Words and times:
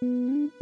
Welcome 0.00 0.54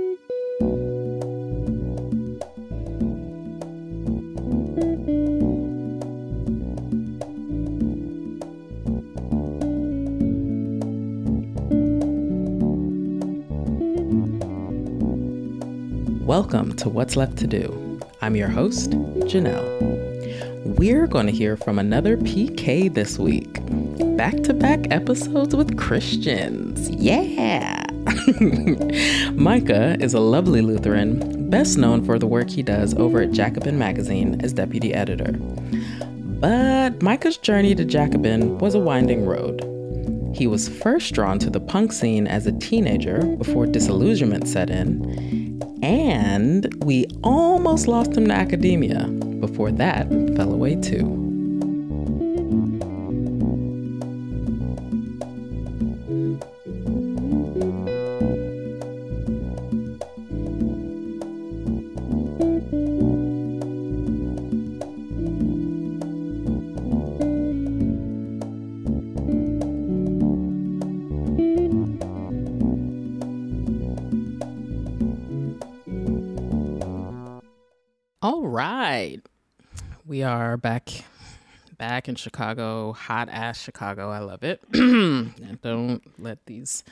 to 16.77 16.89
What's 16.89 17.15
Left 17.17 17.37
to 17.37 17.47
Do. 17.47 18.01
I'm 18.23 18.37
your 18.37 18.49
host, 18.49 18.93
Janelle. 18.93 20.79
We're 20.79 21.07
going 21.07 21.27
to 21.27 21.33
hear 21.33 21.59
from 21.59 21.79
another 21.79 22.17
PK 22.17 22.95
this 22.95 23.19
week. 23.19 23.61
Back 24.17 24.37
to 24.45 24.55
back 24.55 24.91
episodes 24.91 25.55
with 25.55 25.77
Christians. 25.77 26.89
Yeah! 26.89 27.66
Micah 29.35 29.97
is 30.01 30.13
a 30.13 30.19
lovely 30.19 30.61
Lutheran, 30.61 31.49
best 31.49 31.79
known 31.79 32.05
for 32.05 32.19
the 32.19 32.27
work 32.27 32.51
he 32.51 32.63
does 32.63 32.93
over 32.95 33.23
at 33.23 33.31
Jacobin 33.31 33.79
Magazine 33.79 34.41
as 34.41 34.53
deputy 34.53 34.93
editor. 34.93 35.33
But 36.41 37.01
Micah's 37.03 37.37
journey 37.37 37.75
to 37.77 37.85
Jacobin 37.85 38.59
was 38.59 38.75
a 38.75 38.81
winding 38.81 39.25
road. 39.27 39.63
He 40.35 40.49
was 40.49 40.69
first 40.69 41.15
drawn 41.15 41.39
to 41.39 41.51
the 41.51 41.61
punk 41.61 41.93
scene 41.93 42.27
as 42.27 42.47
a 42.49 42.53
teenager 42.53 43.25
before 43.37 43.65
disillusionment 43.65 44.49
set 44.49 44.71
in, 44.71 45.63
and 45.83 46.75
we 46.85 47.07
almost 47.23 47.87
lost 47.87 48.17
him 48.17 48.27
to 48.27 48.35
academia 48.35 49.07
before 49.41 49.71
that 49.73 50.09
fell 50.37 50.53
away 50.53 50.75
too. 50.75 51.26
Are 80.27 80.57
back 80.57 80.91
back 81.79 82.09
in 82.09 82.17
Chicago, 82.17 82.93
hot 82.93 83.29
ass 83.31 83.61
Chicago. 83.61 84.11
I 84.11 84.19
love 84.19 84.43
it. 84.43 84.61
don't 85.63 86.03
let 86.19 86.45
these 86.47 86.83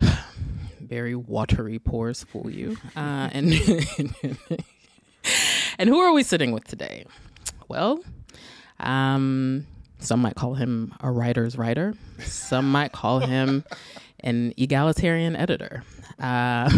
very 0.80 1.14
watery 1.14 1.78
pores 1.78 2.22
fool 2.22 2.48
you. 2.50 2.76
Uh, 2.96 3.28
and 3.32 3.52
and 5.78 5.88
who 5.88 5.98
are 5.98 6.12
we 6.12 6.22
sitting 6.22 6.52
with 6.52 6.64
today? 6.64 7.06
Well, 7.68 8.02
um, 8.78 9.66
some 9.98 10.20
might 10.20 10.36
call 10.36 10.54
him 10.54 10.94
a 11.00 11.10
writer's 11.10 11.58
writer. 11.58 11.94
Some 12.20 12.70
might 12.70 12.92
call 12.92 13.18
him 13.20 13.64
an 14.20 14.54
egalitarian 14.56 15.34
editor. 15.34 15.82
Uh, 16.20 16.70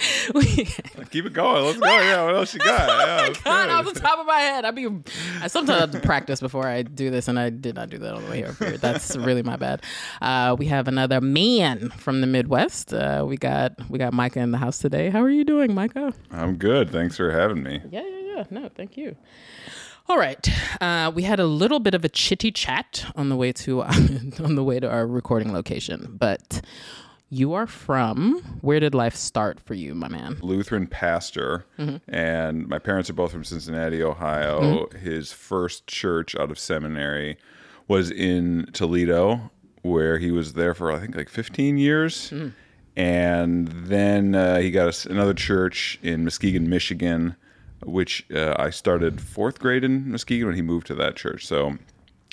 Keep 1.10 1.26
it 1.26 1.32
going. 1.32 1.64
Let's 1.64 1.78
go. 1.78 1.86
Yeah, 1.86 2.24
what 2.24 2.34
else 2.34 2.54
you 2.54 2.60
got? 2.60 2.88
oh 2.88 3.24
yeah, 3.26 3.34
God, 3.44 3.68
off 3.68 3.92
the 3.92 4.00
top 4.00 4.18
of 4.18 4.26
my 4.26 4.40
head. 4.40 4.64
I 4.64 4.70
mean, 4.70 5.04
I 5.42 5.48
sometimes 5.48 5.80
have 5.80 5.90
to 5.90 6.00
practice 6.00 6.40
before 6.40 6.66
I 6.66 6.82
do 6.82 7.10
this, 7.10 7.28
and 7.28 7.38
I 7.38 7.50
did 7.50 7.74
not 7.74 7.90
do 7.90 7.98
that 7.98 8.14
on 8.14 8.24
the 8.24 8.30
way 8.30 8.38
here. 8.38 8.52
That's 8.78 9.16
really 9.16 9.42
my 9.42 9.56
bad. 9.56 9.82
Uh, 10.22 10.56
we 10.58 10.66
have 10.66 10.88
another 10.88 11.20
man 11.20 11.90
from 11.90 12.20
the 12.22 12.26
Midwest. 12.26 12.94
Uh, 12.94 13.24
we 13.28 13.36
got 13.36 13.72
we 13.90 13.98
got 13.98 14.12
Micah 14.12 14.40
in 14.40 14.52
the 14.52 14.58
house 14.58 14.78
today. 14.78 15.10
How 15.10 15.20
are 15.22 15.30
you 15.30 15.44
doing, 15.44 15.74
Micah? 15.74 16.14
I'm 16.30 16.56
good. 16.56 16.90
Thanks 16.90 17.16
for 17.16 17.30
having 17.30 17.62
me. 17.62 17.80
Yeah, 17.90 18.02
yeah, 18.06 18.36
yeah. 18.36 18.44
No, 18.50 18.68
thank 18.74 18.96
you. 18.96 19.16
All 20.08 20.18
right, 20.18 20.48
uh, 20.80 21.12
we 21.14 21.22
had 21.22 21.38
a 21.38 21.46
little 21.46 21.78
bit 21.78 21.94
of 21.94 22.04
a 22.04 22.08
chitty 22.08 22.50
chat 22.50 23.04
on 23.14 23.28
the 23.28 23.36
way 23.36 23.52
to 23.52 23.82
on 24.42 24.54
the 24.54 24.64
way 24.64 24.80
to 24.80 24.88
our 24.88 25.06
recording 25.06 25.52
location, 25.52 26.16
but 26.18 26.62
you 27.30 27.52
are 27.54 27.66
from 27.66 28.42
where 28.60 28.80
did 28.80 28.92
life 28.92 29.14
start 29.14 29.60
for 29.60 29.74
you 29.74 29.94
my 29.94 30.08
man 30.08 30.36
lutheran 30.42 30.86
pastor 30.86 31.64
mm-hmm. 31.78 31.96
and 32.12 32.66
my 32.68 32.78
parents 32.78 33.08
are 33.08 33.14
both 33.14 33.30
from 33.30 33.44
cincinnati 33.44 34.02
ohio 34.02 34.60
mm-hmm. 34.60 34.98
his 34.98 35.32
first 35.32 35.86
church 35.86 36.34
out 36.34 36.50
of 36.50 36.58
seminary 36.58 37.38
was 37.86 38.10
in 38.10 38.68
toledo 38.72 39.50
where 39.82 40.18
he 40.18 40.32
was 40.32 40.54
there 40.54 40.74
for 40.74 40.90
i 40.90 40.98
think 40.98 41.14
like 41.16 41.28
15 41.28 41.78
years 41.78 42.30
mm. 42.30 42.52
and 42.96 43.68
then 43.68 44.34
uh, 44.34 44.58
he 44.58 44.72
got 44.72 45.06
a, 45.06 45.10
another 45.10 45.34
church 45.34 46.00
in 46.02 46.24
muskegon 46.24 46.68
michigan 46.68 47.36
which 47.84 48.26
uh, 48.34 48.56
i 48.58 48.70
started 48.70 49.20
fourth 49.20 49.60
grade 49.60 49.84
in 49.84 50.10
muskegon 50.10 50.48
when 50.48 50.56
he 50.56 50.62
moved 50.62 50.88
to 50.88 50.96
that 50.96 51.14
church 51.14 51.46
so 51.46 51.78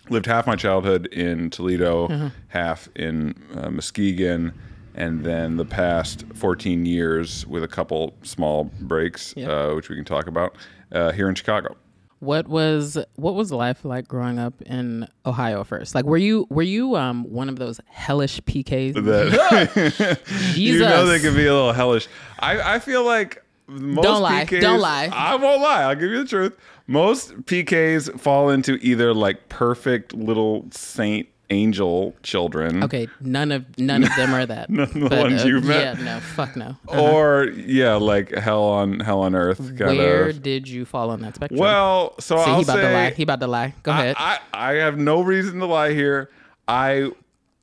lived 0.10 0.26
half 0.26 0.48
my 0.48 0.56
childhood 0.56 1.06
in 1.08 1.52
toledo 1.52 2.08
mm-hmm. 2.08 2.28
half 2.48 2.90
in 2.96 3.36
uh, 3.54 3.70
muskegon 3.70 4.52
and 4.98 5.24
then 5.24 5.58
the 5.58 5.66
past 5.66 6.26
14 6.34 6.86
years 6.86 7.46
with 7.48 7.64
a 7.64 7.68
couple 7.68 8.16
small 8.24 8.66
breaks, 8.82 9.34
yep. 9.38 9.50
uh, 9.50 9.74
which 9.74 9.90
we 9.90 9.96
can 9.96 10.04
talk 10.04 10.28
about 10.28 10.56
uh, 10.92 11.12
here 11.12 11.30
in 11.30 11.36
Chicago. 11.36 11.78
What 12.20 12.48
was 12.48 12.98
what 13.16 13.36
was 13.36 13.52
life 13.52 13.86
like 13.86 14.08
growing 14.08 14.40
up 14.40 14.60
in 14.64 15.08
Ohio 15.24 15.64
first? 15.64 15.94
Like, 15.94 16.06
were 16.06 16.18
you 16.18 16.48
were 16.50 16.64
you 16.64 16.96
um, 16.96 17.26
one 17.26 17.48
of 17.48 17.58
those 17.58 17.80
hellish 17.86 18.42
PKs? 18.42 18.96
That, 18.96 20.20
you 20.58 20.80
know 20.80 21.06
they 21.06 21.20
can 21.20 21.36
be 21.36 21.46
a 21.46 21.54
little 21.54 21.74
hellish. 21.74 22.08
I, 22.40 22.76
I 22.76 22.80
feel 22.80 23.06
like 23.06 23.44
most 23.68 24.04
don't 24.04 24.24
lie. 24.24 24.46
PKs, 24.46 24.62
don't 24.62 24.80
lie. 24.80 25.10
I 25.14 25.36
won't 25.36 25.62
lie. 25.62 25.84
I'll 25.84 25.94
give 25.94 26.10
you 26.10 26.24
the 26.24 26.28
truth. 26.28 26.58
Most 26.88 27.36
PKs 27.44 28.20
fall 28.20 28.50
into 28.50 28.80
either 28.82 29.14
like 29.14 29.48
perfect 29.48 30.16
little 30.16 30.66
saint 30.72 31.28
angel 31.50 32.16
children. 32.24 32.84
Okay, 32.84 33.08
none 33.22 33.52
of 33.52 33.78
none 33.78 34.04
of 34.04 34.16
them 34.16 34.34
are 34.34 34.46
that. 34.46 34.70
none 34.70 34.84
of 34.84 34.94
the 34.94 35.10
but, 35.10 35.20
ones 35.20 35.44
uh, 35.44 35.48
you've 35.48 35.66
met. 35.66 35.98
Yeah, 35.98 36.04
no, 36.04 36.20
fuck 36.20 36.56
no. 36.56 36.76
Uh-huh. 36.88 37.02
Or 37.18 37.46
yeah, 37.46 37.96
like 37.96 38.32
hell 38.34 38.64
on 38.64 39.00
hell 39.00 39.22
on 39.22 39.36
earth. 39.36 39.60
Where 39.60 40.30
of. 40.30 40.42
did 40.42 40.68
you 40.68 40.86
fall 40.86 41.10
on 41.10 41.22
that 41.22 41.36
spectrum? 41.36 41.60
Well, 41.60 42.16
so 42.20 42.38
See, 42.38 42.44
I'll 42.44 42.58
he 42.58 42.64
about 42.64 42.76
say, 42.76 42.82
to 42.82 42.94
lie. 42.94 43.10
He 43.12 43.24
about 43.24 43.40
to 43.40 43.48
lie. 43.48 43.74
Go 43.84 43.92
I, 43.92 44.00
ahead. 44.00 44.16
I, 44.20 44.40
I 44.54 44.74
have 44.76 44.98
no 44.98 45.22
reason 45.22 45.60
to 45.60 45.66
lie 45.66 45.94
here. 45.94 46.30
I 46.68 47.12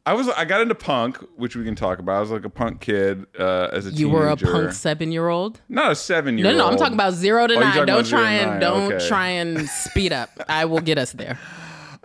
I 0.06 0.12
was 0.12 0.28
I 0.28 0.44
got 0.44 0.60
into 0.60 0.74
punk, 0.74 1.16
which 1.36 1.56
we 1.56 1.64
can 1.64 1.74
talk 1.74 1.98
about. 1.98 2.16
I 2.16 2.20
was 2.20 2.30
like 2.30 2.44
a 2.44 2.50
punk 2.50 2.80
kid 2.80 3.26
uh, 3.38 3.68
as 3.72 3.86
a 3.86 3.90
you 3.90 4.08
teenager. 4.08 4.12
were 4.12 4.28
a 4.28 4.36
punk 4.36 4.72
seven 4.72 5.12
year 5.12 5.28
old. 5.28 5.60
Not 5.68 5.92
a 5.92 5.94
seven 5.94 6.36
year 6.36 6.46
old. 6.46 6.56
No, 6.56 6.64
no, 6.64 6.70
I'm 6.70 6.76
talking 6.76 6.94
about 6.94 7.14
zero 7.14 7.46
to 7.46 7.54
oh, 7.54 7.60
nine. 7.60 7.86
Don't 7.86 8.06
try 8.06 8.32
and 8.32 8.60
don't 8.60 8.92
okay. 8.92 9.08
try 9.08 9.28
and 9.28 9.66
speed 9.68 10.12
up. 10.12 10.30
I 10.48 10.66
will 10.66 10.80
get 10.80 10.98
us 10.98 11.12
there. 11.12 11.38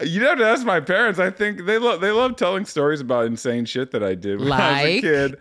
You 0.03 0.25
have 0.25 0.37
to 0.37 0.45
ask 0.45 0.65
my 0.65 0.79
parents. 0.79 1.19
I 1.19 1.29
think 1.29 1.65
they 1.65 1.77
love 1.77 2.01
they 2.01 2.11
love 2.11 2.35
telling 2.35 2.65
stories 2.65 3.01
about 3.01 3.25
insane 3.25 3.65
shit 3.65 3.91
that 3.91 4.03
I 4.03 4.15
did 4.15 4.39
when 4.39 4.49
like? 4.49 4.61
I 4.61 4.83
was 4.83 4.91
a 4.91 5.01
kid. 5.01 5.37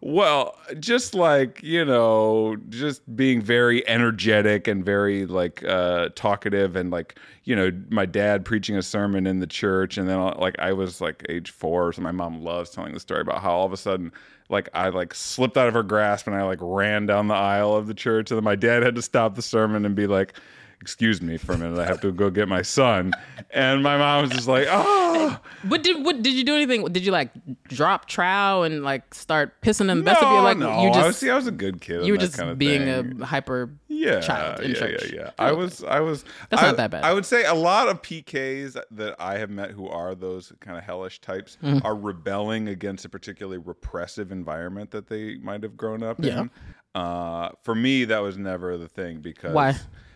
Well, 0.00 0.56
just 0.78 1.12
like, 1.12 1.60
you 1.60 1.84
know, 1.84 2.56
just 2.68 3.16
being 3.16 3.42
very 3.42 3.86
energetic 3.88 4.68
and 4.68 4.84
very 4.84 5.26
like 5.26 5.64
uh 5.64 6.10
talkative 6.14 6.76
and 6.76 6.90
like, 6.90 7.18
you 7.44 7.56
know, 7.56 7.72
my 7.90 8.06
dad 8.06 8.44
preaching 8.44 8.76
a 8.76 8.82
sermon 8.82 9.26
in 9.26 9.40
the 9.40 9.46
church 9.46 9.98
and 9.98 10.08
then 10.08 10.20
like 10.38 10.56
I 10.60 10.72
was 10.72 11.00
like 11.00 11.26
age 11.28 11.50
4 11.50 11.94
so 11.94 12.02
my 12.02 12.12
mom 12.12 12.44
loves 12.44 12.70
telling 12.70 12.94
the 12.94 13.00
story 13.00 13.22
about 13.22 13.42
how 13.42 13.50
all 13.50 13.66
of 13.66 13.72
a 13.72 13.76
sudden 13.76 14.12
like 14.48 14.68
I 14.72 14.90
like 14.90 15.14
slipped 15.14 15.56
out 15.56 15.66
of 15.66 15.74
her 15.74 15.82
grasp 15.82 16.28
and 16.28 16.36
I 16.36 16.44
like 16.44 16.60
ran 16.62 17.06
down 17.06 17.26
the 17.26 17.34
aisle 17.34 17.74
of 17.74 17.88
the 17.88 17.94
church 17.94 18.30
and 18.30 18.38
then 18.38 18.44
my 18.44 18.56
dad 18.56 18.84
had 18.84 18.94
to 18.94 19.02
stop 19.02 19.34
the 19.34 19.42
sermon 19.42 19.84
and 19.84 19.96
be 19.96 20.06
like 20.06 20.34
excuse 20.80 21.20
me 21.20 21.36
for 21.36 21.52
a 21.52 21.58
minute, 21.58 21.78
I 21.78 21.86
have 21.86 22.00
to 22.02 22.12
go 22.12 22.30
get 22.30 22.48
my 22.48 22.62
son. 22.62 23.12
And 23.50 23.82
my 23.82 23.96
mom 23.96 24.22
was 24.22 24.30
just 24.30 24.48
like, 24.48 24.66
oh. 24.70 25.38
But 25.64 25.82
did 25.82 26.04
what 26.04 26.22
did 26.22 26.34
you 26.34 26.44
do 26.44 26.54
anything? 26.54 26.84
Did 26.86 27.04
you 27.04 27.12
like 27.12 27.30
drop 27.68 28.06
trow 28.06 28.62
and 28.62 28.82
like 28.82 29.14
start 29.14 29.60
pissing 29.62 29.90
in 29.90 29.98
the 29.98 30.04
vestibule? 30.04 30.42
Like 30.42 30.58
no, 30.58 30.82
you 30.82 30.88
just 30.88 31.00
I 31.00 31.06
was, 31.06 31.16
see, 31.18 31.30
I 31.30 31.36
was 31.36 31.46
a 31.46 31.52
good 31.52 31.80
kid. 31.80 32.04
You 32.04 32.12
were 32.12 32.18
just 32.18 32.36
kind 32.36 32.50
of 32.50 32.58
being 32.58 32.84
thing. 32.84 33.22
a 33.22 33.26
hyper 33.26 33.70
yeah, 33.88 34.20
child 34.20 34.60
in 34.60 34.70
yeah, 34.70 34.76
church. 34.76 35.12
Yeah, 35.12 35.20
yeah, 35.20 35.30
I 35.38 35.52
was, 35.52 35.82
I 35.82 36.00
was. 36.00 36.24
That's 36.50 36.62
I, 36.62 36.66
not 36.66 36.76
that 36.76 36.90
bad. 36.90 37.04
I 37.04 37.12
would 37.12 37.26
say 37.26 37.44
a 37.44 37.54
lot 37.54 37.88
of 37.88 38.00
PKs 38.02 38.80
that 38.90 39.16
I 39.18 39.38
have 39.38 39.50
met 39.50 39.72
who 39.72 39.88
are 39.88 40.14
those 40.14 40.52
kind 40.60 40.78
of 40.78 40.84
hellish 40.84 41.20
types 41.20 41.58
mm-hmm. 41.62 41.84
are 41.84 41.96
rebelling 41.96 42.68
against 42.68 43.04
a 43.04 43.08
particularly 43.08 43.58
repressive 43.58 44.30
environment 44.30 44.90
that 44.92 45.08
they 45.08 45.36
might 45.36 45.62
have 45.62 45.76
grown 45.76 46.02
up 46.02 46.16
yeah. 46.20 46.42
in. 46.42 46.50
Uh, 46.94 47.50
for 47.62 47.74
me, 47.74 48.04
that 48.04 48.18
was 48.18 48.36
never 48.36 48.76
the 48.76 48.88
thing 48.88 49.20
because 49.20 49.54
why 49.54 49.74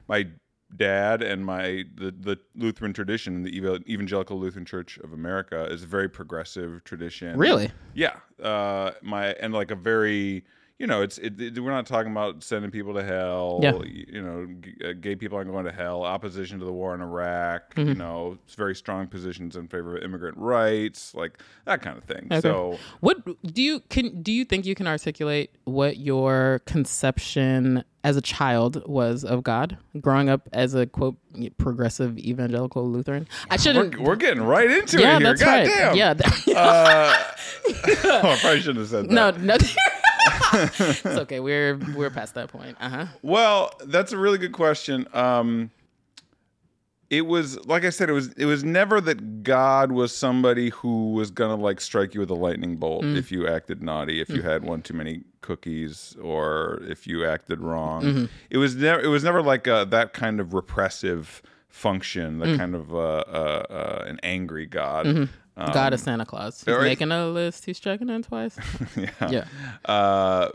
my 0.08 0.28
dad 0.76 1.22
and 1.22 1.44
my 1.44 1.84
the, 1.94 2.10
the 2.10 2.38
Lutheran 2.54 2.92
tradition, 2.92 3.42
the 3.42 3.56
Evangelical 3.88 4.38
Lutheran 4.38 4.64
Church 4.64 4.98
of 4.98 5.12
America, 5.12 5.66
is 5.70 5.82
a 5.82 5.86
very 5.86 6.08
progressive 6.08 6.82
tradition. 6.84 7.36
Really? 7.36 7.70
Yeah. 7.94 8.16
Uh, 8.42 8.92
my 9.02 9.28
and 9.34 9.52
like 9.52 9.70
a 9.70 9.76
very 9.76 10.44
you 10.82 10.88
know, 10.88 11.00
it's 11.00 11.16
it, 11.18 11.40
it- 11.40 11.60
we're 11.60 11.70
not 11.70 11.86
talking 11.86 12.10
about 12.10 12.42
sending 12.42 12.72
people 12.72 12.92
to 12.94 13.04
hell. 13.04 13.60
Yeah. 13.62 13.78
You 13.84 14.20
know, 14.20 14.46
g- 14.60 14.74
uh, 14.84 14.92
gay 15.00 15.14
people 15.14 15.38
aren't 15.38 15.48
going 15.48 15.64
to 15.64 15.70
hell. 15.70 16.02
Opposition 16.02 16.58
to 16.58 16.64
the 16.64 16.72
war 16.72 16.92
in 16.92 17.00
Iraq. 17.00 17.74
Mm-hmm. 17.76 17.88
You 17.90 17.94
know, 17.94 18.36
it's 18.44 18.56
very 18.56 18.74
strong 18.74 19.06
positions 19.06 19.54
in 19.54 19.68
favor 19.68 19.96
of 19.96 20.02
immigrant 20.02 20.36
rights, 20.38 21.14
like 21.14 21.38
that 21.66 21.82
kind 21.82 21.96
of 21.96 22.02
thing. 22.04 22.26
Okay. 22.32 22.40
So 22.40 22.78
What 22.98 23.24
do 23.54 23.62
you 23.62 23.78
can 23.90 24.22
do 24.22 24.32
you 24.32 24.44
think 24.44 24.66
you 24.66 24.74
can 24.74 24.88
articulate 24.88 25.52
what 25.64 25.98
your 25.98 26.60
conception 26.66 27.84
as 28.04 28.16
a 28.16 28.20
child 28.20 28.82
was 28.88 29.24
of 29.24 29.44
God 29.44 29.78
growing 30.00 30.28
up 30.28 30.48
as 30.52 30.74
a 30.74 30.86
quote 30.86 31.14
progressive 31.58 32.18
evangelical 32.18 32.90
Lutheran? 32.90 33.28
I 33.50 33.56
should 33.56 33.76
we're, 33.76 34.02
we're 34.02 34.16
getting 34.16 34.42
right 34.42 34.68
into 34.68 35.00
Yeah, 35.00 35.16
it 35.16 35.18
here. 35.20 35.28
that's 35.28 35.42
God 35.44 35.48
right. 35.48 35.66
damn. 35.68 35.96
Yeah. 35.96 36.14
Uh, 36.56 37.24
oh, 38.04 38.20
I 38.32 38.38
probably 38.40 38.60
shouldn't 38.60 38.78
have 38.78 38.88
said 38.88 39.04
that. 39.08 39.10
no, 39.12 39.30
no. 39.30 39.56
it's 40.52 41.06
okay. 41.06 41.40
We're 41.40 41.76
we're 41.94 42.10
past 42.10 42.34
that 42.34 42.48
point. 42.48 42.76
Uh 42.80 42.88
huh. 42.88 43.06
Well, 43.22 43.72
that's 43.86 44.12
a 44.12 44.18
really 44.18 44.38
good 44.38 44.52
question. 44.52 45.06
Um, 45.12 45.70
it 47.10 47.26
was 47.26 47.64
like 47.66 47.84
I 47.84 47.90
said, 47.90 48.08
it 48.08 48.12
was 48.12 48.28
it 48.34 48.46
was 48.46 48.64
never 48.64 49.00
that 49.02 49.42
God 49.42 49.92
was 49.92 50.14
somebody 50.16 50.70
who 50.70 51.12
was 51.12 51.30
gonna 51.30 51.56
like 51.56 51.80
strike 51.80 52.14
you 52.14 52.20
with 52.20 52.30
a 52.30 52.34
lightning 52.34 52.76
bolt 52.76 53.04
Mm. 53.04 53.16
if 53.16 53.30
you 53.30 53.46
acted 53.46 53.82
naughty, 53.82 54.20
if 54.20 54.30
you 54.30 54.40
had 54.42 54.64
one 54.64 54.80
too 54.82 54.94
many 54.94 55.22
cookies, 55.42 56.16
or 56.22 56.80
if 56.88 57.06
you 57.06 57.26
acted 57.26 57.60
wrong. 57.60 58.02
Mm-hmm. 58.02 58.24
It 58.50 58.56
was 58.58 58.76
never 58.76 59.00
it 59.02 59.08
was 59.08 59.24
never 59.24 59.42
like 59.42 59.68
uh 59.68 59.84
that 59.86 60.14
kind 60.14 60.40
of 60.40 60.54
repressive 60.54 61.42
function, 61.68 62.38
Mm. 62.38 62.44
the 62.52 62.56
kind 62.58 62.74
of 62.74 62.94
uh, 62.94 62.98
uh, 62.98 63.64
uh, 63.70 64.04
an 64.06 64.18
angry 64.22 64.66
God. 64.66 65.28
Um, 65.56 65.72
God 65.72 65.92
is 65.94 66.02
Santa 66.02 66.24
Claus. 66.24 66.62
He's 66.64 66.74
making 66.78 67.12
a 67.12 67.26
list. 67.26 67.64
He's 67.66 67.78
checking 67.78 68.08
in 68.08 68.22
twice. 68.22 68.56
yeah. 68.96 69.30
Yeah. 69.30 69.44
uh, 69.84 70.48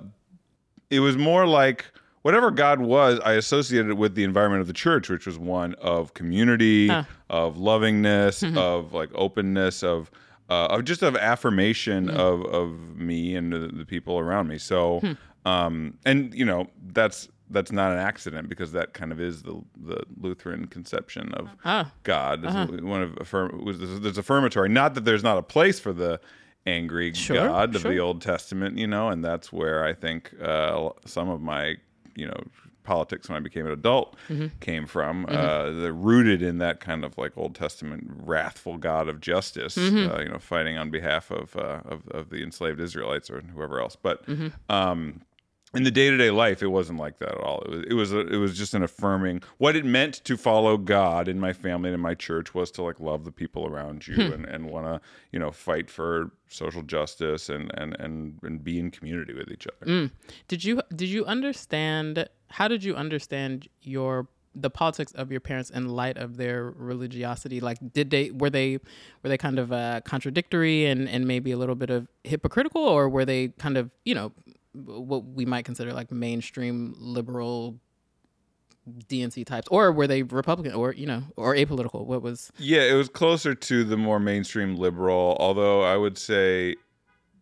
it 0.89 0.99
was 1.01 1.17
more 1.17 1.45
like 1.45 1.85
whatever 2.23 2.49
God 2.51 2.79
was, 2.81 3.19
I 3.23 3.33
associated 3.33 3.89
it 3.91 3.93
with 3.97 4.15
the 4.15 4.23
environment 4.23 4.61
of 4.61 4.67
the 4.67 4.73
church, 4.73 5.09
which 5.09 5.25
was 5.25 5.37
one 5.37 5.75
of 5.75 6.13
community, 6.13 6.87
Huh. 6.87 7.03
of 7.29 7.57
lovingness, 7.57 8.43
of 8.57 8.93
like 8.93 9.09
openness, 9.13 9.83
of 9.83 10.09
uh, 10.49 10.67
of 10.67 10.85
just 10.85 11.03
of 11.03 11.15
affirmation 11.17 12.09
of 12.09 12.43
of 12.45 12.97
me 12.97 13.35
and 13.35 13.51
the, 13.53 13.67
the 13.67 13.85
people 13.85 14.17
around 14.17 14.47
me. 14.47 14.57
So, 14.57 15.01
um, 15.45 15.97
and 16.05 16.33
you 16.33 16.45
know, 16.45 16.67
that's 16.93 17.27
that's 17.49 17.71
not 17.71 17.91
an 17.91 17.97
accident 17.99 18.49
because 18.49 18.71
that 18.73 18.93
kind 18.93 19.11
of 19.11 19.19
is 19.21 19.43
the 19.43 19.61
the 19.77 20.03
Lutheran 20.19 20.65
conception 20.67 21.33
of 21.33 21.47
Ah. 21.63 21.91
God. 22.03 22.43
It's 22.45 22.81
One 22.81 23.01
of 23.01 23.17
affirm 23.19 23.63
was 23.63 23.79
there's 24.01 24.17
affirmatory. 24.17 24.69
Not 24.69 24.93
that 24.95 25.05
there's 25.05 25.23
not 25.23 25.37
a 25.37 25.43
place 25.43 25.79
for 25.79 25.93
the 25.93 26.19
angry 26.65 27.13
Sure, 27.13 27.37
God 27.47 27.75
of 27.75 27.81
sure. 27.81 27.91
the 27.91 27.99
Old 27.99 28.21
Testament, 28.21 28.77
you 28.77 28.87
know, 28.87 29.07
and 29.09 29.23
that's 29.23 29.53
where 29.53 29.85
I 29.85 29.93
think 29.93 30.33
uh, 30.41 30.89
some 31.05 31.29
of 31.29 31.39
my, 31.41 31.75
you 32.15 32.27
know, 32.27 32.37
politics 32.83 33.27
when 33.29 33.35
I 33.37 33.39
became 33.39 33.65
an 33.65 33.71
adult 33.71 34.15
Mm-hmm. 34.29 34.47
came 34.59 34.85
from. 34.85 35.25
Uh, 35.29 35.71
they're 35.71 35.93
rooted 35.93 36.41
in 36.41 36.57
that 36.57 36.79
kind 36.81 37.05
of 37.05 37.17
like 37.17 37.37
Old 37.37 37.55
Testament 37.55 38.03
wrathful 38.09 38.77
God 38.77 39.07
of 39.07 39.21
justice, 39.21 39.77
Mm-hmm. 39.77 40.11
uh, 40.11 40.19
you 40.21 40.29
know, 40.29 40.39
fighting 40.39 40.77
on 40.77 40.89
behalf 40.89 41.31
of, 41.31 41.55
uh, 41.55 41.79
of 41.85 42.07
of 42.09 42.29
the 42.29 42.43
enslaved 42.43 42.79
Israelites 42.81 43.29
or 43.29 43.39
whoever 43.41 43.79
else. 43.79 43.95
But 43.95 44.25
Mm-hmm. 44.25 44.47
um, 44.69 45.21
in 45.75 45.83
the 45.83 45.91
day 45.91 46.09
to 46.09 46.17
day 46.17 46.31
life, 46.31 46.63
it 46.63 46.67
wasn't 46.67 46.99
like 46.99 47.19
that 47.19 47.29
at 47.29 47.41
all. 47.41 47.61
It 47.65 47.69
was 47.69 47.83
it 47.89 47.93
was, 47.93 48.13
a, 48.13 48.19
it 48.35 48.37
was 48.37 48.57
just 48.57 48.73
an 48.73 48.83
affirming 48.83 49.41
what 49.57 49.75
it 49.75 49.85
meant 49.85 50.15
to 50.23 50.37
follow 50.37 50.77
God 50.77 51.27
in 51.27 51.39
my 51.39 51.53
family 51.53 51.89
and 51.89 51.95
in 51.95 51.99
my 52.01 52.13
church 52.13 52.53
was 52.53 52.71
to 52.71 52.83
like 52.83 52.99
love 52.99 53.25
the 53.25 53.31
people 53.31 53.67
around 53.67 54.07
you 54.07 54.15
and, 54.33 54.45
and 54.45 54.69
want 54.69 54.85
to 54.85 55.01
you 55.31 55.39
know 55.39 55.51
fight 55.51 55.89
for 55.89 56.31
social 56.47 56.81
justice 56.81 57.49
and 57.49 57.71
and 57.75 57.95
and 57.99 58.39
and 58.43 58.63
be 58.63 58.79
in 58.79 58.91
community 58.91 59.33
with 59.33 59.51
each 59.51 59.67
other. 59.67 60.09
Did 60.47 60.63
you 60.63 60.81
did 60.95 61.09
you 61.09 61.25
understand 61.25 62.29
how 62.49 62.67
did 62.67 62.83
you 62.83 62.95
understand 62.95 63.67
your 63.81 64.27
the 64.59 64.69
politics 64.71 65.11
of 65.11 65.31
your 65.31 65.39
parents 65.39 65.69
in 65.69 65.87
light 65.89 66.17
of 66.17 66.37
their 66.37 66.71
religiosity? 66.71 67.59
Like 67.59 67.77
did 67.93 68.09
they 68.09 68.31
were 68.31 68.49
they 68.49 68.79
were 69.21 69.29
they 69.29 69.37
kind 69.37 69.59
of 69.59 69.71
uh, 69.71 70.01
contradictory 70.05 70.85
and 70.85 71.07
and 71.09 71.27
maybe 71.27 71.51
a 71.51 71.57
little 71.57 71.75
bit 71.75 71.89
of 71.89 72.07
hypocritical 72.23 72.81
or 72.81 73.07
were 73.09 73.25
they 73.25 73.49
kind 73.49 73.77
of, 73.77 73.91
you 74.05 74.15
know, 74.15 74.31
what 74.85 75.25
we 75.25 75.45
might 75.45 75.65
consider 75.65 75.93
like 75.93 76.11
mainstream 76.11 76.95
liberal 76.97 77.79
DNC 79.07 79.45
types 79.45 79.67
or 79.69 79.91
were 79.91 80.07
they 80.07 80.23
Republican 80.23 80.73
or, 80.73 80.93
you 80.93 81.05
know, 81.05 81.23
or 81.35 81.55
apolitical? 81.55 82.05
What 82.05 82.21
was 82.21 82.51
Yeah, 82.57 82.81
it 82.81 82.93
was 82.93 83.09
closer 83.09 83.53
to 83.53 83.83
the 83.83 83.97
more 83.97 84.19
mainstream 84.19 84.75
liberal, 84.75 85.35
although 85.39 85.83
I 85.83 85.97
would 85.97 86.17
say 86.17 86.75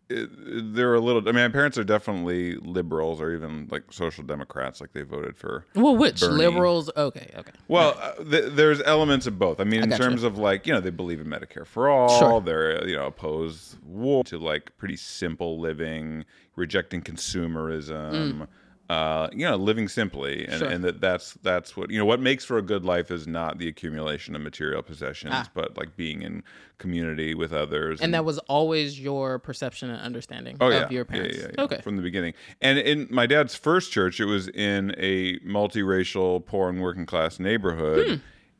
it, 0.08 0.74
they're 0.74 0.94
a 0.94 1.00
little. 1.00 1.22
I 1.22 1.32
mean, 1.32 1.44
my 1.44 1.48
parents 1.48 1.76
are 1.78 1.84
definitely 1.84 2.56
liberals 2.56 3.20
or 3.20 3.34
even 3.34 3.68
like 3.70 3.84
social 3.90 4.22
democrats. 4.24 4.80
Like 4.80 4.92
they 4.92 5.02
voted 5.02 5.36
for 5.36 5.66
well, 5.74 5.96
which 5.96 6.20
Bernie. 6.20 6.36
liberals? 6.36 6.90
Okay, 6.96 7.30
okay. 7.36 7.52
Well, 7.68 7.98
uh, 8.00 8.22
th- 8.22 8.52
there's 8.52 8.80
elements 8.82 9.26
of 9.26 9.38
both. 9.38 9.60
I 9.60 9.64
mean, 9.64 9.82
in 9.82 9.90
gotcha. 9.90 10.02
terms 10.02 10.22
of 10.22 10.38
like, 10.38 10.66
you 10.66 10.72
know, 10.72 10.80
they 10.80 10.90
believe 10.90 11.20
in 11.20 11.26
Medicare 11.26 11.66
for 11.66 11.88
all. 11.88 12.18
Sure. 12.18 12.40
They're, 12.40 12.86
you 12.88 12.96
know, 12.96 13.06
oppose 13.06 13.76
war 13.84 14.22
to 14.24 14.38
like 14.38 14.76
pretty 14.78 14.96
simple 14.96 15.60
living, 15.60 16.24
rejecting 16.54 17.02
consumerism. 17.02 18.46
Uh, 18.88 19.28
you 19.32 19.44
know, 19.44 19.56
living 19.56 19.88
simply, 19.88 20.46
and. 20.46 20.58
Sure. 20.60 20.68
and 20.68 20.84
that 20.84 21.00
that's 21.00 21.32
that's 21.42 21.76
what 21.76 21.90
you 21.90 21.98
know. 21.98 22.04
What 22.04 22.20
makes 22.20 22.44
for 22.44 22.56
a 22.56 22.62
good 22.62 22.84
life 22.84 23.10
is 23.10 23.26
not 23.26 23.58
the 23.58 23.66
accumulation 23.66 24.36
of 24.36 24.42
material 24.42 24.80
possessions, 24.80 25.34
but 25.54 25.76
like 25.76 25.96
being 25.96 26.22
in 26.22 26.44
community 26.78 27.34
with 27.34 27.52
others. 27.52 27.98
Ah. 28.00 28.04
And 28.04 28.14
that 28.14 28.24
was 28.24 28.38
always 28.46 29.00
your 29.00 29.40
perception 29.40 29.90
and 29.90 30.00
understanding 30.00 30.56
Oh 30.60 30.68
of 30.68 30.72
yeah, 30.72 30.88
your 30.90 31.04
parents. 31.04 31.36
yeah, 31.36 31.48
yeah, 31.58 31.64
Okay. 31.64 31.80
from 31.82 31.96
the 31.96 32.02
beginning. 32.02 32.34
And 32.60 32.78
in 32.78 33.08
my 33.10 33.26
dad's 33.26 33.56
first 33.56 33.90
church, 33.90 34.20
it 34.20 34.26
was 34.26 34.46
in 34.48 34.94
a 34.98 35.38
multiracial, 35.40 36.44
poor 36.46 36.68
and 36.68 36.80
working 36.80 37.06
class 37.06 37.40
neighborhood, 37.40 38.06
Hmm. 38.06 38.14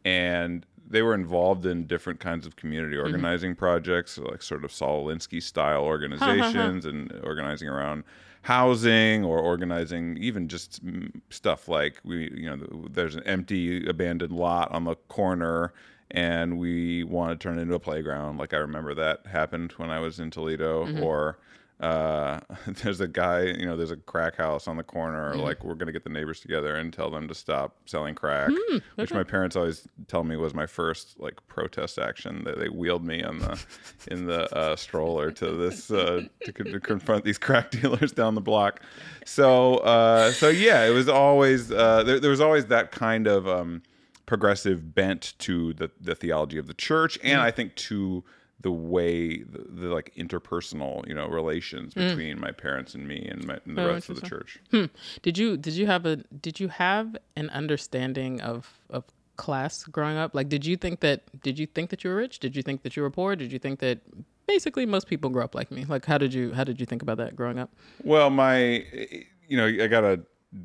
and 0.04 0.66
they 0.88 1.02
were 1.02 1.14
involved 1.14 1.66
in 1.66 1.86
different 1.86 2.20
kinds 2.20 2.46
of 2.46 2.56
community 2.56 2.96
Mm-hmm. 2.96 3.06
organizing 3.06 3.54
projects, 3.54 4.18
like 4.18 4.42
sort 4.42 4.64
of 4.64 4.72
Saul 4.72 5.06
Alinsky 5.06 5.42
style 5.42 5.82
organizations, 5.82 6.84
and 6.86 7.12
organizing 7.22 7.68
around 7.68 8.04
housing 8.46 9.24
or 9.24 9.40
organizing 9.40 10.16
even 10.18 10.46
just 10.46 10.80
stuff 11.30 11.66
like 11.66 12.00
we, 12.04 12.30
you 12.32 12.48
know, 12.48 12.86
there's 12.88 13.16
an 13.16 13.24
empty 13.24 13.84
abandoned 13.88 14.30
lot 14.32 14.70
on 14.70 14.84
the 14.84 14.94
corner. 15.08 15.72
And 16.12 16.56
we 16.58 17.02
want 17.02 17.32
to 17.32 17.42
turn 17.42 17.58
it 17.58 17.62
into 17.62 17.74
a 17.74 17.80
playground. 17.80 18.38
Like 18.38 18.54
I 18.54 18.58
remember 18.58 18.94
that 18.94 19.26
happened 19.26 19.72
when 19.72 19.90
I 19.90 19.98
was 19.98 20.20
in 20.20 20.30
Toledo, 20.30 20.86
Mm-hmm. 20.86 21.02
or 21.02 21.38
uh, 21.80 22.40
there's 22.66 23.00
a 23.00 23.08
guy, 23.08 23.42
you 23.42 23.66
know, 23.66 23.76
there's 23.76 23.90
a 23.90 23.96
crack 23.96 24.36
house 24.36 24.66
on 24.66 24.76
the 24.76 24.82
corner. 24.82 25.32
Mm-hmm. 25.32 25.42
Like, 25.42 25.62
we're 25.62 25.74
going 25.74 25.86
to 25.86 25.92
get 25.92 26.04
the 26.04 26.10
neighbors 26.10 26.40
together 26.40 26.76
and 26.76 26.92
tell 26.92 27.10
them 27.10 27.28
to 27.28 27.34
stop 27.34 27.76
selling 27.84 28.14
crack, 28.14 28.50
Hmm, 28.52 28.78
which 28.94 29.12
my 29.12 29.22
parents 29.22 29.56
always 29.56 29.86
tell 30.08 30.24
me 30.24 30.36
was 30.36 30.54
my 30.54 30.66
first 30.66 31.18
like 31.20 31.34
protest 31.48 31.98
action. 31.98 32.44
That 32.44 32.58
they 32.58 32.68
wheeled 32.68 33.04
me 33.04 33.22
on 33.22 33.38
the 33.38 33.62
in 34.08 34.26
the 34.26 34.54
uh, 34.56 34.76
stroller 34.76 35.30
to 35.32 35.52
this 35.52 35.90
uh, 35.90 36.22
to, 36.44 36.52
to 36.52 36.80
confront 36.80 37.24
these 37.24 37.38
crack 37.38 37.70
dealers 37.72 38.12
down 38.12 38.34
the 38.34 38.40
block. 38.40 38.80
So, 39.24 39.76
uh, 39.78 40.32
so 40.32 40.48
yeah, 40.48 40.84
it 40.84 40.90
was 40.90 41.08
always 41.08 41.70
uh, 41.70 42.02
there, 42.04 42.20
there 42.20 42.30
was 42.30 42.40
always 42.40 42.66
that 42.66 42.90
kind 42.90 43.26
of 43.26 43.46
um, 43.46 43.82
progressive 44.24 44.94
bent 44.94 45.34
to 45.40 45.74
the 45.74 45.90
the 46.00 46.14
theology 46.14 46.56
of 46.56 46.66
the 46.66 46.74
church, 46.74 47.18
and 47.22 47.40
I 47.40 47.50
think 47.50 47.74
to 47.76 48.24
the 48.60 48.70
way 48.70 49.38
the, 49.42 49.64
the 49.68 49.88
like 49.88 50.12
interpersonal 50.16 51.06
you 51.06 51.14
know 51.14 51.28
relations 51.28 51.94
hmm. 51.94 52.08
between 52.08 52.40
my 52.40 52.50
parents 52.50 52.94
and 52.94 53.06
me 53.06 53.26
and, 53.30 53.46
my, 53.46 53.58
and 53.64 53.76
the 53.76 53.82
Oh, 53.82 53.92
rest 53.92 54.08
of 54.08 54.20
the 54.20 54.26
church 54.26 54.58
hmm. 54.70 54.86
Did 55.22 55.38
you 55.38 55.56
did 55.56 55.74
you 55.74 55.86
have 55.86 56.06
a 56.06 56.16
did 56.16 56.58
you 56.60 56.68
have 56.68 57.16
an 57.36 57.50
understanding 57.50 58.40
of 58.40 58.80
of 58.90 59.04
class 59.36 59.84
growing 59.84 60.16
up? 60.16 60.34
Like 60.34 60.48
did 60.48 60.64
you 60.64 60.76
think 60.76 61.00
that 61.00 61.22
did 61.42 61.58
you 61.58 61.66
think 61.66 61.90
that 61.90 62.02
you 62.02 62.10
were 62.10 62.16
rich? 62.16 62.38
Did 62.38 62.56
you 62.56 62.62
think 62.62 62.82
that 62.82 62.96
you 62.96 63.02
were 63.02 63.10
poor? 63.10 63.36
Did 63.36 63.52
you 63.52 63.58
think 63.58 63.80
that 63.80 64.00
basically 64.46 64.86
most 64.86 65.06
people 65.06 65.28
grow 65.30 65.44
up 65.44 65.54
like 65.54 65.70
me? 65.70 65.84
Like 65.84 66.06
how 66.06 66.18
did 66.18 66.32
you 66.32 66.52
how 66.54 66.64
did 66.64 66.80
you 66.80 66.86
think 66.86 67.02
about 67.02 67.18
that 67.18 67.36
growing 67.36 67.58
up? 67.58 67.70
well 68.04 68.30
my 68.30 68.84
you 69.48 69.56
know 69.56 69.66
i 69.66 69.86
gotta 69.86 70.20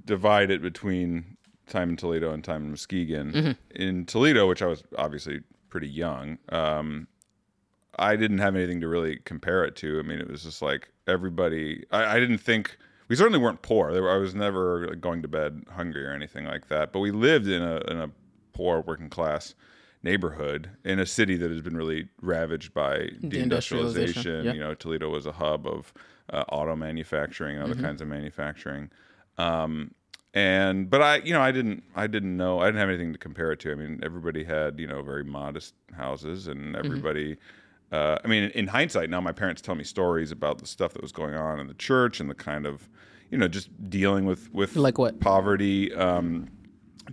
divide 0.06 0.52
it 0.52 0.62
between 0.62 1.38
time 1.68 1.90
in 1.90 1.98
toledo 1.98 2.34
and 2.34 2.44
time 2.44 2.64
in 2.64 2.70
muskegon 2.72 3.32
mm-hmm. 3.32 3.52
in 3.76 4.06
toledo 4.06 4.48
which 4.48 4.62
i 4.62 4.66
was 4.66 4.84
obviously 4.98 5.42
pretty 5.70 5.88
young 5.88 6.38
um, 6.50 7.08
I 8.02 8.16
didn't 8.16 8.40
have 8.40 8.56
anything 8.56 8.82
to 8.82 8.88
really 8.88 9.18
compare 9.26 9.64
it 9.64 9.76
to. 9.78 10.00
I 10.00 10.02
mean, 10.02 10.20
it 10.20 10.30
was 10.30 10.44
just 10.44 10.62
like 10.62 10.90
everybody. 11.08 11.86
I, 11.92 12.16
I 12.18 12.20
didn't 12.20 12.40
think 12.40 12.78
we 13.08 13.16
certainly 13.16 13.40
weren't 13.40 13.62
poor. 13.62 13.92
Were- 13.92 14.12
I 14.12 14.18
was 14.18 14.34
never 14.36 14.96
going 14.96 15.22
to 15.22 15.28
bed 15.28 15.64
hungry 15.70 16.06
or 16.06 16.12
anything 16.12 16.46
like 16.46 16.68
that. 16.70 16.92
But 16.92 17.00
we 17.00 17.12
lived 17.12 17.48
in 17.48 17.62
a 17.62 17.78
in 17.92 17.98
a 18.00 18.10
poor 18.54 18.82
working 18.82 19.10
class 19.10 19.54
neighborhood 20.04 20.70
in 20.84 20.98
a 21.00 21.06
city 21.06 21.38
that 21.38 21.52
has 21.52 21.62
been 21.62 21.78
really 21.78 22.08
ravaged 22.22 22.74
by 22.74 23.10
Deindustrialization, 23.22 24.46
yeah. 24.46 24.54
You 24.54 24.60
know, 24.60 24.74
Toledo 24.74 25.10
was 25.10 25.26
a 25.26 25.32
hub 25.32 25.68
of 25.68 25.94
uh, 26.34 26.44
auto 26.52 26.76
manufacturing 26.76 27.56
and 27.56 27.64
other 27.64 27.76
Mm-hmm. 27.76 27.84
kinds 27.86 28.02
of 28.02 28.08
manufacturing. 28.08 28.90
Um, 29.38 29.94
and 30.34 30.90
but 30.90 31.02
I, 31.02 31.18
you 31.18 31.34
know, 31.34 31.42
I 31.42 31.52
didn't, 31.52 31.84
I 31.96 32.08
didn't 32.08 32.36
know, 32.36 32.60
I 32.60 32.66
didn't 32.68 32.80
have 32.80 32.90
anything 32.90 33.12
to 33.14 33.20
compare 33.20 33.52
it 33.52 33.60
to. 33.62 33.72
I 33.72 33.76
mean, 33.76 34.00
everybody 34.02 34.44
had, 34.44 34.80
you 34.80 34.88
know, 34.88 35.02
very 35.02 35.24
modest 35.24 35.74
houses, 35.96 36.48
and 36.48 36.74
Mm-hmm. 36.76 36.88
Uh, 37.92 38.18
I 38.24 38.28
mean, 38.28 38.46
in 38.52 38.68
hindsight, 38.68 39.10
now 39.10 39.20
my 39.22 39.34
parents 39.34 39.62
tell 39.62 39.76
me 39.76 39.84
stories 39.84 40.32
about 40.32 40.60
the 40.60 40.66
stuff 40.68 40.94
that 40.94 41.02
was 41.02 41.12
going 41.12 41.36
on 41.36 41.60
in 41.60 41.68
the 41.68 41.74
church 41.74 42.20
and 42.22 42.30
the 42.30 42.34
kind 42.36 42.66
of, 42.66 42.88
you 43.30 43.38
know, 43.38 43.48
just 43.48 43.70
dealing 43.90 44.26
with 44.26 44.52
with 44.54 44.76
Like 44.76 44.98
what? 44.98 45.20
poverty. 45.20 45.94
Um, 45.94 46.48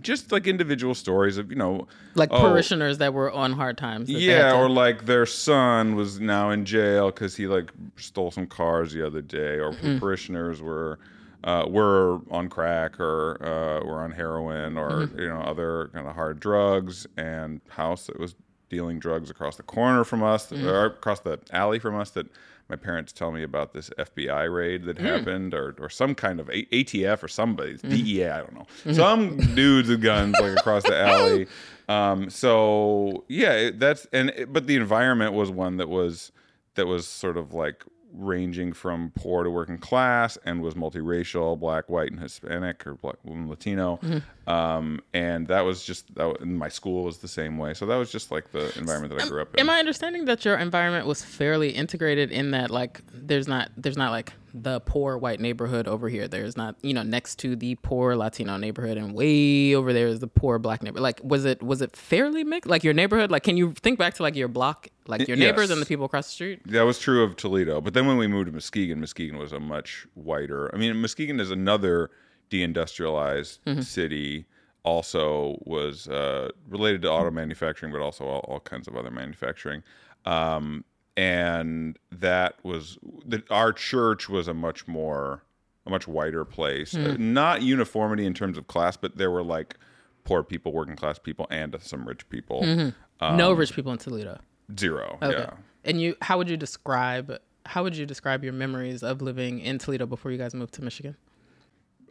just 0.01 0.31
like 0.31 0.47
individual 0.47 0.95
stories 0.95 1.37
of 1.37 1.49
you 1.49 1.57
know, 1.57 1.87
Like 2.15 2.31
oh, 2.31 2.39
parishioners 2.39 2.99
that 2.99 3.13
were 3.13 3.29
on 3.31 3.53
hard 3.53 3.77
times. 3.77 4.07
that 4.07 4.13
they 4.13 4.25
had 4.25 4.51
yeah, 4.53 4.57
or 4.57 4.69
like 4.69 5.05
their 5.05 5.25
son 5.25 5.95
was 5.95 6.19
now 6.21 6.51
in 6.51 6.63
jail 6.63 7.07
because 7.11 7.35
he 7.35 7.47
like 7.47 7.71
stole 7.97 8.31
some 8.31 8.47
cars 8.47 8.93
the 8.93 9.05
other 9.05 9.21
day, 9.21 9.59
or 9.59 9.73
Mm. 9.73 9.99
parishioners 9.99 10.61
were 10.61 10.99
uh, 11.43 11.65
were 11.67 12.19
on 12.31 12.47
crack 12.47 12.99
or 12.99 13.37
uh, 13.43 13.85
were 13.85 13.99
on 13.99 14.11
heroin 14.11 14.77
or 14.77 15.07
Mm-hmm. 15.07 15.19
you 15.19 15.27
know 15.27 15.39
other 15.41 15.89
kind 15.93 16.07
of 16.07 16.15
hard 16.15 16.39
drugs, 16.39 17.05
and 17.17 17.59
house 17.69 18.07
that 18.07 18.17
was 18.19 18.35
dealing 18.69 18.99
drugs 18.99 19.29
across 19.29 19.55
the 19.57 19.63
corner 19.63 20.03
from 20.03 20.23
us 20.23 20.49
Mm. 20.51 20.63
or 20.65 20.85
across 20.85 21.19
the 21.21 21.39
alley 21.51 21.79
from 21.79 21.95
us 21.95 22.11
that. 22.11 22.27
My 22.71 22.75
parents 22.75 23.11
tell 23.11 23.31
me 23.31 23.41
about 23.41 23.73
this 23.73 23.89
FBI 23.97 24.43
raid 24.43 24.83
that 24.85 24.97
Mm. 24.97 25.03
happened, 25.03 25.53
or, 25.55 25.73
or 25.79 25.89
some 25.89 26.13
kind 26.13 26.39
of 26.39 26.51
A- 26.51 26.67
ATF 26.71 27.23
or 27.23 27.27
somebody, 27.27 27.73
Mm-hmm. 27.77 27.89
DEA, 27.89 28.29
I 28.29 28.37
don't 28.41 28.53
know. 28.53 28.93
Some 28.93 29.37
dudes 29.55 29.89
with 29.89 30.03
guns 30.03 30.35
like 30.39 30.55
across 30.55 30.83
the 30.83 30.95
alley. 30.95 31.47
Um, 31.87 32.29
so 32.29 33.23
yeah, 33.27 33.71
that's 33.73 34.05
and 34.13 34.31
but 34.49 34.67
the 34.67 34.75
environment 34.75 35.33
was 35.33 35.49
one 35.49 35.77
that 35.77 35.89
was 35.89 36.31
that 36.75 36.85
was 36.85 37.07
sort 37.07 37.37
of 37.37 37.55
like 37.55 37.83
ranging 38.13 38.73
from 38.73 39.11
poor 39.15 39.43
to 39.43 39.49
working 39.49 39.77
class 39.77 40.37
and 40.45 40.61
was 40.61 40.73
multiracial, 40.73 41.59
black, 41.59 41.89
white, 41.89 42.11
and 42.11 42.19
Hispanic 42.19 42.85
or 42.87 42.95
black, 42.95 43.15
Latino. 43.23 43.99
Um, 44.47 45.01
and 45.13 45.47
that 45.47 45.61
was 45.61 45.83
just 45.83 46.13
that, 46.15 46.45
my 46.45 46.69
school 46.69 47.03
was 47.03 47.19
the 47.19 47.27
same 47.27 47.57
way. 47.57 47.73
So 47.73 47.85
that 47.85 47.95
was 47.95 48.11
just 48.11 48.31
like 48.31 48.51
the 48.51 48.75
environment 48.77 49.15
that 49.15 49.25
I 49.25 49.27
grew 49.27 49.41
up 49.41 49.53
in. 49.53 49.59
Am 49.59 49.69
I 49.69 49.79
understanding 49.79 50.25
that 50.25 50.45
your 50.45 50.57
environment 50.57 51.05
was 51.05 51.23
fairly 51.23 51.69
integrated 51.69 52.31
in 52.31 52.51
that 52.51 52.71
like 52.71 53.01
there's 53.13 53.47
not 53.47 53.69
there's 53.77 53.97
not 53.97 54.11
like 54.11 54.33
the 54.53 54.79
poor 54.81 55.17
white 55.17 55.39
neighborhood 55.39 55.87
over 55.87 56.09
here. 56.09 56.27
There's 56.27 56.57
not 56.57 56.75
you 56.81 56.93
know 56.93 57.03
next 57.03 57.39
to 57.39 57.55
the 57.55 57.75
poor 57.75 58.15
Latino 58.15 58.57
neighborhood 58.57 58.97
and 58.97 59.13
way 59.13 59.75
over 59.75 59.93
there 59.93 60.07
is 60.07 60.19
the 60.19 60.27
poor 60.27 60.59
black 60.59 60.83
neighborhood. 60.83 61.03
Like 61.03 61.21
was 61.23 61.45
it 61.45 61.61
was 61.61 61.81
it 61.81 61.95
fairly 61.95 62.43
mixed? 62.43 62.69
Like 62.69 62.83
your 62.83 62.93
neighborhood? 62.93 63.31
Like 63.31 63.43
can 63.43 63.57
you 63.57 63.73
think 63.73 63.99
back 63.99 64.13
to 64.15 64.23
like 64.23 64.35
your 64.35 64.47
block, 64.47 64.87
like 65.07 65.27
your 65.27 65.37
neighbors 65.37 65.69
yes. 65.69 65.71
and 65.71 65.81
the 65.81 65.85
people 65.85 66.05
across 66.05 66.27
the 66.27 66.33
street? 66.33 66.61
That 66.65 66.83
was 66.83 66.99
true 66.99 67.23
of 67.23 67.35
Toledo. 67.35 67.81
But 67.81 67.93
then 67.93 68.07
when 68.07 68.17
we 68.17 68.27
moved 68.27 68.47
to 68.47 68.51
Muskegon, 68.51 68.99
Muskegon 68.99 69.37
was 69.37 69.53
a 69.53 69.59
much 69.59 70.07
whiter. 70.15 70.73
I 70.73 70.77
mean, 70.77 70.99
Muskegon 71.01 71.39
is 71.39 71.51
another 71.51 72.11
deindustrialized 72.49 73.83
city. 73.83 74.45
Also, 74.83 75.59
was 75.65 76.07
uh, 76.07 76.49
related 76.69 77.01
to 77.01 77.11
auto 77.11 77.29
manufacturing, 77.29 77.91
but 77.91 78.01
also 78.01 78.23
all, 78.25 78.39
all 78.47 78.61
kinds 78.61 78.87
of 78.87 78.95
other 78.95 79.11
manufacturing. 79.11 79.83
Um, 80.25 80.85
and 81.19 81.99
that 82.13 82.55
was 82.63 82.97
that 83.25 83.43
our 83.51 83.73
church 83.73 84.29
was 84.29 84.47
a 84.47 84.53
much 84.53 84.87
more 84.87 85.43
a 85.85 85.89
much 85.89 86.07
whiter 86.07 86.45
place. 86.45 86.93
Hmm. 86.93 87.05
Uh, 87.05 87.15
not 87.19 87.61
uniformity 87.61 88.25
in 88.25 88.33
terms 88.33 88.57
of 88.57 88.67
class, 88.67 88.95
but 88.95 89.17
there 89.17 89.29
were 89.29 89.43
like 89.43 89.75
poor 90.23 90.43
people, 90.43 90.71
working 90.71 90.95
class 90.95 91.19
people, 91.19 91.45
and 91.49 91.75
some 91.81 92.07
rich 92.07 92.27
people. 92.29 92.61
Mm-hmm. 92.61 93.35
no 93.35 93.51
um, 93.51 93.57
rich 93.57 93.73
people 93.73 93.91
in 93.91 93.97
Toledo. 93.97 94.39
Zero. 94.79 95.17
Okay. 95.21 95.39
Yeah. 95.39 95.51
And 95.83 95.99
you, 95.99 96.15
how 96.21 96.37
would 96.37 96.49
you 96.49 96.55
describe? 96.55 97.37
How 97.65 97.83
would 97.83 97.97
you 97.97 98.05
describe 98.05 98.41
your 98.45 98.53
memories 98.53 99.03
of 99.03 99.21
living 99.21 99.59
in 99.59 99.77
Toledo 99.77 100.05
before 100.05 100.31
you 100.31 100.37
guys 100.37 100.53
moved 100.53 100.73
to 100.75 100.83
Michigan? 100.83 101.17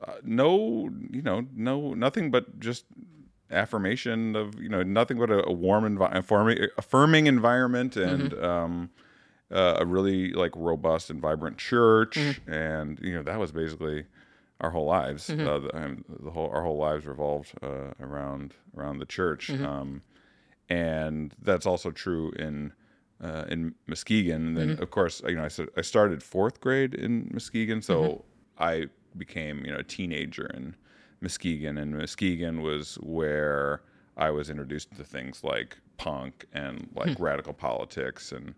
Uh, 0.07 0.15
no, 0.23 0.91
you 1.11 1.23
know, 1.23 1.47
no, 1.55 1.95
nothing 1.95 2.31
but 2.31 2.61
just 2.61 2.85
affirmation 3.51 4.37
of, 4.37 4.61
you 4.61 4.69
know, 4.69 4.83
nothing 4.83 5.19
but 5.19 5.31
a, 5.31 5.47
a 5.47 5.53
warm, 5.53 5.85
envi- 5.85 6.15
affirming, 6.15 6.59
affirming 6.77 7.27
environment 7.27 7.97
and 7.97 8.35
um, 8.35 8.91
uh, 9.51 9.77
a 9.79 9.87
really 9.87 10.33
like 10.33 10.53
robust 10.57 11.09
and 11.11 11.21
vibrant 11.21 11.57
church, 11.59 12.17
and 12.47 12.99
you 13.03 13.15
know, 13.15 13.23
that 13.23 13.39
was 13.39 13.51
basically 13.53 14.05
our 14.61 14.71
whole 14.71 14.87
lives. 14.87 15.31
Uh, 15.31 15.59
the, 15.61 15.77
um, 15.77 16.05
the 16.09 16.31
whole 16.31 16.51
our 16.51 16.63
whole 16.63 16.77
lives 16.79 17.07
revolved 17.07 17.53
uh, 17.63 17.93
around 18.01 18.55
around 18.77 18.99
the 18.99 19.07
church, 19.07 19.49
um, 19.51 20.03
and 20.69 21.35
that's 21.43 21.67
also 21.67 21.91
true 21.91 22.31
in. 22.33 22.73
Uh, 23.21 23.45
in 23.49 23.75
Muskegon, 23.89 24.47
and 24.47 24.57
then 24.57 24.69
of 24.81 24.93
course, 24.93 25.21
you 25.27 25.35
know, 25.35 25.43
I, 25.43 25.49
sta- 25.49 25.67
I 25.77 25.81
started 25.81 26.23
fourth 26.23 26.61
grade 26.61 26.95
in 26.95 27.29
Muskegon, 27.33 27.83
so 27.83 28.25
I 28.61 28.91
became 29.17 29.65
you 29.65 29.73
know 29.73 29.79
a 29.79 29.83
teenager 29.83 30.47
in 30.47 30.77
Muskegon, 31.21 31.79
and 31.79 31.97
Muskegon 31.97 32.63
was 32.63 32.95
where 32.97 33.83
I 34.17 34.31
was 34.31 34.51
introduced 34.51 34.97
to 34.97 35.05
things 35.05 35.43
like 35.45 35.77
punk 35.97 36.47
and 36.53 36.89
like 36.95 37.19
radical 37.19 37.53
politics 37.53 38.33
and 38.33 38.55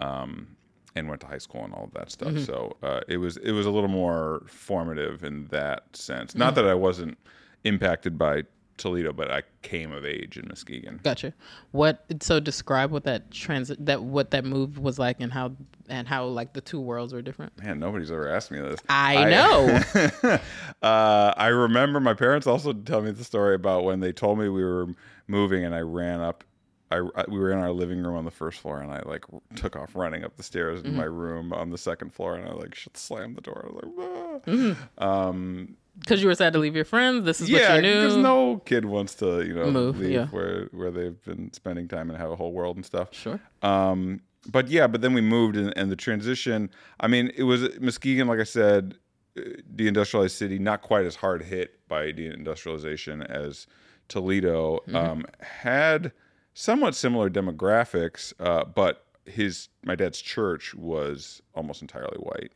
um, 0.00 0.56
and 0.96 1.08
went 1.08 1.20
to 1.20 1.26
high 1.26 1.38
school 1.38 1.64
and 1.64 1.72
all 1.74 1.84
of 1.84 1.92
that 1.94 2.10
stuff. 2.10 2.38
So 2.40 2.76
uh, 2.82 3.00
it 3.08 3.18
was 3.18 3.36
it 3.38 3.52
was 3.52 3.66
a 3.66 3.70
little 3.70 3.88
more 3.88 4.42
formative 4.46 5.24
in 5.24 5.46
that 5.48 5.84
sense. 5.94 6.34
Not 6.34 6.54
that 6.56 6.66
I 6.66 6.74
wasn't 6.74 7.18
impacted 7.64 8.18
by 8.18 8.44
Toledo, 8.80 9.12
but 9.12 9.30
I 9.30 9.42
came 9.62 9.92
of 9.92 10.04
age 10.04 10.36
in 10.36 10.48
Muskegon. 10.48 10.98
Gotcha. 11.04 11.32
What 11.70 12.04
so 12.20 12.40
describe 12.40 12.90
what 12.90 13.04
that 13.04 13.30
transit 13.30 13.84
that 13.86 14.02
what 14.02 14.32
that 14.32 14.44
move 14.44 14.78
was 14.78 14.98
like 14.98 15.20
and 15.20 15.32
how 15.32 15.52
and 15.88 16.08
how 16.08 16.24
like 16.26 16.52
the 16.54 16.60
two 16.60 16.80
worlds 16.80 17.12
were 17.12 17.22
different. 17.22 17.52
Man, 17.62 17.78
nobody's 17.78 18.10
ever 18.10 18.28
asked 18.28 18.50
me 18.50 18.60
this. 18.60 18.80
I 18.88 19.24
know. 19.30 20.38
uh, 20.82 21.34
I 21.36 21.48
remember 21.48 22.00
my 22.00 22.14
parents 22.14 22.46
also 22.46 22.72
tell 22.72 23.02
me 23.02 23.10
the 23.12 23.24
story 23.24 23.54
about 23.54 23.84
when 23.84 24.00
they 24.00 24.12
told 24.12 24.38
me 24.38 24.48
we 24.48 24.64
were 24.64 24.88
moving 25.28 25.64
and 25.64 25.74
I 25.74 25.80
ran 25.80 26.20
up. 26.20 26.44
I, 26.92 26.96
I- 27.14 27.24
we 27.28 27.38
were 27.38 27.52
in 27.52 27.58
our 27.58 27.70
living 27.70 28.02
room 28.02 28.16
on 28.16 28.24
the 28.24 28.30
first 28.32 28.58
floor 28.60 28.80
and 28.80 28.90
I 28.92 29.00
like 29.06 29.24
took 29.54 29.76
off 29.76 29.94
running 29.94 30.24
up 30.24 30.36
the 30.36 30.42
stairs 30.42 30.80
Mm-hmm. 30.80 30.88
in 30.88 30.96
my 30.96 31.04
room 31.04 31.52
on 31.52 31.70
the 31.70 31.78
second 31.78 32.12
floor 32.14 32.34
and 32.36 32.48
I 32.48 32.52
like 32.52 32.76
slammed 32.94 33.36
the 33.36 33.40
door. 33.42 33.64
I 33.64 33.72
was 33.72 33.82
like, 33.84 33.92
ah. 33.98 34.50
Mm-hmm. 34.50 35.04
um, 35.04 35.76
Because 35.98 36.22
you 36.22 36.28
were 36.28 36.34
sad 36.34 36.52
to 36.54 36.58
leave 36.58 36.74
your 36.74 36.84
friends. 36.84 37.24
This 37.24 37.40
is 37.40 37.50
yeah, 37.50 37.74
what 37.74 37.84
you 37.84 37.94
because 37.94 38.16
no 38.16 38.58
kid 38.64 38.84
wants 38.84 39.14
to 39.16 39.44
you 39.44 39.54
know 39.54 39.70
Move, 39.70 39.98
leave 39.98 40.10
yeah. 40.10 40.26
where 40.28 40.68
where 40.72 40.90
they've 40.90 41.22
been 41.24 41.52
spending 41.52 41.88
time 41.88 42.10
and 42.10 42.18
have 42.18 42.30
a 42.30 42.36
whole 42.36 42.52
world 42.52 42.76
and 42.76 42.86
stuff. 42.86 43.08
Sure. 43.12 43.40
Um, 43.62 44.22
but 44.46 44.68
yeah, 44.68 44.86
but 44.86 45.02
then 45.02 45.12
we 45.12 45.20
moved 45.20 45.56
and, 45.56 45.76
and 45.76 45.90
the 45.90 45.96
transition. 45.96 46.70
I 46.98 47.08
mean, 47.08 47.30
it 47.36 47.42
was 47.42 47.78
Muskegon, 47.80 48.28
like 48.28 48.40
I 48.40 48.44
said, 48.44 48.96
uh, 49.36 49.42
deindustrialized 49.74 50.30
city, 50.30 50.58
not 50.58 50.82
quite 50.82 51.04
as 51.04 51.16
hard 51.16 51.42
hit 51.42 51.86
by 51.88 52.12
deindustrialization 52.12 53.28
as 53.28 53.66
Toledo. 54.08 54.80
Um, 54.94 55.24
had 55.40 56.12
somewhat 56.54 56.94
similar 56.94 57.28
demographics, 57.28 58.32
uh, 58.40 58.64
but 58.64 59.04
his 59.26 59.68
my 59.84 59.94
dad's 59.94 60.20
church 60.20 60.74
was 60.74 61.42
almost 61.54 61.82
entirely 61.82 62.18
white. 62.18 62.52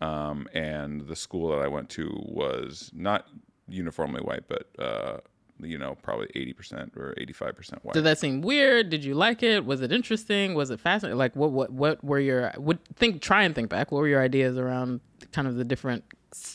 Um, 0.00 0.48
and 0.52 1.06
the 1.06 1.16
school 1.16 1.50
that 1.50 1.60
I 1.60 1.68
went 1.68 1.88
to 1.90 2.10
was 2.22 2.90
not 2.94 3.26
uniformly 3.68 4.20
white, 4.20 4.44
but 4.48 4.68
uh, 4.78 5.18
you 5.60 5.78
know, 5.78 5.96
probably 6.02 6.28
eighty 6.34 6.52
percent 6.52 6.92
or 6.96 7.14
eighty 7.18 7.32
five 7.32 7.56
percent 7.56 7.84
white. 7.84 7.94
Did 7.94 8.04
that 8.04 8.18
seem 8.18 8.40
weird? 8.40 8.90
Did 8.90 9.04
you 9.04 9.14
like 9.14 9.42
it? 9.42 9.64
Was 9.64 9.80
it 9.80 9.92
interesting? 9.92 10.54
Was 10.54 10.70
it 10.70 10.80
fascinating? 10.80 11.18
Like 11.18 11.36
what 11.36 11.52
what 11.52 11.70
what 11.70 12.02
were 12.04 12.18
your 12.20 12.52
would 12.56 12.78
think 12.96 13.22
try 13.22 13.42
and 13.42 13.54
think 13.54 13.68
back. 13.68 13.92
What 13.92 14.00
were 14.00 14.08
your 14.08 14.22
ideas 14.22 14.56
around 14.56 15.00
kind 15.32 15.46
of 15.48 15.56
the 15.56 15.64
different 15.64 16.04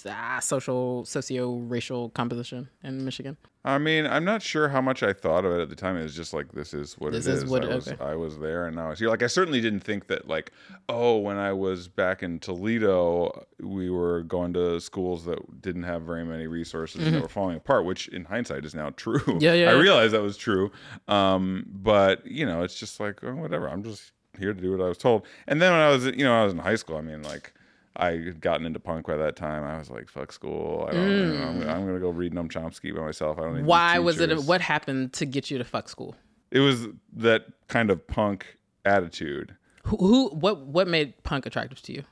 ah, 0.09 0.39
social 0.41 1.05
socio 1.05 1.55
racial 1.57 2.09
composition 2.09 2.69
in 2.83 3.03
Michigan? 3.05 3.37
I 3.67 3.79
mean, 3.79 4.05
I'm 4.05 4.23
not 4.23 4.43
sure 4.43 4.69
how 4.69 4.79
much 4.79 5.01
I 5.01 5.11
thought 5.11 5.43
of 5.43 5.51
it 5.53 5.59
at 5.59 5.69
the 5.69 5.75
time. 5.75 5.97
It 5.97 6.03
was 6.03 6.15
just 6.15 6.35
like 6.35 6.51
this 6.51 6.71
is 6.73 6.93
what 6.99 7.13
This 7.13 7.25
it 7.25 7.33
is 7.33 7.43
is. 7.43 7.49
what- 7.49 7.65
I 7.65 7.73
was 7.75 7.87
okay. 7.87 8.03
I 8.03 8.15
was 8.15 8.37
there 8.37 8.67
and 8.67 8.75
now 8.75 8.91
I 8.91 8.95
here. 8.95 9.09
Like 9.09 9.23
I 9.23 9.27
certainly 9.27 9.59
didn't 9.59 9.79
think 9.79 10.05
that 10.07 10.27
like 10.27 10.51
oh 10.87 11.17
when 11.17 11.37
I 11.37 11.51
was 11.51 11.87
back 11.87 12.21
in 12.21 12.37
Toledo 12.39 13.45
we 13.59 13.89
were 13.89 14.21
going 14.21 14.53
to 14.53 14.79
schools 14.79 15.25
that 15.25 15.61
didn't 15.61 15.81
have 15.83 16.03
very 16.03 16.23
many 16.23 16.45
resources 16.45 17.05
and 17.07 17.15
that 17.15 17.21
were 17.23 17.27
falling 17.27 17.57
apart, 17.57 17.85
which 17.85 18.07
in 18.09 18.25
hindsight 18.25 18.65
is 18.65 18.75
now 18.75 18.91
true. 18.91 19.19
Mm-hmm. 19.19 19.39
Yeah, 19.41 19.53
yeah, 19.53 19.69
I 19.71 19.73
yeah. 19.73 19.79
realized 19.79 20.13
that 20.13 20.21
was 20.21 20.37
true. 20.37 20.71
Um, 21.07 21.65
but 21.67 22.25
you 22.27 22.45
know, 22.45 22.61
it's 22.61 22.79
just 22.79 22.99
like 22.99 23.23
oh, 23.23 23.33
whatever. 23.33 23.67
I'm 23.67 23.81
just 23.83 24.11
here 24.37 24.53
to 24.53 24.61
do 24.61 24.71
what 24.77 24.81
I 24.81 24.87
was 24.89 24.97
told. 24.99 25.25
And 25.47 25.59
then 25.59 25.71
when 25.71 25.81
I 25.81 25.89
was 25.89 26.05
you 26.05 26.23
know 26.23 26.39
I 26.39 26.43
was 26.43 26.53
in 26.53 26.59
high 26.59 26.75
school, 26.75 26.97
I 26.97 27.01
mean 27.01 27.23
like. 27.23 27.51
I 27.97 28.11
had 28.11 28.41
gotten 28.41 28.65
into 28.65 28.79
punk 28.79 29.07
by 29.07 29.15
that 29.17 29.35
time. 29.35 29.63
I 29.63 29.77
was 29.77 29.89
like, 29.89 30.09
"Fuck 30.09 30.31
school! 30.31 30.85
I 30.89 30.93
don't. 30.93 31.09
you 31.09 31.25
know, 31.39 31.43
I'm, 31.47 31.61
I'm 31.69 31.85
gonna 31.85 31.99
go 31.99 32.09
read 32.09 32.33
Noam 32.33 32.49
Chomsky 32.51 32.95
by 32.95 33.01
myself. 33.01 33.37
I 33.39 33.43
don't 33.43 33.55
need 33.55 33.63
Mm. 33.63 33.67
Why 33.67 33.99
was 33.99 34.19
it? 34.19 34.27
teachers." 34.27 34.45
What 34.45 34.61
happened 34.61 35.13
to 35.13 35.25
get 35.25 35.49
you 35.49 35.57
to 35.57 35.63
fuck 35.63 35.87
school? 35.89 36.15
It 36.51 36.59
was 36.59 36.87
that 37.13 37.45
kind 37.67 37.89
of 37.89 38.05
punk 38.07 38.57
attitude. 38.85 39.55
Who, 39.85 39.97
who 39.97 40.29
what 40.29 40.61
what 40.65 40.87
made 40.87 41.21
punk 41.23 41.45
attractive 41.45 41.81
to 41.83 41.93
you? 41.93 42.03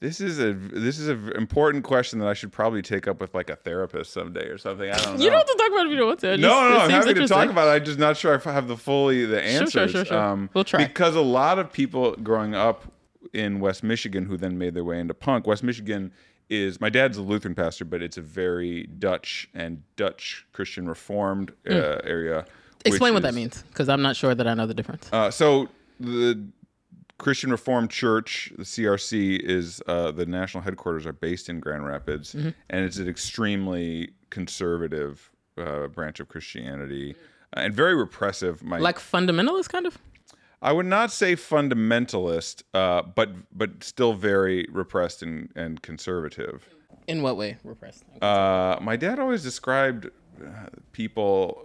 This 0.00 0.20
is 0.20 0.38
a 0.38 0.52
this 0.52 0.98
is 1.00 1.08
an 1.08 1.32
important 1.34 1.82
question 1.82 2.20
that 2.20 2.28
I 2.28 2.34
should 2.34 2.52
probably 2.52 2.82
take 2.82 3.08
up 3.08 3.20
with 3.20 3.34
like 3.34 3.50
a 3.50 3.56
therapist 3.56 4.12
someday 4.12 4.46
or 4.46 4.56
something. 4.56 4.88
I 4.88 4.96
don't 4.96 5.18
know. 5.18 5.24
You 5.24 5.28
don't 5.30 5.38
have 5.38 5.46
to 5.48 5.54
talk 5.58 5.68
about 5.68 5.80
it 5.80 5.86
if 5.86 5.90
you 5.90 5.96
don't 5.98 6.06
want 6.06 6.20
to. 6.20 6.32
It 6.34 6.40
no, 6.40 6.48
no, 6.48 6.70
no. 6.70 6.78
I'm 6.84 6.90
happy 6.90 7.14
to 7.14 7.26
talk 7.26 7.50
about 7.50 7.66
it. 7.66 7.70
I'm 7.72 7.84
just 7.84 7.98
not 7.98 8.16
sure 8.16 8.34
if 8.34 8.46
I 8.46 8.52
have 8.52 8.68
the 8.68 8.76
fully 8.76 9.24
the 9.24 9.40
sure, 9.40 9.62
answers. 9.62 9.90
sure, 9.90 10.04
sure. 10.04 10.16
Um, 10.16 10.50
We'll 10.54 10.62
try. 10.62 10.86
because 10.86 11.16
a 11.16 11.20
lot 11.20 11.58
of 11.58 11.72
people 11.72 12.14
growing 12.16 12.54
up 12.54 12.84
in 13.32 13.60
West 13.60 13.82
Michigan 13.82 14.24
who 14.26 14.36
then 14.36 14.58
made 14.58 14.74
their 14.74 14.84
way 14.84 14.98
into 15.00 15.14
punk. 15.14 15.46
West 15.46 15.62
Michigan 15.62 16.12
is 16.50 16.80
my 16.80 16.88
dad's 16.88 17.18
a 17.18 17.22
Lutheran 17.22 17.54
pastor, 17.54 17.84
but 17.84 18.02
it's 18.02 18.16
a 18.16 18.22
very 18.22 18.84
Dutch 18.98 19.48
and 19.54 19.82
Dutch 19.96 20.46
Christian 20.52 20.88
Reformed 20.88 21.52
uh, 21.68 21.74
area. 22.04 22.42
Hmm. 22.42 22.48
Explain 22.86 23.12
what 23.14 23.22
that 23.22 23.30
is- 23.30 23.34
means, 23.36 23.62
because 23.68 23.88
I'm 23.88 24.02
not 24.02 24.16
sure 24.16 24.34
that 24.34 24.46
I 24.46 24.54
know 24.54 24.66
the 24.66 24.74
difference. 24.74 25.08
Uh, 25.12 25.30
so 25.30 25.68
the 26.00 26.42
Christian 27.18 27.50
Reformed 27.50 27.90
Church, 27.90 28.52
the 28.56 28.62
CRC, 28.64 29.40
is 29.40 29.82
uh, 29.88 30.12
the 30.12 30.24
national 30.24 30.62
headquarters 30.62 31.04
are 31.04 31.12
based 31.12 31.48
in 31.48 31.58
Grand 31.60 31.84
Rapids, 31.84 32.32
Mm-hmm. 32.34 32.50
and 32.70 32.84
it's 32.84 32.96
an 32.98 33.08
extremely 33.08 34.12
conservative 34.30 35.30
uh, 35.58 35.88
branch 35.88 36.20
of 36.20 36.28
Christianity 36.28 37.14
and 37.54 37.74
very 37.74 37.94
repressive. 37.94 38.62
My, 38.62 38.78
Like 38.78 38.98
fundamentalist, 38.98 39.68
kind 39.68 39.86
of. 39.86 39.98
I 40.60 40.72
would 40.72 40.86
not 40.86 41.12
say 41.12 41.34
fundamentalist, 41.36 42.62
uh, 42.74 43.02
but 43.02 43.30
but 43.56 43.82
still 43.84 44.14
very 44.14 44.66
repressed 44.70 45.22
and, 45.22 45.50
and 45.54 45.80
conservative. 45.82 46.66
In 47.06 47.22
what 47.22 47.36
way 47.36 47.56
repressed? 47.64 48.04
Uh, 48.20 48.76
my 48.80 48.96
dad 48.96 49.18
always 49.18 49.42
described 49.42 50.06
uh, 50.44 50.48
people 50.92 51.64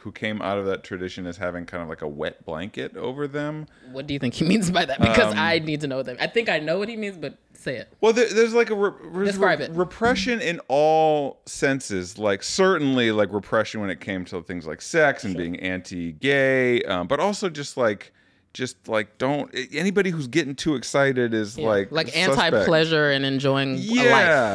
who 0.00 0.10
came 0.10 0.40
out 0.40 0.56
of 0.56 0.64
that 0.64 0.82
tradition 0.82 1.26
as 1.26 1.36
having 1.36 1.66
kind 1.66 1.82
of 1.82 1.88
like 1.88 2.00
a 2.00 2.08
wet 2.08 2.42
blanket 2.46 2.96
over 2.96 3.28
them. 3.28 3.66
What 3.92 4.06
do 4.06 4.14
you 4.14 4.20
think 4.20 4.32
he 4.34 4.44
means 4.48 4.70
by 4.70 4.86
that? 4.86 4.98
Because 5.00 5.34
I 5.34 5.58
need 5.58 5.82
to 5.82 5.86
know 5.86 6.02
that. 6.02 6.20
I 6.20 6.26
think 6.26 6.48
I 6.48 6.58
know 6.58 6.78
what 6.78 6.88
he 6.88 6.96
means, 6.96 7.18
but 7.18 7.36
say 7.52 7.76
it. 7.76 7.92
Well, 8.00 8.14
there, 8.14 8.26
there's 8.32 8.54
like 8.54 8.70
a 8.70 8.74
re- 8.74 8.92
re- 9.02 9.26
Describe 9.26 9.60
it. 9.60 9.70
repression 9.72 10.40
in 10.40 10.60
all 10.68 11.40
senses. 11.44 12.16
Like 12.18 12.42
certainly, 12.42 13.12
like 13.12 13.30
repression 13.32 13.80
when 13.82 13.90
it 13.90 14.00
came 14.00 14.24
to 14.26 14.42
things 14.42 14.66
like 14.66 14.80
sex 14.80 15.24
and 15.24 15.36
being 15.36 15.60
anti-gay, 15.60 16.82
um, 16.84 17.06
but 17.06 17.20
also 17.20 17.50
just 17.50 17.76
like, 17.76 18.12
just 18.52 18.88
like 18.88 19.16
don't 19.18 19.54
anybody 19.72 20.10
who's 20.10 20.26
getting 20.26 20.56
too 20.56 20.74
excited 20.74 21.32
is 21.32 21.56
like 21.56 21.92
like 21.92 22.16
anti-pleasure 22.16 23.10
and 23.12 23.24
enjoying 23.24 23.76
Yeah, 23.78 24.02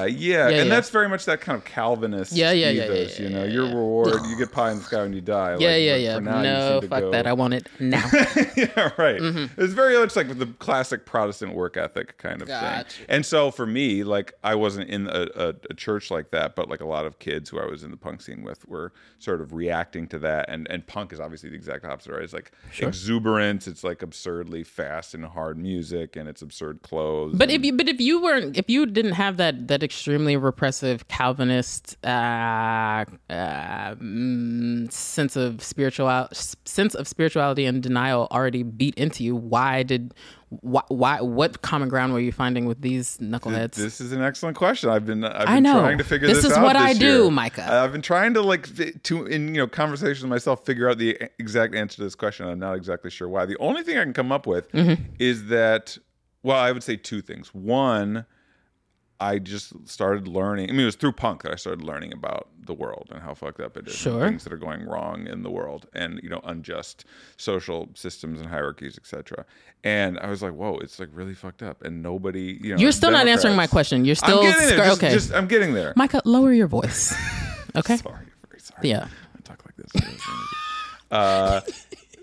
life. 0.03 0.11
yeah, 0.11 0.47
Yeah, 0.47 0.47
and 0.49 0.55
yeah. 0.57 0.63
that's 0.75 0.89
very 0.89 1.07
much 1.07 1.23
that 1.25 1.39
kind 1.39 1.57
of 1.57 1.63
Calvinist. 1.63 2.33
Yeah, 2.33 2.51
yeah, 2.51 2.71
yeah, 2.71 2.83
ethos, 2.83 3.17
yeah, 3.19 3.23
You 3.27 3.33
know, 3.33 3.43
yeah, 3.45 3.51
your 3.53 3.65
yeah. 3.67 3.73
reward, 3.75 4.19
you 4.29 4.37
get 4.37 4.51
pie 4.51 4.71
in 4.71 4.79
the 4.79 4.83
sky 4.83 5.01
when 5.03 5.13
you 5.13 5.21
die. 5.21 5.51
Yeah, 5.59 5.69
like, 5.69 5.81
yeah, 5.83 5.95
yeah. 5.95 6.19
No, 6.19 6.81
fuck 6.81 6.99
go- 6.99 7.11
that. 7.11 7.25
I 7.25 7.31
want 7.33 7.53
it 7.53 7.67
now. 7.79 8.03
yeah, 8.57 8.89
right. 8.97 9.21
Mm-hmm. 9.21 9.61
It's 9.61 9.73
very 9.73 9.97
much 9.97 10.15
like 10.17 10.37
the 10.37 10.47
classic 10.59 11.05
Protestant 11.05 11.53
work 11.53 11.77
ethic 11.77 12.17
kind 12.17 12.41
of 12.41 12.49
Gotcha. 12.49 12.89
thing. 12.97 13.05
And 13.07 13.25
so 13.25 13.49
for 13.49 13.65
me, 13.65 14.03
like 14.03 14.33
I 14.43 14.55
wasn't 14.55 14.89
in 14.89 15.07
a, 15.07 15.27
a, 15.35 15.53
a 15.69 15.73
church 15.73 16.11
like 16.11 16.31
that, 16.31 16.55
but 16.57 16.69
like 16.69 16.81
a 16.81 16.85
lot 16.87 17.05
of 17.05 17.19
kids 17.19 17.49
who 17.49 17.59
I 17.59 17.65
was 17.65 17.83
in 17.83 17.91
the 17.91 17.97
punk 17.97 18.21
scene 18.21 18.43
with 18.43 18.67
were 18.67 18.91
sort 19.19 19.39
of 19.39 19.53
reacting 19.53 20.07
to 20.09 20.19
that. 20.19 20.49
And 20.49 20.67
and 20.69 20.85
punk 20.85 21.13
is 21.13 21.21
obviously 21.21 21.49
the 21.49 21.55
exact 21.55 21.85
opposite, 21.85 22.11
right? 22.11 22.23
It's 22.23 22.33
like 22.33 22.51
exuberance. 22.79 23.67
It's 23.67 23.83
like 23.85 24.01
absurdly 24.01 24.63
fast 24.63 25.13
and 25.13 25.23
hard 25.23 25.57
music, 25.57 26.15
and 26.15 26.27
it's 26.27 26.41
absurd 26.41 26.81
clothes. 26.81 27.35
But 27.37 27.49
and- 27.49 27.57
if 27.57 27.63
you 27.65 27.73
but 27.73 27.87
if 27.87 28.01
you 28.01 28.21
weren't 28.21 28.57
if 28.57 28.69
you 28.69 28.85
didn't 28.85 29.13
have 29.13 29.37
that 29.37 29.67
that 29.69 29.83
extremely 29.83 30.35
repressive 30.35 31.07
Calvinist 31.07 31.95
uh, 32.05 33.05
uh, 33.29 33.95
sense 34.89 35.35
of 35.35 35.63
spiritual 35.63 36.27
sense 36.31 36.95
of 36.95 37.07
spirituality 37.07 37.65
and 37.65 37.81
denial 37.81 38.27
already 38.31 38.63
beat 38.63 38.95
into 38.95 39.23
you, 39.23 39.35
why 39.35 39.83
did 39.83 40.13
why, 40.49 40.81
why 40.89 41.21
what 41.21 41.61
common 41.61 41.89
ground 41.89 42.13
were 42.13 42.19
you 42.19 42.31
finding 42.31 42.65
with 42.65 42.81
these 42.81 43.17
knuckleheads? 43.17 43.73
This 43.73 43.99
is 43.99 44.11
an 44.11 44.21
excellent 44.21 44.55
question. 44.55 44.89
I've 44.89 45.05
been 45.05 45.23
I've 45.23 45.47
been 45.47 45.63
trying 45.63 45.97
to 45.97 46.03
figure 46.03 46.27
This 46.27 46.37
out. 46.39 46.43
this, 46.43 46.51
is 46.53 46.57
what 46.59 46.75
I 46.75 46.93
do, 46.93 47.23
year. 47.23 47.31
Micah. 47.31 47.67
I've 47.71 47.91
been 47.91 48.01
trying 48.03 48.33
to 48.35 48.41
like 48.41 48.69
to 49.03 49.25
in 49.25 49.49
you 49.55 49.61
know 49.61 49.67
conversations 49.67 50.21
with 50.21 50.29
myself 50.29 50.65
figure 50.65 50.89
out 50.89 50.97
the 50.97 51.17
exact 51.39 51.73
answer 51.75 51.97
to 51.97 52.03
this 52.03 52.15
question. 52.15 52.47
I'm 52.47 52.59
not 52.59 52.75
exactly 52.75 53.09
sure 53.09 53.27
why. 53.27 53.45
The 53.45 53.57
only 53.57 53.83
thing 53.83 53.97
I 53.97 54.03
can 54.03 54.13
come 54.13 54.31
up 54.31 54.45
with 54.47 54.71
Mm-hmm. 54.71 55.03
is 55.19 55.45
that 55.47 55.97
well, 56.43 56.57
I 56.57 56.71
would 56.71 56.83
say 56.83 56.95
two 56.95 57.21
things. 57.21 57.53
One, 57.53 58.25
I 59.19 59.39
just 59.39 59.87
started 59.87 60.27
learning. 60.27 60.69
I 60.69 60.73
mean, 60.73 60.81
it 60.81 60.85
was 60.85 60.95
through 60.95 61.13
punk 61.13 61.43
that 61.43 61.51
I 61.53 61.55
started 61.55 61.83
learning 61.83 62.11
about 62.13 62.49
the 62.65 62.73
world 62.73 63.07
and 63.11 63.21
how 63.21 63.33
fucked 63.33 63.61
up 63.61 63.77
it 63.77 63.87
is, 63.87 63.95
Sure. 63.95 64.27
things 64.27 64.43
that 64.43 64.51
are 64.51 64.57
going 64.57 64.85
wrong 64.85 65.27
in 65.27 65.41
the 65.43 65.49
world, 65.49 65.87
and 65.93 66.19
you 66.21 66.29
know, 66.29 66.41
unjust 66.43 67.05
social 67.37 67.89
systems 67.93 68.41
and 68.41 68.49
hierarchies, 68.49 68.97
etc. 68.97 69.45
And 69.85 70.19
I 70.19 70.29
was 70.29 70.41
like, 70.41 70.53
whoa, 70.53 70.77
it's 70.79 70.99
like 70.99 71.09
really 71.13 71.33
fucked 71.33 71.63
up, 71.63 71.83
and 71.83 72.01
nobody, 72.03 72.59
you 72.61 72.75
know, 72.75 72.81
You're 72.81 72.91
still 72.91 73.11
not 73.11 73.27
answering 73.27 73.55
my 73.55 73.67
question. 73.67 74.03
You're 74.03 74.15
still 74.15 74.39
I'm 74.39 74.45
getting 74.51 74.67
there. 74.67 74.77
Just- 74.85 75.03
okay. 75.03 75.13
just- 75.13 75.33
I'm 75.33 75.47
getting 75.47 75.73
there. 75.73 75.93
Micah, 75.95 76.21
lower 76.25 76.51
your 76.53 76.67
voice. 76.67 77.13
Okay. 77.77 77.97
Sorry, 77.97 78.25
very 78.49 78.59
sorry. 78.61 78.89
Yeah. 78.89 79.07
I 79.37 79.41
talk 79.43 79.61
like 79.65 79.75
this. 79.75 79.91
uh, 81.11 81.61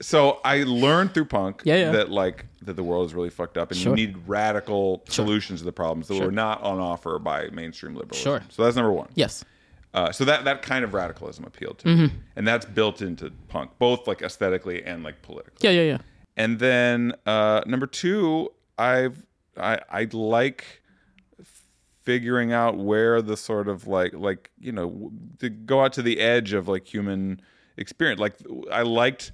so 0.00 0.40
I 0.44 0.62
learned 0.62 1.12
through 1.14 1.26
punk 1.26 1.60
Yeah, 1.64 1.76
yeah. 1.76 1.90
that 1.92 2.10
like 2.10 2.46
that 2.66 2.74
the 2.74 2.82
world 2.82 3.06
is 3.06 3.14
really 3.14 3.30
fucked 3.30 3.56
up 3.58 3.70
and 3.70 3.78
Sure. 3.78 3.90
you 3.96 4.06
need 4.06 4.16
radical 4.26 5.02
solutions 5.08 5.60
to 5.60 5.64
the 5.64 5.72
problems 5.72 6.08
that 6.08 6.14
Sure. 6.16 6.26
were 6.26 6.32
not 6.32 6.62
on 6.62 6.78
offer 6.78 7.18
by 7.18 7.48
mainstream 7.50 7.94
liberalism. 7.94 8.22
Sure. 8.22 8.42
So 8.50 8.64
that's 8.64 8.76
number 8.76 8.92
one. 8.92 9.08
Yes. 9.14 9.44
Uh, 9.94 10.10
so 10.10 10.24
that 10.24 10.44
that 10.44 10.62
kind 10.62 10.84
of 10.84 10.94
radicalism 10.94 11.44
appealed 11.44 11.78
to 11.80 11.88
Mm-hmm. 11.88 12.02
me, 12.04 12.12
and 12.36 12.48
that's 12.48 12.64
built 12.64 13.02
into 13.02 13.30
punk, 13.48 13.72
both 13.78 14.06
like 14.06 14.22
aesthetically 14.22 14.82
and 14.84 15.02
like 15.02 15.20
politically. 15.22 15.68
Yeah. 15.68 15.82
Yeah. 15.82 15.88
Yeah. 15.92 15.98
And 16.36 16.58
then 16.58 17.12
uh, 17.26 17.60
number 17.66 17.86
two, 17.86 18.50
I've 18.78 19.26
I 19.58 19.80
I 19.90 20.08
like 20.12 20.80
figuring 22.02 22.52
out 22.52 22.76
where 22.78 23.22
the 23.22 23.36
sort 23.36 23.68
of 23.68 23.86
like 23.86 24.12
like 24.14 24.50
you 24.58 24.72
know 24.72 25.12
to 25.38 25.48
go 25.50 25.82
out 25.84 25.92
to 25.94 26.02
the 26.02 26.20
edge 26.20 26.52
of 26.52 26.68
like 26.68 26.86
human 26.86 27.40
experience. 27.76 28.20
Like 28.20 28.34
I 28.72 28.82
liked 28.82 29.32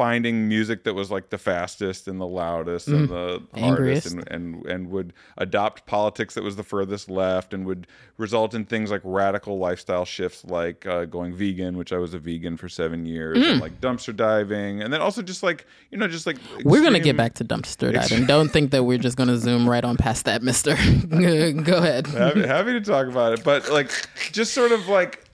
finding 0.00 0.48
music 0.48 0.84
that 0.84 0.94
was 0.94 1.10
like 1.10 1.28
the 1.28 1.36
fastest 1.36 2.08
and 2.08 2.18
the 2.18 2.26
loudest 2.26 2.88
and 2.88 3.06
the 3.10 3.42
hardest 3.54 4.14
and, 4.14 4.26
and 4.30 4.64
and 4.64 4.88
would 4.88 5.12
adopt 5.36 5.84
politics 5.84 6.32
that 6.32 6.42
was 6.42 6.56
the 6.56 6.62
furthest 6.62 7.10
left 7.10 7.52
and 7.52 7.66
would 7.66 7.86
result 8.16 8.54
in 8.54 8.64
things 8.64 8.90
like 8.90 9.02
radical 9.04 9.58
lifestyle 9.58 10.06
shifts 10.06 10.42
like 10.46 10.86
uh, 10.86 11.04
going 11.04 11.36
vegan 11.36 11.76
which 11.76 11.92
i 11.92 11.98
was 11.98 12.14
a 12.14 12.18
vegan 12.18 12.56
for 12.56 12.66
seven 12.66 13.04
years 13.04 13.36
and 13.36 13.60
like 13.60 13.78
dumpster 13.82 14.16
diving 14.16 14.80
and 14.80 14.90
then 14.90 15.02
also 15.02 15.20
just 15.20 15.42
like 15.42 15.66
you 15.90 15.98
know 15.98 16.08
just 16.08 16.26
like 16.26 16.38
We're 16.64 16.82
gonna 16.82 16.98
get 16.98 17.18
back 17.18 17.34
to 17.34 17.44
dumpster 17.44 17.92
diving. 17.92 18.24
Don't 18.24 18.48
think 18.48 18.70
that 18.70 18.84
we're 18.84 18.96
just 18.96 19.18
gonna 19.18 19.36
zoom 19.36 19.68
right 19.68 19.84
on 19.84 19.98
past 19.98 20.24
that, 20.24 20.42
Mister. 20.42 20.70
Go 21.10 21.76
ahead. 21.76 22.06
happy, 22.06 22.46
happy 22.46 22.72
to 22.72 22.80
talk 22.80 23.06
about 23.06 23.34
it 23.34 23.44
but 23.44 23.68
like 23.70 23.90
just 24.32 24.54
sort 24.54 24.72
of 24.72 24.88
like 24.88 25.24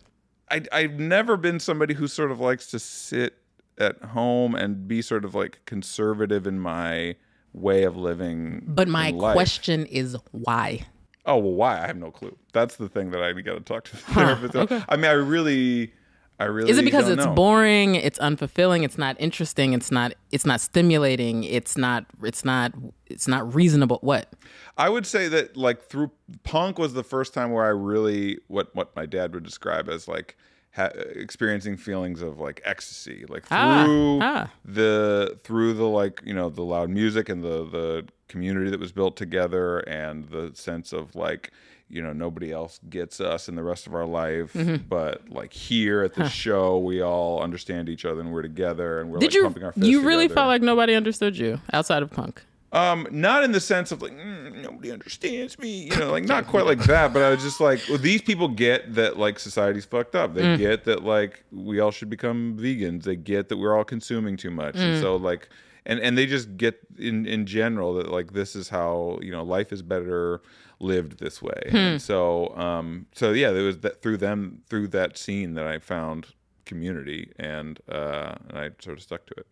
I, 0.51 0.63
i've 0.73 0.99
never 0.99 1.37
been 1.37 1.61
somebody 1.61 1.95
who 1.95 2.09
sort 2.09 2.33
of 2.33 2.41
likes 2.41 2.67
to 2.73 2.81
sit 2.81 3.35
at 3.79 4.03
home 4.03 4.55
and 4.55 4.89
be 4.89 5.03
sort 5.03 5.25
of 5.25 5.35
like 5.35 5.61
conservative 5.67 6.47
in 6.47 6.59
my 6.59 7.17
way 7.53 7.85
of 7.85 7.97
living 7.97 8.63
But 8.67 8.89
my 8.89 9.13
question 9.13 9.87
is 9.87 10.17
why? 10.33 10.87
oh 11.29 11.39
well 11.39 11.55
why 11.55 11.83
i 11.83 11.87
have 11.87 11.97
no 11.97 12.11
clue 12.11 12.37
that's 12.53 12.77
the 12.77 12.89
thing 12.89 13.11
that 13.11 13.23
i 13.23 13.33
gotta 13.33 13.61
talk 13.61 13.85
to 13.85 13.93
the 13.93 14.03
therapist 14.13 14.55
okay. 14.55 14.83
i 14.89 14.95
mean 14.97 15.07
i 15.07 15.13
really 15.13 15.93
i 16.39 16.45
really 16.45 16.71
Is 16.71 16.79
it 16.79 16.85
because 16.85 17.09
it's 17.09 17.25
know. 17.25 17.33
boring? 17.35 17.95
It's 17.95 18.19
unfulfilling. 18.19 18.85
It's 18.85 18.99
not 18.99 19.17
interesting. 19.19 19.73
It's 19.73 19.91
not. 19.91 20.13
It's 20.33 20.45
not 20.45 20.61
stimulating. 20.61 21.45
It's 21.45 21.79
not. 21.79 22.05
It's 22.23 22.45
not. 22.45 22.73
It's 23.07 23.27
not 23.27 23.55
reasonable. 23.55 23.99
What? 24.03 24.31
I 24.77 24.91
would 24.91 25.07
say 25.07 25.29
that 25.29 25.57
like 25.57 25.81
through 25.83 26.11
punk 26.43 26.79
was 26.79 26.93
the 26.93 27.03
first 27.03 27.33
time 27.33 27.53
where 27.53 27.65
I 27.65 27.69
really 27.69 28.39
what 28.49 28.75
what 28.77 28.95
my 28.95 29.07
dad 29.07 29.33
would 29.33 29.45
describe 29.45 29.89
as 29.89 30.07
like 30.09 30.37
ha- 30.77 30.91
experiencing 31.15 31.77
feelings 31.77 32.23
of 32.23 32.39
like 32.39 32.61
ecstasy, 32.65 33.25
like 33.29 33.45
Ah, 33.51 33.85
through 33.85 34.19
ah. 34.23 34.51
the 34.65 35.39
through 35.45 35.73
the 35.75 35.85
like 35.89 36.21
you 36.25 36.35
know 36.35 36.49
the 36.51 36.63
loud 36.63 36.91
music 36.91 37.29
and 37.29 37.43
the 37.43 37.65
the 37.69 38.07
community 38.29 38.71
that 38.71 38.81
was 38.81 38.93
built 38.93 39.17
together 39.17 39.79
and 39.81 40.29
the 40.31 40.51
sense 40.55 40.93
of 40.93 41.15
like 41.15 41.51
you 41.89 42.03
know 42.03 42.13
nobody 42.13 42.51
else 42.53 42.81
gets 42.91 43.21
us 43.21 43.49
in 43.49 43.55
the 43.55 43.63
rest 43.63 43.87
of 43.87 43.95
our 43.95 44.05
life 44.07 44.53
Mm-hmm. 44.55 44.89
but 44.89 45.29
like 45.31 45.53
here 45.53 46.03
at 46.03 46.15
the 46.15 46.29
show 46.29 46.79
we 46.79 47.01
all 47.01 47.41
understand 47.41 47.89
each 47.89 48.05
other 48.05 48.21
and 48.21 48.33
we're 48.33 48.43
together 48.43 49.01
and 49.01 49.11
we're 49.11 49.19
Did 49.19 49.27
like 49.27 49.35
you? 49.35 49.43
pumping 49.45 49.63
our 49.63 49.73
fists 49.73 49.89
You 49.89 50.03
really 50.03 50.25
together. 50.25 50.35
felt 50.35 50.49
like 50.49 50.63
nobody 50.63 50.95
understood 50.97 51.37
you 51.39 51.61
outside 51.73 52.03
of 52.03 52.11
punk. 52.11 52.45
Um, 52.73 53.07
not 53.11 53.45
in 53.45 53.53
the 53.53 53.61
sense 53.61 53.93
of 53.93 54.03
like 54.03 54.13
mm, 54.13 54.61
nobody 54.63 54.91
understands 54.91 55.59
me, 55.59 55.85
you 55.85 55.97
know, 55.97 56.11
like 56.11 56.25
not 56.25 56.47
quite 56.47 56.67
like 56.67 56.81
that. 56.85 57.13
But 57.13 57.23
I 57.23 57.31
was 57.31 57.43
just 57.43 57.61
like, 57.61 57.81
well, 57.89 57.99
these 57.99 58.21
people 58.23 58.49
get 58.49 58.95
that 58.95 59.19
like 59.19 59.39
society's 59.39 59.85
fucked 59.85 60.15
up. 60.17 60.35
They 60.35 60.43
Mm. 60.43 60.59
get 60.59 60.85
that 60.85 61.05
like 61.05 61.45
we 61.53 61.79
all 61.81 61.91
should 61.93 62.11
become 62.11 62.57
vegans. 62.61 63.05
They 63.05 63.17
get 63.17 63.49
that 63.49 63.57
we're 63.57 63.77
all 63.77 63.85
consuming 63.85 64.37
too 64.37 64.51
much, 64.51 64.75
Mm. 64.75 64.81
and 64.81 65.01
so 65.01 65.15
like, 65.17 65.49
and 65.87 66.01
and 66.01 66.19
they 66.19 66.27
just 66.27 66.57
get 66.57 66.81
in 66.99 67.25
in 67.27 67.47
general 67.47 67.95
that 67.95 68.11
like 68.11 68.33
this 68.33 68.57
is 68.57 68.69
how 68.69 69.19
you 69.23 69.31
know 69.31 69.45
life 69.45 69.73
is 69.73 69.83
better 69.83 70.43
lived 70.81 71.19
this 71.21 71.41
way. 71.41 71.61
Hmm. 71.71 71.77
And 71.77 72.03
so 72.03 72.55
um, 72.57 73.07
so 73.15 73.33
yeah, 73.33 73.53
there 73.53 73.63
was 73.63 73.79
that 73.79 74.03
through 74.03 74.17
them 74.19 74.63
through 74.69 74.89
that 74.89 75.17
scene 75.17 75.55
that 75.55 75.67
I 75.69 75.79
found 75.79 76.27
community, 76.65 77.33
and 77.39 77.79
uh, 77.89 78.35
and 78.49 78.59
I 78.59 78.71
sort 78.81 78.97
of 78.99 79.03
stuck 79.05 79.25
to 79.27 79.35
it. 79.39 79.47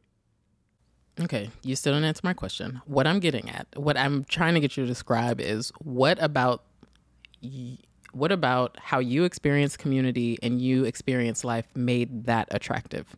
Okay, 1.20 1.50
you 1.62 1.76
still 1.76 1.92
didn't 1.92 2.06
answer 2.06 2.22
my 2.24 2.32
question. 2.32 2.80
What 2.86 3.06
I'm 3.06 3.20
getting 3.20 3.48
at, 3.48 3.68
what 3.76 3.96
I'm 3.96 4.24
trying 4.24 4.54
to 4.54 4.60
get 4.60 4.76
you 4.76 4.84
to 4.84 4.88
describe 4.88 5.40
is 5.40 5.72
what 5.78 6.20
about 6.20 6.64
what 8.12 8.32
about 8.32 8.76
how 8.80 8.98
you 8.98 9.24
experience 9.24 9.76
community 9.76 10.38
and 10.42 10.60
you 10.60 10.84
experience 10.84 11.44
life 11.44 11.66
made 11.74 12.24
that 12.24 12.48
attractive? 12.50 13.16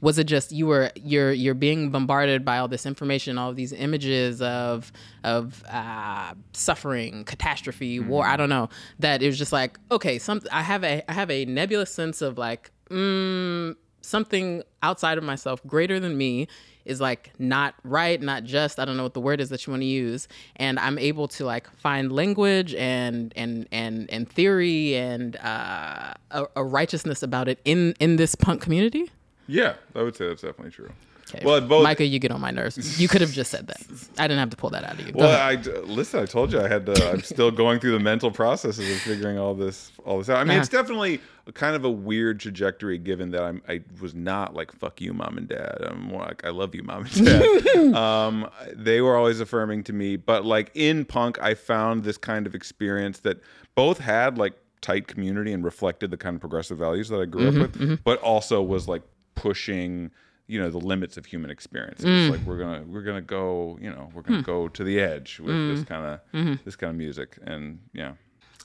Was 0.00 0.18
it 0.18 0.24
just 0.24 0.52
you 0.52 0.66
were 0.66 0.90
you're 0.96 1.32
you're 1.32 1.54
being 1.54 1.88
bombarded 1.90 2.44
by 2.44 2.58
all 2.58 2.68
this 2.68 2.84
information, 2.84 3.38
all 3.38 3.54
these 3.54 3.72
images 3.72 4.42
of 4.42 4.92
of 5.22 5.64
uh, 5.70 6.34
suffering, 6.52 7.24
catastrophe, 7.24 8.00
war? 8.00 8.26
I 8.26 8.36
don't 8.36 8.50
know. 8.50 8.68
That 8.98 9.22
it 9.22 9.26
was 9.26 9.38
just 9.38 9.52
like 9.52 9.78
okay, 9.90 10.18
some 10.18 10.42
I 10.52 10.60
have 10.60 10.84
a 10.84 11.02
I 11.10 11.14
have 11.14 11.30
a 11.30 11.46
nebulous 11.46 11.90
sense 11.90 12.20
of 12.20 12.36
like 12.36 12.70
mm, 12.90 13.76
something 14.02 14.62
outside 14.82 15.16
of 15.16 15.24
myself, 15.24 15.62
greater 15.66 15.98
than 15.98 16.18
me, 16.18 16.48
is 16.84 17.00
like 17.00 17.32
not 17.38 17.74
right, 17.84 18.20
not 18.20 18.44
just. 18.44 18.78
I 18.78 18.84
don't 18.84 18.96
know 18.96 19.02
what 19.02 19.14
the 19.14 19.20
word 19.20 19.40
is 19.40 19.48
that 19.50 19.66
you 19.66 19.72
want 19.72 19.82
to 19.82 19.86
use, 19.86 20.28
and 20.56 20.78
I'm 20.78 20.98
able 20.98 21.28
to 21.28 21.44
like 21.44 21.70
find 21.76 22.12
language 22.12 22.74
and 22.74 23.32
and 23.36 23.66
and 23.72 24.10
and 24.10 24.28
theory 24.28 24.96
and 24.96 25.36
uh, 25.36 26.14
a, 26.30 26.46
a 26.56 26.64
righteousness 26.64 27.22
about 27.22 27.48
it 27.48 27.58
in 27.64 27.94
in 28.00 28.16
this 28.16 28.34
punk 28.34 28.62
community. 28.62 29.10
Yeah, 29.46 29.74
I 29.94 30.02
would 30.02 30.16
say 30.16 30.26
that's 30.26 30.42
definitely 30.42 30.72
true. 30.72 30.90
Okay. 31.30 31.44
Well, 31.44 31.60
both- 31.62 31.82
Micah, 31.84 32.04
you 32.04 32.18
get 32.18 32.30
on 32.30 32.40
my 32.40 32.50
nerves. 32.50 33.00
You 33.00 33.08
could 33.08 33.20
have 33.22 33.32
just 33.32 33.50
said 33.50 33.66
that. 33.68 33.80
I 34.18 34.28
didn't 34.28 34.40
have 34.40 34.50
to 34.50 34.56
pull 34.56 34.70
that 34.70 34.84
out 34.84 34.92
of 35.00 35.06
you. 35.06 35.12
Go 35.12 35.20
Well, 35.20 35.30
ahead. 35.30 35.66
I 35.68 35.80
listen. 35.80 36.20
I 36.20 36.26
told 36.26 36.52
you 36.52 36.60
I 36.60 36.68
had 36.68 36.84
to. 36.86 37.10
I'm 37.12 37.22
still 37.22 37.50
going 37.50 37.80
through 37.80 37.92
the 37.92 38.00
mental 38.00 38.30
processes 38.30 38.88
of 38.94 39.00
figuring 39.02 39.38
all 39.38 39.54
this 39.54 39.90
all 40.04 40.18
this 40.18 40.28
out. 40.28 40.36
I 40.38 40.44
mean, 40.44 40.58
it's 40.58 40.68
Uh-huh. 40.72 40.82
definitely 40.82 41.20
a 41.46 41.52
kind 41.52 41.74
of 41.76 41.84
a 41.84 41.90
weird 41.90 42.40
trajectory, 42.40 42.98
given 42.98 43.30
that 43.30 43.42
I'm 43.42 43.62
I 43.68 43.80
was 44.00 44.14
not 44.14 44.54
like 44.54 44.70
fuck 44.72 45.00
you, 45.00 45.12
mom 45.14 45.38
and 45.38 45.48
dad. 45.48 45.78
I'm 45.82 46.02
more 46.02 46.22
like 46.22 46.44
I 46.44 46.50
love 46.50 46.74
you, 46.74 46.82
mom 46.82 47.06
and 47.06 47.24
dad. 47.24 47.76
um, 47.94 48.48
they 48.74 49.00
were 49.00 49.16
always 49.16 49.40
affirming 49.40 49.82
to 49.84 49.92
me, 49.92 50.16
but 50.16 50.44
like 50.44 50.70
in 50.74 51.04
punk, 51.06 51.40
I 51.40 51.54
found 51.54 52.04
this 52.04 52.16
kind 52.18 52.46
of 52.46 52.54
experience 52.54 53.20
that 53.20 53.40
both 53.74 53.98
had 53.98 54.36
like 54.38 54.52
tight 54.82 55.06
community 55.06 55.52
and 55.54 55.64
reflected 55.64 56.10
the 56.10 56.16
kind 56.18 56.34
of 56.34 56.40
progressive 56.40 56.76
values 56.76 57.08
that 57.08 57.18
I 57.18 57.24
grew 57.24 57.50
Mm-hmm, 57.50 57.62
up 57.62 57.76
with, 57.78 58.04
but 58.04 58.20
also 58.20 58.62
was 58.62 58.86
like 58.86 59.02
pushing 59.34 60.10
you 60.46 60.60
know 60.60 60.70
the 60.70 60.78
limits 60.78 61.16
of 61.16 61.24
human 61.26 61.50
experience 61.50 62.02
Mm. 62.02 62.28
it's 62.28 62.36
like 62.38 62.46
we're 62.46 62.58
gonna 62.58 62.82
we're 62.86 63.02
gonna 63.02 63.22
go 63.22 63.78
you 63.80 63.90
know 63.90 64.10
we're 64.14 64.22
gonna 64.22 64.38
Hmm. 64.40 64.44
go 64.44 64.68
to 64.68 64.84
the 64.84 65.00
edge 65.00 65.40
with 65.40 65.54
Mm. 65.54 65.74
this 65.76 65.84
kind 65.84 66.04
of 66.06 66.20
Mm-hmm. 66.32 66.54
this 66.64 66.76
kind 66.76 66.90
of 66.90 66.96
music 66.96 67.38
and 67.46 67.78
yeah 67.92 68.12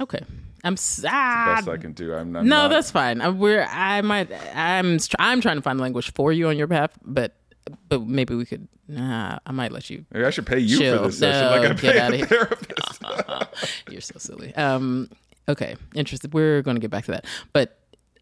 okay. 0.02 0.20
I'm 0.63 0.76
sad. 0.78 1.56
best 1.58 1.68
i 1.70 1.78
can 1.78 1.94
do 1.94 2.13
i'm, 2.13 2.36
I'm 2.36 2.48
No, 2.48 2.63
not- 2.63 2.68
that's 2.70 2.92
fine. 2.92 3.22
Uh, 3.22 3.32
We're 3.32 3.63
I 3.70 4.02
might 4.02 4.30
I'm 4.56 4.98
I'm 5.20 5.39
trying 5.42 5.56
to 5.58 5.62
find 5.62 5.80
language 5.80 6.12
for 6.13 6.32
you 6.34 6.48
on 6.50 6.58
your 6.58 6.68
behalf, 6.68 6.92
but 7.06 7.36
but 7.88 8.06
maybe 8.08 8.34
we 8.36 8.46
could. 8.46 8.68
Nah, 8.88 9.38
I 9.46 9.52
might 9.52 9.72
let 9.72 9.89
you. 9.92 10.04
maybe 10.12 10.26
i 10.26 10.32
should 10.32 10.48
pay 10.48 10.58
you 10.60 10.78
Chill. 10.80 10.98
for 10.98 11.08
this 11.10 11.20
session 11.20 11.46
No, 11.46 11.52
like 11.62 11.70
i 11.70 11.74
get 11.80 11.96
outta 11.98 12.13
a 12.15 12.18
here. 12.18 12.26
therapist 12.26 13.02
You're 13.92 14.02
so 14.02 14.18
silly. 14.18 14.54
Um. 14.56 15.10
Okay. 15.48 15.76
Interested. 15.96 16.34
We're 16.34 16.62
going 16.63 16.76
to 16.76 16.82
get 16.82 16.89
back 16.92 17.06
to 17.06 17.12
that. 17.12 17.26
But 17.54 17.78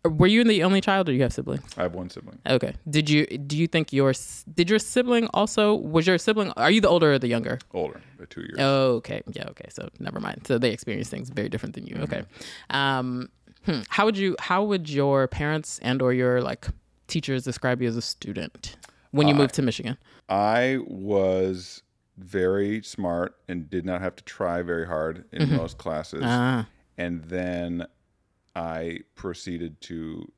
were 0.10 0.28
you 0.28 0.44
the 0.44 0.64
only 0.64 0.82
child, 0.82 1.10
or 1.10 1.14
you 1.14 1.22
have 1.24 1.34
siblings? 1.34 1.64
i 1.78 1.82
have 1.84 1.94
one 1.94 2.10
sibling 2.10 2.40
Okay. 2.46 2.74
Did 2.90 3.10
you 3.10 3.26
do 3.26 3.58
you 3.58 3.68
think 3.68 3.92
your 3.94 4.14
did 4.54 4.70
your 4.70 4.80
sibling 4.80 5.28
also 5.34 5.76
was 5.76 6.08
your 6.08 6.18
sibling? 6.18 6.52
Are 6.58 6.72
you 6.72 6.82
the 6.82 6.90
older 6.90 7.14
or 7.14 7.20
the 7.20 7.28
younger? 7.28 7.60
older 7.74 8.02
by 8.20 8.26
two 8.30 8.42
years 8.42 8.56
Oh, 8.60 8.96
okay. 8.96 9.22
Yeah, 9.32 9.46
okay. 9.50 9.70
So 9.70 9.90
never 10.00 10.20
mind. 10.20 10.46
So 10.48 10.58
they 10.58 10.72
experience 10.72 11.10
things 11.10 11.30
very 11.30 11.50
different 11.50 11.76
than 11.76 11.86
you. 11.88 11.96
Okay. 12.04 12.24
Um 12.70 13.30
hmm. 13.66 13.82
how 13.90 14.06
would 14.06 14.18
you 14.18 14.36
how 14.40 14.64
would 14.64 14.90
your 14.90 15.28
parents 15.28 15.80
and 15.82 16.02
or 16.02 16.14
your 16.14 16.42
like 16.42 16.68
teachers 17.08 17.44
describe 17.44 17.82
you 17.82 17.88
as 17.88 17.96
a 17.98 18.02
student 18.02 18.76
when 19.12 19.28
you 19.28 19.34
moved 19.36 19.54
to 19.56 19.62
Michigan? 19.62 19.98
i 20.30 20.78
was 20.88 21.84
very 22.18 22.82
smart 22.84 23.36
and 23.48 23.70
did 23.70 23.86
not 23.86 24.02
have 24.02 24.16
to 24.16 24.24
try 24.24 24.62
very 24.62 24.86
hard 24.86 25.24
in 25.32 25.50
most 25.56 25.78
classes 25.78 26.24
Ah. 26.26 26.68
and 26.98 27.24
then 27.26 27.86
I 28.58 29.00
proceeded 29.16 29.80
to 29.82 30.32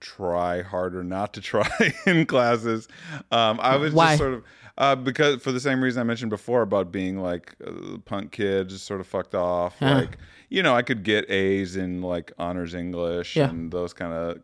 try 0.00 0.60
harder 0.62 1.02
not 1.02 1.32
to 1.34 1.40
try 1.40 1.68
in 2.06 2.26
classes. 2.26 2.86
Um, 3.30 3.58
I 3.62 3.76
was 3.76 3.94
Why? 3.94 4.08
just 4.08 4.18
sort 4.18 4.34
of 4.34 4.44
uh, 4.78 4.94
because 4.94 5.42
for 5.42 5.52
the 5.52 5.60
same 5.60 5.82
reason 5.82 6.00
I 6.00 6.04
mentioned 6.04 6.28
before 6.30 6.60
about 6.60 6.92
being 6.92 7.18
like 7.18 7.54
a 7.64 7.98
punk 7.98 8.32
kid, 8.32 8.68
just 8.68 8.84
sort 8.84 9.00
of 9.00 9.06
fucked 9.06 9.34
off. 9.34 9.80
Like 9.80 10.18
you 10.50 10.62
know, 10.62 10.74
I 10.76 10.82
could 10.82 11.02
get 11.02 11.30
A's 11.30 11.76
in 11.76 12.02
like 12.02 12.32
honors 12.38 12.74
English 12.74 13.36
Yeah. 13.36 13.48
and 13.48 13.72
those 13.72 13.92
kind 13.94 14.12
of 14.12 14.38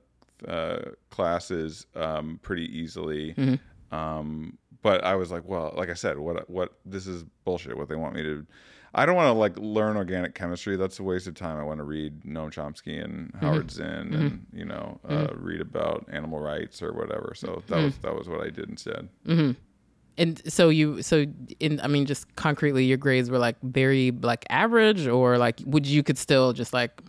uh, 0.48 0.90
classes 1.10 1.86
um, 1.94 2.40
pretty 2.42 2.64
easily. 2.76 3.34
Mm-hmm. 3.34 3.94
Um, 3.94 4.58
but 4.80 5.04
I 5.04 5.14
was 5.16 5.30
like, 5.30 5.44
well, 5.46 5.72
like 5.76 5.90
I 5.90 5.94
said, 5.94 6.18
what 6.18 6.48
what 6.48 6.72
this 6.86 7.06
is 7.06 7.24
bullshit. 7.44 7.76
What 7.76 7.88
they 7.88 7.96
want 7.96 8.14
me 8.14 8.22
to. 8.22 8.46
I 8.94 9.06
don't 9.06 9.16
want 9.16 9.28
to 9.28 9.38
like 9.38 9.56
learn 9.58 9.96
organic 9.96 10.34
chemistry. 10.34 10.76
That's 10.76 10.98
a 10.98 11.02
waste 11.02 11.26
of 11.26 11.34
time. 11.34 11.58
I 11.58 11.62
want 11.62 11.78
to 11.78 11.84
read 11.84 12.24
Noam 12.24 12.50
Chomsky 12.52 13.02
and 13.02 13.32
Mm-hmm. 13.32 13.46
Howard 13.46 13.70
Zinn 13.70 14.12
and 14.12 14.46
you 14.52 14.64
know 14.66 15.00
uh, 15.08 15.28
read 15.34 15.60
about 15.60 16.06
animal 16.12 16.40
rights 16.40 16.82
or 16.82 16.92
whatever. 16.92 17.32
So 17.34 17.62
that 17.68 17.82
was 17.82 17.94
Mm-hmm. 17.94 18.02
that 18.06 18.14
was 18.14 18.28
what 18.28 18.40
I 18.40 18.50
did 18.50 18.68
instead. 18.68 19.08
And 20.18 20.42
so 20.46 20.68
you 20.68 21.00
so 21.02 21.24
in 21.58 21.80
I 21.80 21.86
mean 21.88 22.04
just 22.04 22.34
concretely 22.36 22.84
your 22.84 22.98
grades 22.98 23.30
were 23.30 23.38
like 23.38 23.56
very 23.62 24.10
like 24.10 24.44
average 24.50 25.06
or 25.06 25.38
like 25.38 25.60
would 25.64 25.86
you 25.86 26.02
could 26.02 26.18
still 26.18 26.52
just 26.52 26.74
like 26.74 27.00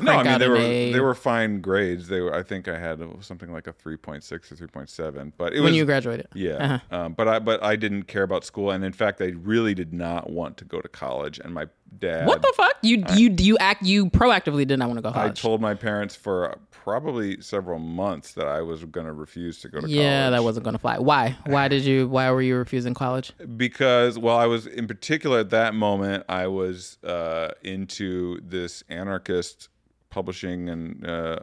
No, 0.00 0.12
I 0.12 0.24
mean 0.24 0.38
they 0.38 0.48
were 0.48 0.56
A 0.56 0.92
they 0.92 1.00
were 1.00 1.14
fine 1.14 1.60
grades. 1.60 2.08
They 2.08 2.20
were 2.20 2.34
I 2.34 2.42
think 2.42 2.66
I 2.66 2.78
had 2.78 3.00
something 3.20 3.52
like 3.52 3.68
a 3.68 3.72
three 3.72 3.96
point 3.96 4.24
six 4.24 4.50
or 4.50 4.56
three 4.56 4.66
point 4.66 4.90
seven, 4.90 5.32
but 5.36 5.52
it 5.52 5.60
when 5.60 5.70
was 5.70 5.76
you 5.76 5.84
graduated? 5.84 6.26
yeah. 6.34 6.80
Uh-huh. 6.90 6.96
Um, 6.96 7.12
but 7.12 7.28
I 7.28 7.38
but 7.38 7.62
I 7.62 7.76
didn't 7.76 8.04
care 8.04 8.24
about 8.24 8.44
school, 8.44 8.70
and 8.70 8.84
in 8.84 8.92
fact, 8.92 9.20
I 9.20 9.26
really 9.26 9.74
did 9.74 9.92
not 9.92 10.30
want 10.30 10.56
to 10.58 10.64
go 10.64 10.80
to 10.80 10.88
college. 10.88 11.38
And 11.38 11.54
my 11.54 11.68
dad, 11.98 12.26
What 12.26 12.42
the 12.42 12.52
fuck? 12.56 12.74
You 12.82 13.04
you 13.14 13.34
you 13.38 13.58
act 13.58 13.82
you 13.82 14.06
proactively 14.10 14.66
did 14.66 14.78
not 14.78 14.88
want 14.88 14.98
to 14.98 15.02
go 15.02 15.12
to 15.12 15.18
I 15.18 15.30
told 15.30 15.60
my 15.60 15.74
parents 15.74 16.14
for 16.14 16.58
probably 16.70 17.40
several 17.40 17.78
months 17.78 18.34
that 18.34 18.46
I 18.46 18.60
was 18.60 18.84
going 18.84 19.06
to 19.06 19.12
refuse 19.12 19.60
to 19.60 19.68
go 19.68 19.80
to 19.80 19.88
yeah, 19.88 19.96
college. 19.96 20.04
Yeah, 20.04 20.30
that 20.30 20.44
wasn't 20.44 20.64
going 20.64 20.74
to 20.74 20.78
fly. 20.78 20.98
Why? 20.98 21.36
Why 21.46 21.68
did 21.68 21.84
you? 21.84 22.08
Why 22.08 22.30
were 22.30 22.42
you 22.42 22.56
refusing 22.56 22.94
college? 22.94 23.32
because 23.56 24.18
well 24.18 24.36
i 24.36 24.46
was 24.46 24.66
in 24.66 24.86
particular 24.86 25.40
at 25.40 25.50
that 25.50 25.74
moment 25.74 26.24
i 26.28 26.46
was 26.46 26.98
uh, 27.04 27.50
into 27.62 28.40
this 28.42 28.82
anarchist 28.88 29.68
publishing 30.10 30.68
and 30.68 31.06
uh, 31.06 31.38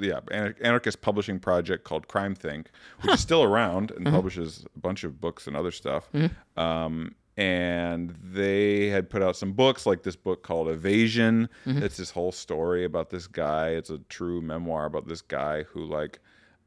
yeah 0.00 0.20
anarchist 0.60 1.00
publishing 1.00 1.38
project 1.38 1.84
called 1.84 2.08
CrimethInc 2.08 2.66
which 3.00 3.14
is 3.14 3.20
still 3.28 3.42
around 3.42 3.90
and 3.92 4.06
publishes 4.06 4.64
a 4.74 4.78
bunch 4.78 5.04
of 5.04 5.20
books 5.20 5.46
and 5.46 5.56
other 5.56 5.70
stuff 5.70 6.08
um, 6.56 7.14
and 7.38 8.14
they 8.20 8.88
had 8.88 9.08
put 9.08 9.22
out 9.22 9.36
some 9.36 9.52
books 9.52 9.86
like 9.86 10.02
this 10.02 10.16
book 10.16 10.42
called 10.42 10.68
evasion. 10.68 11.48
It's 11.64 11.96
this 11.96 12.10
whole 12.10 12.32
story 12.32 12.84
about 12.84 13.10
this 13.10 13.26
guy. 13.28 13.68
It's 13.70 13.90
a 13.90 13.98
true 14.08 14.42
memoir 14.42 14.86
about 14.86 15.06
this 15.06 15.22
guy 15.22 15.62
who 15.62 15.84
like 15.84 16.18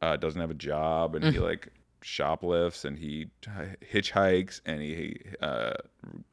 uh, 0.02 0.16
doesn't 0.16 0.40
have 0.40 0.50
a 0.50 0.56
job 0.56 1.14
and 1.16 1.26
he 1.26 1.40
like 1.40 1.68
shoplifts 2.02 2.86
and 2.86 2.98
he 2.98 3.28
hitchhikes 3.94 4.62
and 4.66 4.82
he 4.82 5.18
uh, 5.42 5.74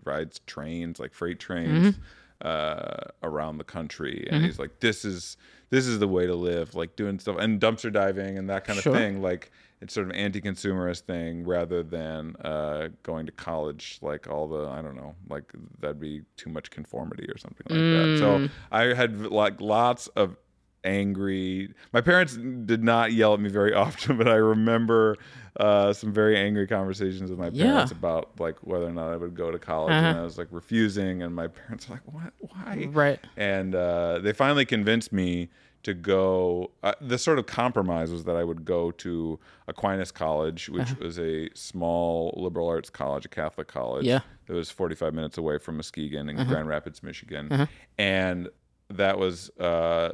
rides 0.05 0.40
trains 0.46 0.98
like 1.01 1.12
freight 1.12 1.38
trains 1.40 1.98
uh, 2.42 2.94
around 3.22 3.59
the 3.59 3.64
country. 3.64 4.27
And 4.31 4.44
he's 4.44 4.59
like 4.59 4.81
this 4.81 5.05
is 5.05 5.37
this 5.70 5.87
is 5.87 5.98
the 5.98 6.09
way 6.09 6.27
to 6.27 6.35
live 6.35 6.74
like 6.74 6.96
doing 6.96 7.18
stuff 7.18 7.37
and 7.38 7.61
dumpster 7.61 7.92
diving 7.92 8.38
and 8.38 8.48
that 8.51 8.64
kind 8.64 8.79
Sure. 8.79 8.92
of 8.92 8.98
thing. 8.98 9.20
Like 9.20 9.51
it's 9.80 9.94
sort 9.94 10.08
of 10.08 10.12
anti-consumerist 10.16 11.02
thing 11.02 11.44
rather 11.46 11.82
than 11.82 12.34
uh, 12.44 12.88
going 13.02 13.26
to 13.26 13.32
college 13.32 13.98
like 14.02 14.28
all 14.28 14.48
the 14.48 14.66
i 14.68 14.82
don't 14.82 14.96
know 14.96 15.14
like 15.28 15.52
that'd 15.80 16.00
be 16.00 16.22
too 16.36 16.50
much 16.50 16.70
conformity 16.70 17.26
or 17.30 17.38
something 17.38 17.66
like 17.70 17.88
that 17.92 18.18
so 18.18 18.48
i 18.72 18.82
had 18.94 19.20
like 19.26 19.60
lots 19.60 20.06
of 20.08 20.36
angry 20.84 21.74
my 21.92 22.00
parents 22.00 22.36
did 22.64 22.82
not 22.82 23.12
yell 23.12 23.34
at 23.34 23.40
me 23.40 23.48
very 23.48 23.74
often 23.84 24.16
but 24.16 24.28
i 24.28 24.34
remember 24.34 25.16
uh, 25.60 25.92
some 25.92 26.12
very 26.12 26.36
angry 26.36 26.68
conversations 26.68 27.30
with 27.30 27.38
my 27.38 27.50
Yeah. 27.50 27.64
parents 27.72 27.90
about 27.90 28.30
like 28.38 28.56
whether 28.62 28.86
or 28.86 28.92
not 28.92 29.12
i 29.12 29.16
would 29.16 29.34
go 29.34 29.50
to 29.50 29.58
college 29.58 29.96
and 29.96 30.06
Uh-huh. 30.06 30.20
i 30.20 30.22
was 30.22 30.38
like 30.38 30.48
refusing 30.50 31.22
and 31.22 31.34
my 31.34 31.48
parents 31.48 31.88
were 31.88 31.96
like 31.96 32.04
what 32.14 32.32
why 32.52 32.88
Right. 32.92 33.18
and 33.36 33.74
uh, 33.74 34.20
they 34.20 34.32
finally 34.32 34.64
convinced 34.64 35.12
me 35.12 35.50
to 35.88 35.94
go. 35.94 36.70
Uh, 36.83 36.92
the 37.01 37.18
sort 37.18 37.38
of 37.38 37.46
compromise 37.46 38.11
was 38.12 38.24
that 38.24 38.37
I 38.37 38.44
would 38.44 38.64
go 38.64 38.90
to 38.92 39.38
Aquinas 39.66 40.11
College, 40.12 40.68
which 40.68 40.92
Uh-huh. 40.92 41.05
was 41.05 41.18
a 41.18 41.48
small 41.55 42.33
liberal 42.37 42.68
arts 42.68 42.90
college, 42.90 43.24
a 43.24 43.29
Catholic 43.29 43.68
college. 43.68 44.07
Yeah. 44.07 44.16
Uh-huh. 44.16 44.27
that 44.46 44.55
was 44.55 44.70
45 44.70 45.12
minutes 45.14 45.37
away 45.38 45.59
from 45.59 45.77
Muskegon 45.77 46.29
in 46.29 46.37
Grand 46.46 46.68
Rapids, 46.68 47.03
Michigan, 47.03 47.68
and 47.98 48.48
that 48.88 49.18
was 49.18 49.51
uh, 49.61 50.12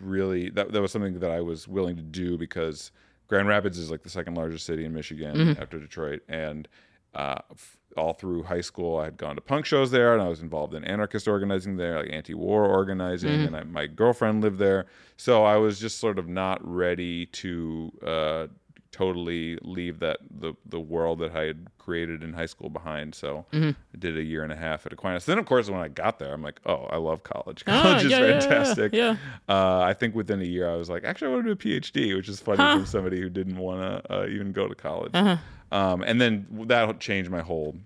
really 0.00 0.50
that 0.50 0.72
that 0.72 0.82
was 0.82 0.90
something 0.92 1.20
that 1.20 1.30
I 1.30 1.40
was 1.40 1.66
willing 1.68 1.96
to 1.96 2.02
do 2.02 2.36
because 2.36 2.90
Grand 3.28 3.48
Rapids 3.48 3.78
is 3.78 3.90
like 3.90 4.02
the 4.02 4.10
second 4.10 4.34
largest 4.34 4.66
city 4.66 4.84
in 4.84 4.92
Michigan 4.92 5.36
Mm-hmm. 5.36 5.62
after 5.62 5.78
Detroit, 5.78 6.22
and 6.28 6.66
uh, 7.14 7.36
f- 7.52 7.77
all 7.98 8.14
through 8.14 8.44
high 8.44 8.62
school, 8.62 8.98
I 8.98 9.04
had 9.06 9.16
gone 9.18 9.34
to 9.34 9.42
punk 9.42 9.66
shows 9.66 9.90
there, 9.90 10.14
and 10.14 10.22
I 10.22 10.28
was 10.28 10.40
involved 10.40 10.72
in 10.74 10.84
anarchist 10.84 11.28
organizing 11.28 11.76
there, 11.76 12.00
like 12.00 12.10
anti-war 12.10 12.64
organizing, 12.64 13.30
Mm-hmm. 13.30 13.54
and 13.54 13.56
I, 13.56 13.62
my 13.64 13.86
girlfriend 13.86 14.40
lived 14.42 14.58
there, 14.58 14.86
so 15.18 15.44
I 15.44 15.56
was 15.56 15.78
just 15.78 15.98
sort 15.98 16.18
of 16.18 16.26
not 16.28 16.58
ready 16.66 17.26
to 17.26 17.92
uh, 18.06 18.46
totally 18.90 19.58
leave 19.62 19.98
that 20.00 20.18
the 20.40 20.54
the 20.66 20.80
world 20.80 21.18
that 21.18 21.36
I 21.36 21.42
had 21.44 21.66
created 21.78 22.22
in 22.22 22.32
high 22.32 22.46
school 22.46 22.70
behind. 22.70 23.14
So 23.14 23.44
Mm-hmm. 23.52 23.68
I 23.70 23.98
did 23.98 24.16
a 24.16 24.22
year 24.22 24.42
and 24.42 24.52
a 24.52 24.56
half 24.56 24.86
at 24.86 24.92
Aquinas. 24.92 25.24
Then, 25.26 25.38
of 25.38 25.46
course, 25.46 25.68
when 25.70 25.80
I 25.80 25.88
got 25.88 26.18
there, 26.18 26.32
I'm 26.32 26.42
like, 26.42 26.60
oh, 26.66 26.84
I 26.90 26.96
love 26.96 27.22
college. 27.22 27.64
Ah, 27.68 27.82
College 27.82 28.04
is 28.06 28.10
yeah, 28.12 28.20
yeah, 28.20 28.26
yeah, 28.26 28.40
fantastic. 28.40 28.92
yeah. 28.92 29.16
Uh, 29.48 29.80
I 29.80 29.94
think 29.94 30.14
within 30.14 30.40
a 30.40 30.44
year, 30.44 30.70
I 30.70 30.76
was 30.76 30.88
like, 30.90 31.04
actually, 31.04 31.28
I 31.28 31.34
want 31.34 31.46
to 31.46 31.54
do 31.54 31.70
a 31.76 31.80
PhD, 31.80 32.16
which 32.16 32.28
is 32.28 32.40
funny 32.40 32.58
from 32.58 32.86
somebody 32.86 33.20
who 33.20 33.28
didn't 33.30 33.56
want 33.58 33.80
to 34.04 34.12
uh, 34.22 34.26
even 34.26 34.52
go 34.52 34.68
to 34.68 34.74
college. 34.74 35.10
Uh-huh. 35.14 35.36
Um, 35.72 36.02
and 36.02 36.20
then 36.20 36.46
that 36.68 36.98
changed 37.00 37.30
my 37.30 37.40
whole 37.42 37.76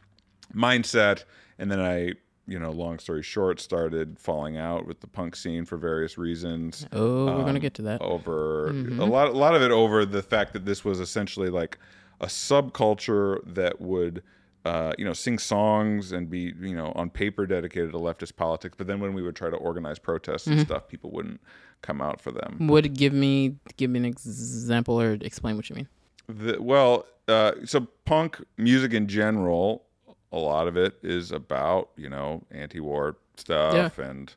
mindset. 0.55 1.25
And 1.59 1.71
then 1.71 1.81
I, 1.81 2.13
you 2.47 2.59
know, 2.59 2.71
long 2.71 2.99
story 2.99 3.23
short, 3.23 3.61
started 3.61 4.19
falling 4.19 4.57
out 4.57 4.87
with 4.87 5.01
the 5.01 5.07
punk 5.07 5.37
scene 5.37 5.65
for 5.65 5.77
various 5.77 6.19
reasons. 6.19 6.87
Oh, 6.93 7.27
we're 7.27 7.33
Um, 7.41 7.45
gonna 7.45 7.61
get 7.61 7.75
to 7.75 7.83
that. 7.83 8.01
Over 8.03 8.69
a 8.69 9.05
lot, 9.05 9.29
a 9.29 9.33
lot 9.33 9.55
of 9.55 9.63
it 9.63 9.71
over 9.71 10.05
the 10.05 10.23
fact 10.23 10.53
that 10.53 10.65
this 10.65 10.85
was 10.85 11.01
essentially 11.01 11.49
like 11.51 11.79
a 12.21 12.27
subculture 12.27 13.41
that 13.47 13.81
would 13.81 14.23
uh, 14.65 14.93
you 14.97 15.05
know, 15.05 15.13
sing 15.13 15.41
songs 15.41 16.13
and 16.13 16.31
be, 16.31 16.55
you 16.61 16.77
know, 16.77 16.93
on 16.95 17.11
paper 17.11 17.47
dedicated 17.47 17.91
to 17.91 17.99
leftist 17.99 18.37
politics. 18.37 18.77
But 18.79 18.87
then 18.87 19.01
when 19.01 19.13
we 19.13 19.21
would 19.21 19.35
try 19.35 19.51
to 19.51 19.57
organize 19.57 19.99
protests 19.99 20.47
and 20.47 20.61
stuff, 20.61 20.87
people 20.87 21.11
wouldn't 21.11 21.41
come 21.81 22.01
out 22.01 22.21
for 22.21 22.31
them. 22.31 22.69
Would 22.69 22.95
give 22.95 23.13
me 23.13 23.57
give 23.77 23.91
me 23.91 23.99
an 23.99 24.05
example 24.05 25.01
or 25.01 25.15
explain 25.21 25.57
what 25.57 25.69
you 25.69 25.75
mean. 25.75 25.89
The, 26.29 26.63
well, 26.63 27.07
uh, 27.33 27.67
so 27.67 27.89
punk 28.05 28.41
music 28.57 28.93
in 28.93 29.09
general, 29.09 29.85
a 30.31 30.39
lot 30.39 30.69
of 30.69 30.77
it 30.77 30.99
is 31.03 31.33
about, 31.33 31.91
you 31.97 32.09
know, 32.09 32.43
anti-war 32.53 33.17
stuff 33.37 33.99
and 33.99 34.35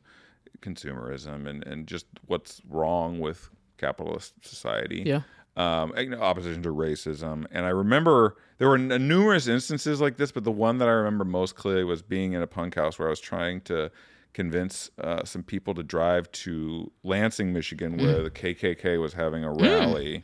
consumerism 0.60 1.46
and, 1.46 1.64
and 1.66 1.86
just 1.86 2.06
what's 2.26 2.60
wrong 2.68 3.20
with 3.20 3.50
capitalist 3.78 4.34
society. 4.42 5.02
Yeah. 5.06 5.20
um, 5.56 5.92
you 5.96 6.10
know, 6.10 6.20
opposition 6.20 6.62
to 6.62 6.68
racism. 6.70 7.46
And 7.50 7.64
I 7.64 7.70
remember 7.70 8.36
there 8.58 8.68
were 8.68 8.76
n- 8.76 9.08
numerous 9.08 9.46
instances 9.46 10.00
like 10.00 10.16
this, 10.16 10.32
but 10.32 10.44
the 10.44 10.52
one 10.52 10.78
that 10.78 10.88
I 10.88 10.92
remember 10.92 11.24
most 11.24 11.54
clearly 11.56 11.84
was 11.84 12.02
being 12.02 12.34
in 12.34 12.42
a 12.42 12.46
punk 12.46 12.74
house 12.74 12.98
where 12.98 13.08
I 13.08 13.10
was 13.10 13.20
trying 13.20 13.62
to 13.62 13.90
convince 14.36 14.90
uh, 15.00 15.24
some 15.24 15.42
people 15.42 15.72
to 15.74 15.82
drive 15.82 16.30
to 16.30 16.92
Lansing, 17.02 17.54
Michigan, 17.54 17.96
where 17.96 18.22
the 18.22 18.30
KKK 18.30 19.00
was 19.00 19.14
having 19.14 19.42
a 19.44 19.50
rally. 19.52 20.22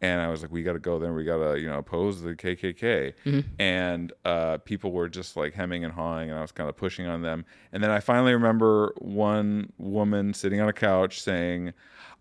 And 0.00 0.20
I 0.20 0.28
was 0.28 0.42
like, 0.42 0.50
we 0.50 0.64
got 0.64 0.72
to 0.72 0.80
go 0.80 0.98
there. 0.98 1.12
We 1.14 1.22
got 1.24 1.38
to, 1.38 1.60
you 1.60 1.68
know, 1.68 1.78
oppose 1.78 2.20
the 2.22 2.34
KKK. 2.34 3.14
And 3.60 4.12
uh, 4.24 4.58
people 4.58 4.90
were 4.90 5.08
just 5.08 5.36
like 5.36 5.54
hemming 5.54 5.84
and 5.84 5.92
hawing, 5.92 6.28
and 6.30 6.38
I 6.38 6.42
was 6.42 6.50
kind 6.50 6.68
of 6.68 6.76
pushing 6.76 7.06
on 7.06 7.22
them. 7.22 7.44
And 7.72 7.82
then 7.82 7.90
I 7.90 8.00
finally 8.00 8.32
remember 8.32 8.92
one 8.98 9.72
woman 9.78 10.34
sitting 10.34 10.60
on 10.60 10.68
a 10.68 10.72
couch 10.72 11.22
saying, 11.22 11.72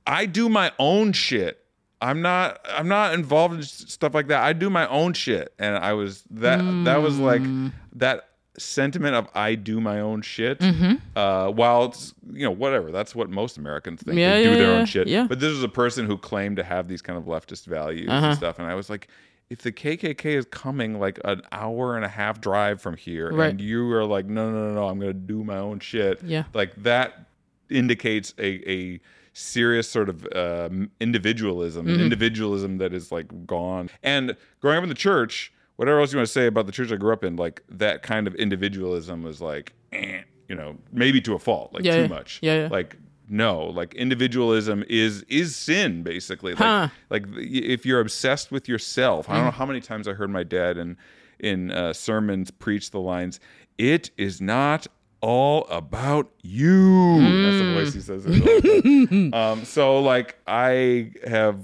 I 0.06 0.28
do 0.28 0.48
my 0.48 0.72
own 0.78 1.12
shit. 1.12 1.58
I'm 2.04 2.22
not 2.24 2.60
I'm 2.68 2.88
not 2.88 3.14
involved 3.14 3.54
in 3.56 3.62
stuff 3.64 4.14
like 4.16 4.28
that. 4.30 4.42
I 4.44 4.54
do 4.54 4.70
my 4.72 4.88
own 4.88 5.14
shit. 5.14 5.54
And 5.60 5.76
I 5.78 5.94
was 5.94 6.24
that 6.32 6.60
that 6.86 7.02
was 7.02 7.20
like 7.20 7.42
Mm. 7.44 7.72
that 7.98 8.30
sentiment 8.62 9.16
of 9.16 9.28
I 9.36 9.56
do 9.56 9.82
my 9.82 10.00
own 10.00 10.22
shit. 10.22 10.60
Mm-hmm. 10.60 10.96
Uh, 11.18 11.50
while 11.52 11.86
it's 11.86 12.14
you 12.32 12.44
know 12.46 12.52
whatever, 12.52 12.92
that's 12.92 13.14
what 13.16 13.30
most 13.30 13.58
Americans 13.58 14.02
think. 14.04 14.18
Yeah, 14.18 14.36
they 14.36 14.44
do 14.44 14.50
yeah, 14.52 14.56
their 14.58 14.72
yeah, 14.74 14.80
own 14.80 14.86
shit. 14.86 15.08
yeah. 15.08 15.26
But 15.28 15.40
this 15.40 15.52
is 15.52 15.64
a 15.64 15.70
person 15.70 16.06
who 16.06 16.18
claimed 16.18 16.58
to 16.58 16.64
have 16.64 16.88
these 16.88 17.02
kind 17.02 17.18
of 17.18 17.26
leftist 17.26 17.66
values 17.66 18.10
Uh-huh. 18.10 18.28
and 18.28 18.38
stuff. 18.38 18.60
And 18.60 18.68
I 18.68 18.76
was 18.76 18.90
like, 18.90 19.08
if 19.50 19.64
the 19.64 19.72
KKK 19.72 20.26
is 20.38 20.46
coming 20.46 21.00
like 21.00 21.20
an 21.26 21.42
hour 21.52 21.96
and 21.98 22.06
a 22.06 22.08
half 22.08 22.40
drive 22.40 22.82
from 22.82 22.96
here, 22.96 23.32
Right. 23.34 23.50
and 23.52 23.60
you 23.60 23.92
are 23.92 24.06
like, 24.06 24.26
no, 24.26 24.50
no, 24.52 24.70
no, 24.70 24.74
no, 24.76 24.88
I'm 24.88 25.00
gonna 25.00 25.14
do 25.14 25.44
my 25.44 25.58
own 25.58 25.80
shit. 25.80 26.22
Yeah. 26.24 26.46
Like 26.54 26.74
that 26.84 27.26
indicates 27.70 28.34
a 28.38 28.70
a 28.70 29.00
serious 29.34 29.90
sort 29.90 30.10
of 30.10 30.28
um, 30.36 30.92
individualism, 31.00 31.86
Mm-hmm. 31.88 32.02
individualism 32.02 32.78
that 32.80 32.94
is 32.94 33.12
like 33.12 33.28
gone. 33.48 33.90
And 34.04 34.36
growing 34.60 34.78
up 34.78 34.84
in 34.84 34.90
the 34.90 34.96
church, 34.96 35.54
whatever 35.82 36.00
else 36.00 36.14
you 36.14 36.18
want 36.20 36.28
to 36.28 36.32
say 36.32 36.46
about 36.46 36.68
the 36.68 36.72
church 36.72 36.92
I 36.92 36.96
grew 36.96 37.12
up 37.12 37.24
in, 37.24 37.38
like 37.38 37.64
that 37.70 38.04
kind 38.04 38.28
of 38.28 38.36
individualism 38.36 39.24
was 39.24 39.42
like, 39.42 39.74
eh, 39.92 40.22
you 40.48 40.54
know, 40.54 40.78
maybe 40.92 41.20
to 41.22 41.34
a 41.34 41.40
fault, 41.40 41.74
like 41.74 41.84
Yeah, 41.84 41.96
too 41.96 42.02
yeah. 42.04 42.08
much. 42.08 42.38
Yeah, 42.44 42.56
yeah. 42.62 42.68
Like 42.70 42.98
no, 43.28 43.64
like 43.64 43.96
individualism 43.96 44.84
is 44.88 45.24
is 45.24 45.56
sin 45.56 46.04
basically. 46.04 46.52
Like 46.52 46.60
Huh. 46.60 46.88
like 47.10 47.26
if 47.36 47.84
you're 47.84 48.00
obsessed 48.00 48.52
with 48.52 48.70
yourself. 48.70 49.28
I 49.28 49.34
don't 49.34 49.42
Mm. 49.42 49.46
know 49.46 49.52
how 49.52 49.66
many 49.66 49.82
times 49.82 50.08
I 50.08 50.14
heard 50.14 50.30
my 50.30 50.44
dad 50.44 50.78
in 50.78 50.98
in 51.40 51.72
uh, 51.72 51.94
sermons 51.94 52.52
preach 52.52 52.92
the 52.92 53.00
lines, 53.00 53.40
"It 53.80 54.12
is 54.18 54.40
not 54.40 54.86
all 55.22 55.66
about 55.70 56.30
you." 56.44 57.42
That's 57.42 57.58
the 57.58 57.64
voice 57.74 57.94
he 57.96 58.02
says. 58.02 58.26
It 58.28 58.40
all 58.40 58.62
the 58.62 59.08
time. 59.10 59.34
um, 59.60 59.66
so 59.66 60.00
like 60.02 60.38
I 60.46 61.14
have. 61.26 61.58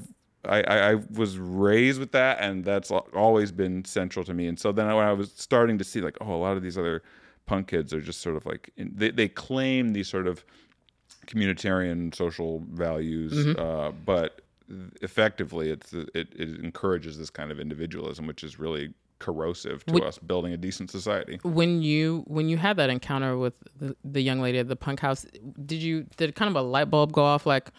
I, 0.48 0.62
I, 0.62 0.92
I 0.92 0.96
was 1.14 1.38
raised 1.38 2.00
with 2.00 2.12
that, 2.14 2.40
and 2.40 2.64
that's 2.66 2.90
always 2.92 3.52
been 3.52 3.86
central 3.86 4.24
to 4.26 4.34
me. 4.34 4.48
And 4.48 4.60
so 4.60 4.72
then 4.72 4.88
when 4.88 5.06
I 5.06 5.14
was 5.14 5.32
starting 5.36 5.78
to 5.78 5.84
see, 5.84 6.02
like, 6.02 6.18
oh, 6.22 6.34
a 6.34 6.38
lot 6.38 6.58
of 6.58 6.64
these 6.64 6.78
other 6.78 7.04
punk 7.46 7.68
kids 7.68 7.94
are 7.94 8.02
just 8.02 8.22
sort 8.22 8.36
of 8.36 8.46
like 8.46 8.72
they 8.78 9.10
they 9.12 9.28
claim 9.30 9.94
these 9.94 10.08
sort 10.10 10.28
of 10.28 10.44
communitarian 11.28 12.14
social 12.16 12.64
values, 12.72 13.34
Mm-hmm. 13.34 13.60
uh, 13.60 13.92
but 14.06 14.42
effectively, 15.02 15.70
it's 15.70 15.94
it, 15.94 16.10
it 16.14 16.60
encourages 16.64 17.18
this 17.18 17.30
kind 17.30 17.52
of 17.52 17.60
individualism, 17.60 18.28
which 18.28 18.44
is 18.44 18.60
really 18.60 18.94
corrosive 19.20 19.84
to 19.86 19.94
Would- 19.96 20.04
us 20.04 20.18
building 20.20 20.54
a 20.54 20.58
decent 20.58 20.92
society. 20.92 21.40
When 21.44 21.82
you 21.82 22.24
when 22.28 22.50
you 22.50 22.58
had 22.58 22.78
that 22.78 22.90
encounter 22.90 23.38
with 23.38 23.54
the, 23.78 23.96
the 24.04 24.22
young 24.22 24.40
lady 24.42 24.60
at 24.60 24.68
the 24.68 24.76
punk 24.76 25.00
house, 25.00 25.26
did 25.66 25.82
you 25.82 26.06
did 26.18 26.36
kind 26.36 26.50
of 26.50 26.56
a 26.56 26.62
light 26.62 26.90
bulb 26.90 27.12
go 27.14 27.24
off 27.24 27.46
like, 27.46 27.72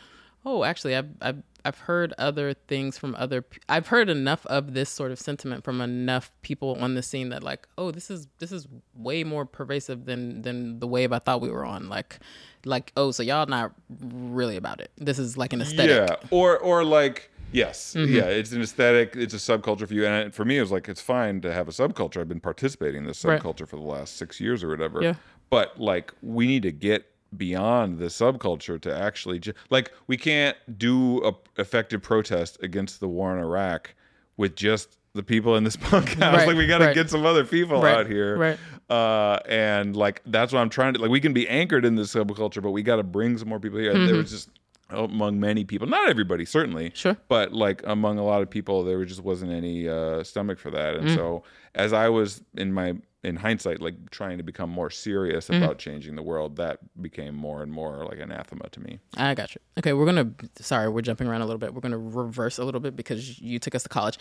oh, 0.44 0.64
actually, 0.64 0.96
I've 0.96 1.08
I've 1.20 1.42
I've 1.64 1.78
heard 1.80 2.14
other 2.18 2.54
things 2.54 2.96
from 2.96 3.14
other. 3.16 3.44
I've 3.68 3.88
heard 3.88 4.08
enough 4.08 4.46
of 4.46 4.74
this 4.74 4.88
sort 4.88 5.10
of 5.10 5.18
sentiment 5.18 5.64
from 5.64 5.80
enough 5.80 6.30
people 6.42 6.76
on 6.80 6.94
the 6.94 7.02
scene 7.02 7.28
that 7.30 7.42
like, 7.42 7.66
oh, 7.76 7.90
this 7.90 8.10
is 8.10 8.28
this 8.38 8.52
is 8.52 8.66
way 8.94 9.24
more 9.24 9.44
pervasive 9.44 10.04
than 10.06 10.42
than 10.42 10.78
the 10.80 10.86
wave 10.86 11.12
I 11.12 11.18
thought 11.18 11.40
we 11.40 11.50
were 11.50 11.64
on. 11.64 11.88
Like, 11.88 12.18
like 12.64 12.92
oh, 12.96 13.10
so 13.10 13.22
y'all 13.22 13.46
not 13.46 13.72
really 14.00 14.56
about 14.56 14.80
it. 14.80 14.90
This 14.96 15.18
is 15.18 15.36
like 15.36 15.52
an 15.52 15.60
aesthetic. 15.60 16.08
Yeah, 16.10 16.16
or 16.30 16.58
or 16.58 16.84
like 16.84 17.30
yes, 17.52 17.94
Mm-hmm. 17.94 18.14
yeah, 18.14 18.24
it's 18.24 18.52
an 18.52 18.60
aesthetic, 18.62 19.14
it's 19.16 19.32
a 19.34 19.38
subculture 19.38 19.88
for 19.88 19.94
you, 19.94 20.06
and 20.06 20.34
for 20.34 20.44
me, 20.44 20.58
it 20.58 20.60
was 20.60 20.70
like 20.70 20.88
it's 20.88 21.00
fine 21.00 21.40
to 21.42 21.52
have 21.52 21.66
a 21.66 21.72
subculture. 21.72 22.20
I've 22.20 22.28
been 22.28 22.40
participating 22.40 23.02
in 23.02 23.06
this 23.06 23.24
Right. 23.24 23.40
subculture 23.42 23.66
for 23.66 23.76
the 23.76 23.82
last 23.82 24.16
six 24.16 24.40
years 24.40 24.62
or 24.62 24.68
whatever. 24.68 25.02
Yeah. 25.02 25.14
but 25.50 25.78
like 25.80 26.12
we 26.22 26.46
need 26.46 26.62
to 26.62 26.72
get 26.72 27.06
beyond 27.36 27.98
the 27.98 28.06
subculture 28.06 28.80
to 28.80 28.96
actually 28.96 29.38
ju- 29.38 29.52
like 29.70 29.92
we 30.06 30.16
can't 30.16 30.56
do 30.78 31.22
a 31.24 31.32
effective 31.60 32.02
protest 32.02 32.56
against 32.62 33.00
the 33.00 33.08
war 33.08 33.36
in 33.36 33.42
Iraq 33.42 33.94
with 34.36 34.54
just 34.56 34.96
the 35.14 35.22
people 35.22 35.56
in 35.56 35.64
this 35.64 35.76
punk 35.88 36.10
house. 36.14 36.34
Right, 36.38 36.48
like 36.48 36.56
we 36.56 36.66
got 36.66 36.78
to 36.78 36.86
right. 36.86 36.94
get 36.94 37.10
some 37.10 37.26
other 37.26 37.44
people 37.44 37.80
Right, 37.82 37.94
out 37.96 38.06
here, 38.06 38.36
right. 38.36 38.58
uh, 38.88 39.38
and 39.48 39.94
like 39.96 40.22
that's 40.26 40.52
what 40.52 40.60
I'm 40.60 40.70
trying 40.70 40.94
to 40.94 41.00
like. 41.00 41.10
We 41.10 41.20
can 41.20 41.32
be 41.32 41.46
anchored 41.48 41.84
in 41.84 41.96
this 41.96 42.14
subculture, 42.14 42.62
but 42.62 42.70
we 42.70 42.82
got 42.82 42.96
to 42.96 43.02
bring 43.02 43.36
some 43.36 43.48
more 43.48 43.60
people 43.60 43.78
here. 43.78 43.92
There 43.92 44.14
was 44.16 44.30
just 44.30 44.48
among 44.90 45.38
many 45.38 45.64
people, 45.64 45.86
not 45.86 46.08
everybody, 46.08 46.46
certainly, 46.46 46.86
Mm-hmm. 46.86 46.94
Sure. 46.96 47.16
but 47.28 47.52
like 47.52 47.82
among 47.86 48.18
a 48.18 48.24
lot 48.24 48.40
of 48.40 48.48
people, 48.48 48.84
there 48.84 49.04
just 49.04 49.22
wasn't 49.22 49.52
any 49.52 49.86
uh, 49.86 50.22
stomach 50.24 50.58
for 50.58 50.70
that. 50.70 50.94
Mm. 50.94 51.00
And 51.00 51.10
so, 51.10 51.42
as 51.74 51.92
I 51.92 52.08
was 52.08 52.42
in 52.56 52.72
my 52.72 52.94
in 53.24 53.36
hindsight, 53.36 53.80
like 53.82 54.10
trying 54.10 54.38
to 54.38 54.44
become 54.44 54.70
more 54.70 54.90
serious 54.90 55.48
Mm. 55.48 55.58
about 55.62 55.78
changing 55.78 56.14
the 56.14 56.22
world, 56.22 56.56
that 56.56 56.78
became 57.02 57.34
more 57.34 57.62
and 57.62 57.72
more 57.72 58.04
like 58.04 58.20
anathema 58.20 58.68
to 58.70 58.80
me. 58.80 59.00
I 59.16 59.34
got 59.34 59.54
you. 59.54 59.60
Okay, 59.78 59.92
we're 59.92 60.06
gonna. 60.06 60.30
Sorry, 60.60 60.88
we're 60.88 61.02
jumping 61.02 61.26
around 61.26 61.40
a 61.42 61.46
little 61.46 61.58
bit. 61.58 61.74
We're 61.74 61.80
gonna 61.80 61.98
reverse 61.98 62.58
a 62.58 62.64
little 62.64 62.80
bit 62.80 62.94
because 62.94 63.40
you 63.40 63.58
took 63.58 63.74
us 63.74 63.82
to 63.82 63.88
college. 63.88 64.18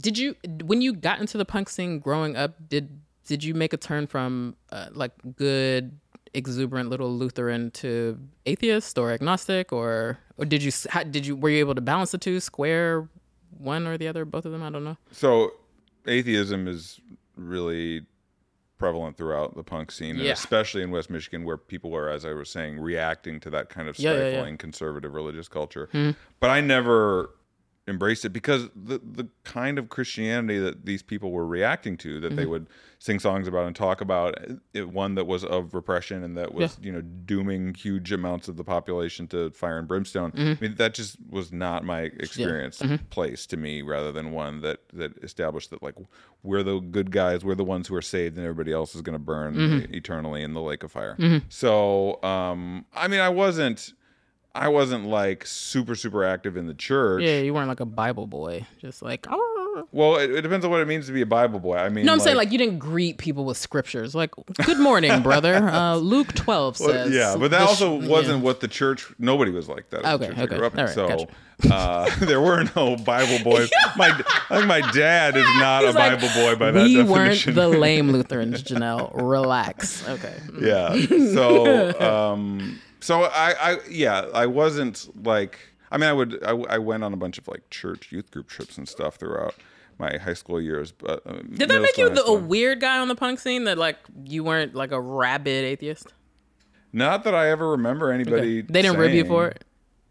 Did 0.00 0.16
you, 0.16 0.36
when 0.64 0.80
you 0.80 0.92
got 0.92 1.18
into 1.20 1.36
the 1.38 1.44
punk 1.44 1.68
scene 1.68 1.98
growing 1.98 2.36
up, 2.36 2.68
did 2.68 3.00
did 3.26 3.42
you 3.42 3.54
make 3.54 3.72
a 3.72 3.76
turn 3.76 4.06
from 4.06 4.54
uh, 4.70 4.86
like 4.92 5.10
good, 5.34 5.98
exuberant 6.32 6.88
little 6.88 7.12
Lutheran 7.12 7.72
to 7.72 8.16
atheist 8.46 8.96
or 8.96 9.10
agnostic, 9.10 9.72
or 9.72 10.18
or 10.36 10.44
did 10.44 10.62
you 10.62 10.70
how, 10.88 11.02
did 11.02 11.26
you 11.26 11.34
were 11.34 11.50
you 11.50 11.58
able 11.58 11.74
to 11.74 11.80
balance 11.80 12.12
the 12.12 12.18
two, 12.18 12.38
square 12.38 13.08
one 13.58 13.88
or 13.88 13.98
the 13.98 14.06
other, 14.06 14.24
both 14.24 14.44
of 14.46 14.52
them? 14.52 14.62
I 14.62 14.70
don't 14.70 14.84
know. 14.84 14.96
So, 15.10 15.54
atheism 16.06 16.68
is 16.68 17.00
really 17.36 18.06
prevalent 18.78 19.16
throughout 19.16 19.54
the 19.56 19.62
punk 19.62 19.90
scene, 19.90 20.16
and 20.16 20.24
Yeah. 20.24 20.32
especially 20.32 20.82
in 20.82 20.90
West 20.90 21.08
Michigan, 21.10 21.44
where 21.44 21.56
people 21.56 21.90
were, 21.90 22.08
as 22.10 22.24
I 22.24 22.32
was 22.32 22.50
saying, 22.50 22.78
reacting 22.78 23.40
to 23.40 23.50
that 23.50 23.68
kind 23.68 23.88
of 23.88 23.98
Yeah, 23.98 24.12
yeah, 24.12 24.18
yeah. 24.18 24.30
stifling 24.32 24.58
conservative 24.58 25.14
religious 25.14 25.48
culture. 25.48 25.88
Hmm. 25.92 26.10
But 26.40 26.50
I 26.50 26.60
never 26.60 27.30
embraced 27.88 28.24
it 28.24 28.30
because 28.30 28.68
the 28.74 28.98
the 28.98 29.28
kind 29.44 29.78
of 29.78 29.88
Christianity 29.88 30.58
that 30.58 30.86
these 30.86 31.02
people 31.02 31.30
were 31.30 31.46
reacting 31.46 31.96
to, 31.98 32.18
that 32.20 32.34
they 32.34 32.42
Mm-hmm. 32.42 32.50
would 32.50 32.66
sing 32.98 33.20
songs 33.20 33.46
about 33.46 33.66
and 33.66 33.76
talk 33.76 34.00
about, 34.00 34.34
it, 34.72 34.88
one 34.88 35.14
that 35.16 35.26
was 35.26 35.44
of 35.44 35.74
repression 35.74 36.24
and 36.24 36.36
that 36.36 36.52
was 36.54 36.78
you 36.82 36.90
know 36.90 37.00
dooming 37.02 37.74
huge 37.74 38.10
amounts 38.10 38.48
of 38.48 38.56
the 38.56 38.64
population 38.64 39.28
to 39.28 39.50
fire 39.50 39.78
and 39.78 39.86
brimstone. 39.86 40.32
Mm-hmm. 40.32 40.64
I 40.64 40.68
mean, 40.68 40.74
that 40.76 40.94
just 40.94 41.16
was 41.30 41.52
not 41.52 41.84
my 41.84 42.00
experience 42.02 42.82
place 43.10 43.46
to 43.46 43.56
me, 43.56 43.82
rather 43.82 44.10
than 44.12 44.32
one 44.32 44.62
that 44.62 44.80
that 44.92 45.16
established 45.22 45.70
that 45.70 45.82
like 45.82 45.94
we're 46.42 46.62
the 46.64 46.80
good 46.80 47.10
guys, 47.12 47.44
we're 47.44 47.54
the 47.54 47.64
ones 47.64 47.86
who 47.86 47.94
are 47.94 48.02
saved, 48.02 48.36
and 48.36 48.44
everybody 48.44 48.72
else 48.72 48.94
is 48.94 49.02
going 49.02 49.12
to 49.14 49.18
burn 49.24 49.54
Mm-hmm. 49.54 49.94
eternally 49.94 50.42
in 50.42 50.54
the 50.54 50.60
lake 50.60 50.82
of 50.82 50.90
fire. 50.90 51.16
So, 51.48 52.20
um, 52.24 52.84
I 52.94 53.06
mean, 53.08 53.20
I 53.20 53.28
wasn't. 53.28 53.92
I 54.56 54.68
wasn't 54.68 55.06
like 55.06 55.46
super 55.46 55.94
super 55.94 56.24
active 56.24 56.56
in 56.56 56.66
the 56.66 56.74
church. 56.74 57.22
Yeah, 57.22 57.40
you 57.40 57.52
weren't 57.54 57.68
like 57.68 57.80
a 57.80 57.84
Bible 57.86 58.26
boy, 58.26 58.66
just 58.80 59.02
like. 59.02 59.26
"Oh." 59.30 59.52
Well, 59.92 60.16
it, 60.16 60.30
it 60.30 60.40
depends 60.40 60.64
on 60.64 60.70
what 60.70 60.80
it 60.80 60.88
means 60.88 61.06
to 61.06 61.12
be 61.12 61.20
a 61.20 61.26
Bible 61.26 61.60
boy. 61.60 61.76
I 61.76 61.90
mean, 61.90 62.06
No, 62.06 62.14
I'm 62.14 62.20
saying 62.20 62.36
like 62.38 62.50
you 62.50 62.56
didn't 62.56 62.78
greet 62.78 63.18
people 63.18 63.44
with 63.44 63.58
scriptures. 63.58 64.14
Like, 64.14 64.30
"Good 64.64 64.78
morning, 64.78 65.22
brother." 65.22 65.54
Uh, 65.56 65.96
Luke 65.96 66.32
12 66.34 66.80
Well, 66.80 66.88
says. 66.88 67.12
yeah, 67.12 67.36
but 67.38 67.50
that 67.50 67.66
sh- 67.66 67.68
also 67.68 68.08
wasn't 68.08 68.42
what 68.42 68.60
the 68.60 68.68
church. 68.68 69.06
Nobody 69.18 69.50
was 69.50 69.68
like 69.68 69.90
that. 69.90 70.04
Okay, 70.06 70.28
I 70.34 70.42
okay, 70.44 70.56
grew 70.56 70.66
up 70.66 70.72
in. 70.78 70.84
right, 70.86 70.94
so 70.94 71.08
gotcha. 71.08 71.28
uh, 71.74 72.10
there 72.24 72.40
were 72.40 72.64
no 72.74 72.96
Bible 72.96 73.44
boys. 73.44 73.70
My, 73.98 74.08
I 74.50 74.56
think 74.56 74.66
my 74.66 74.80
dad 74.92 75.36
is 75.36 75.44
not 75.58 75.84
a 75.84 75.90
like, 75.92 76.20
Bible 76.20 76.28
boy 76.34 76.56
by 76.56 76.70
that 76.70 76.82
we 76.84 76.94
definition. 76.96 77.54
weren't 77.54 77.72
the 77.72 77.78
lame 77.78 78.10
Lutherans, 78.12 78.62
Janelle. 78.62 79.10
Relax. 79.14 80.06
Okay. 80.08 80.34
yeah. 80.60 80.94
So, 81.34 82.00
um, 82.00 82.78
so 83.00 83.24
I, 83.24 83.54
I, 83.60 83.78
yeah, 83.90 84.26
I 84.32 84.46
wasn't 84.46 85.08
like. 85.26 85.58
I 85.90 85.98
mean, 85.98 86.08
I 86.08 86.12
would. 86.12 86.44
I, 86.44 86.50
I 86.50 86.78
went 86.78 87.04
on 87.04 87.12
a 87.12 87.16
bunch 87.16 87.38
of 87.38 87.46
like 87.48 87.68
church 87.70 88.10
youth 88.10 88.30
group 88.30 88.48
trips 88.48 88.76
and 88.78 88.88
stuff 88.88 89.16
throughout. 89.16 89.54
my 89.98 90.16
high 90.18 90.34
school 90.34 90.60
years. 90.60 90.92
But 90.92 91.22
uh, 91.26 91.40
Did 91.54 91.70
that 91.70 91.80
make 91.80 91.96
you 91.96 92.08
the, 92.10 92.24
a 92.24 92.34
weird 92.34 92.80
guy 92.80 92.98
on 92.98 93.08
the 93.08 93.14
punk 93.14 93.38
scene 93.40 93.64
that 93.64 93.78
like 93.78 93.98
you 94.24 94.44
weren't 94.44 94.74
like 94.74 94.92
a 94.92 95.00
rabid 95.00 95.64
atheist? 95.64 96.12
Not 96.92 97.24
that 97.24 97.34
I 97.34 97.50
ever 97.50 97.70
remember 97.72 98.10
anybody. 98.10 98.62
They 98.62 98.82
didn't 98.82 98.98
rib 98.98 99.12
you 99.12 99.24
for 99.24 99.48
it. 99.48 99.64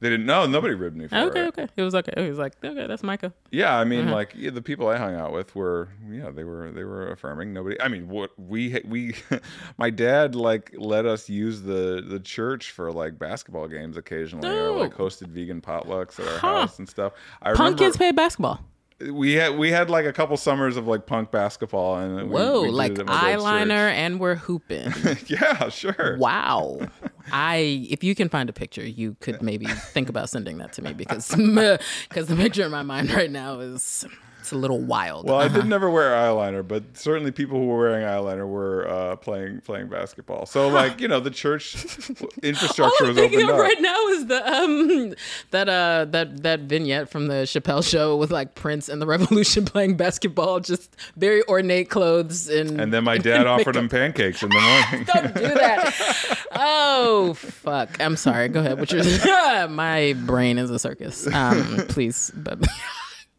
They 0.05 0.11
didn't. 0.11 0.25
know. 0.27 0.45
nobody 0.45 0.73
ribbed 0.75 0.95
me 0.95 1.07
for 1.07 1.15
Okay, 1.15 1.41
it. 1.41 1.47
okay. 1.47 1.61
okay. 1.63 1.71
It 1.77 1.81
was 1.81 1.95
okay. 1.95 2.13
It 2.15 2.29
was 2.29 2.37
like 2.37 2.53
okay, 2.63 2.85
that's 2.87 3.01
Micah. 3.03 3.33
Yeah, 3.51 3.75
I 3.75 3.83
mean, 3.83 4.05
Uh-huh. 4.05 4.15
like 4.15 4.33
yeah, 4.35 4.51
the 4.51 4.61
people 4.61 4.87
I 4.87 4.97
hung 4.97 5.15
out 5.15 5.31
with 5.33 5.55
were, 5.55 5.89
yeah, 6.09 6.29
they 6.29 6.43
were 6.43 6.71
they 6.71 6.83
were 6.83 7.11
affirming. 7.11 7.53
Nobody. 7.53 7.79
I 7.81 7.87
mean, 7.87 8.07
what 8.07 8.31
we 8.37 8.79
we, 8.85 9.15
my 9.77 9.89
dad 9.89 10.35
like 10.35 10.73
let 10.77 11.05
us 11.05 11.29
use 11.29 11.61
the 11.63 12.03
the 12.07 12.19
church 12.19 12.71
for 12.71 12.91
like 12.91 13.17
basketball 13.17 13.67
games 13.67 13.97
occasionally, 13.97 14.47
or 14.49 14.71
like 14.77 14.99
Oh. 14.99 15.03
hosted 15.05 15.27
vegan 15.27 15.61
potlucks 15.61 16.19
at 16.19 16.27
our 16.27 16.37
Huh. 16.39 16.59
house 16.61 16.79
and 16.79 16.87
stuff. 16.87 17.13
I 17.41 17.47
Punk 17.53 17.59
remember 17.59 17.77
kids 17.79 17.97
play 17.97 18.11
basketball. 18.11 18.59
We 18.99 19.33
had 19.33 19.57
we 19.57 19.71
had 19.71 19.89
like 19.89 20.05
a 20.05 20.13
couple 20.13 20.37
summers 20.37 20.77
of 20.77 20.87
like 20.87 21.05
punk 21.05 21.31
basketball, 21.31 21.97
and 21.97 22.15
we, 22.15 22.23
Whoa, 22.23 22.61
we 22.61 22.69
like 22.69 22.93
it 22.93 22.99
at 22.99 23.05
my 23.07 23.31
dad's 23.31 23.43
eyeliner, 23.43 23.91
and 23.91 24.19
we're 24.19 24.35
hooping. 24.35 24.93
yeah, 25.27 25.69
sure. 25.69 26.17
wow. 26.17 26.79
I 27.31 27.87
if 27.89 28.03
you 28.03 28.15
can 28.15 28.29
find 28.29 28.49
a 28.49 28.53
picture, 28.53 28.85
you 28.85 29.15
could 29.19 29.41
maybe 29.41 29.65
think 29.65 30.09
about 30.09 30.29
sending 30.29 30.59
that 30.59 30.73
to 30.73 30.81
me 30.81 30.93
because 30.93 31.29
because 32.09 32.27
the 32.27 32.35
picture 32.35 32.63
in 32.63 32.71
my 32.71 32.83
mind 32.83 33.11
right 33.11 33.31
now 33.31 33.59
is 33.59 34.05
it's 34.45 34.51
a 34.51 34.55
little 34.55 34.77
wild. 34.79 35.27
Well, 35.27 35.39
I 35.39 35.47
did 35.47 35.65
never 35.65 35.89
wear 35.89 36.11
eyeliner, 36.11 36.65
but 36.65 36.83
certainly 36.95 37.31
people 37.31 37.57
who 37.57 37.65
were 37.65 37.79
wearing 37.79 38.05
eyeliner 38.05 38.47
were 38.47 38.87
uh, 38.87 39.15
playing 39.15 39.61
playing 39.61 39.87
basketball. 39.87 40.45
So, 40.45 40.67
like 40.67 41.01
you 41.01 41.07
know, 41.07 41.19
the 41.19 41.31
church 41.31 41.75
All 42.21 42.29
infrastructure 42.43 43.05
I'm 43.05 43.07
was 43.07 43.17
thinking 43.17 43.41
of 43.41 43.49
up. 43.49 43.59
right 43.59 43.81
now 43.81 44.07
is 44.09 44.27
the 44.27 44.47
um 44.47 45.13
that 45.49 45.67
uh 45.67 46.05
that 46.11 46.43
that 46.43 46.59
vignette 46.61 47.09
from 47.09 47.25
the 47.25 47.45
Chappelle 47.45 47.83
show 47.83 48.15
with 48.17 48.29
like 48.29 48.53
Prince 48.53 48.87
and 48.87 49.01
the 49.01 49.07
Revolution 49.07 49.65
playing 49.73 49.97
basketball, 49.97 50.59
just 50.59 50.95
very 51.17 51.41
ornate 51.47 51.89
clothes 51.89 52.47
and 52.47 52.79
And 52.79 52.93
then 52.93 53.03
my 53.03 53.17
dad 53.29 53.47
offered 53.47 53.75
him 53.75 53.89
pancakes 53.89 54.43
in 54.43 54.49
the 54.49 54.59
morning. 54.91 55.07
Don't 55.11 55.33
do 55.33 55.55
that. 55.55 56.45
Oh 56.51 57.33
fuck! 57.33 57.99
I'm 57.99 58.15
sorry. 58.15 58.49
Go 58.49 58.59
ahead. 58.59 58.79
What 58.79 58.91
you're 58.91 59.67
my 59.69 60.13
brain 60.13 60.59
is 60.59 60.69
a 60.69 60.77
circus. 60.77 61.25
Um, 61.33 61.85
please, 61.87 62.31
but 62.35 62.63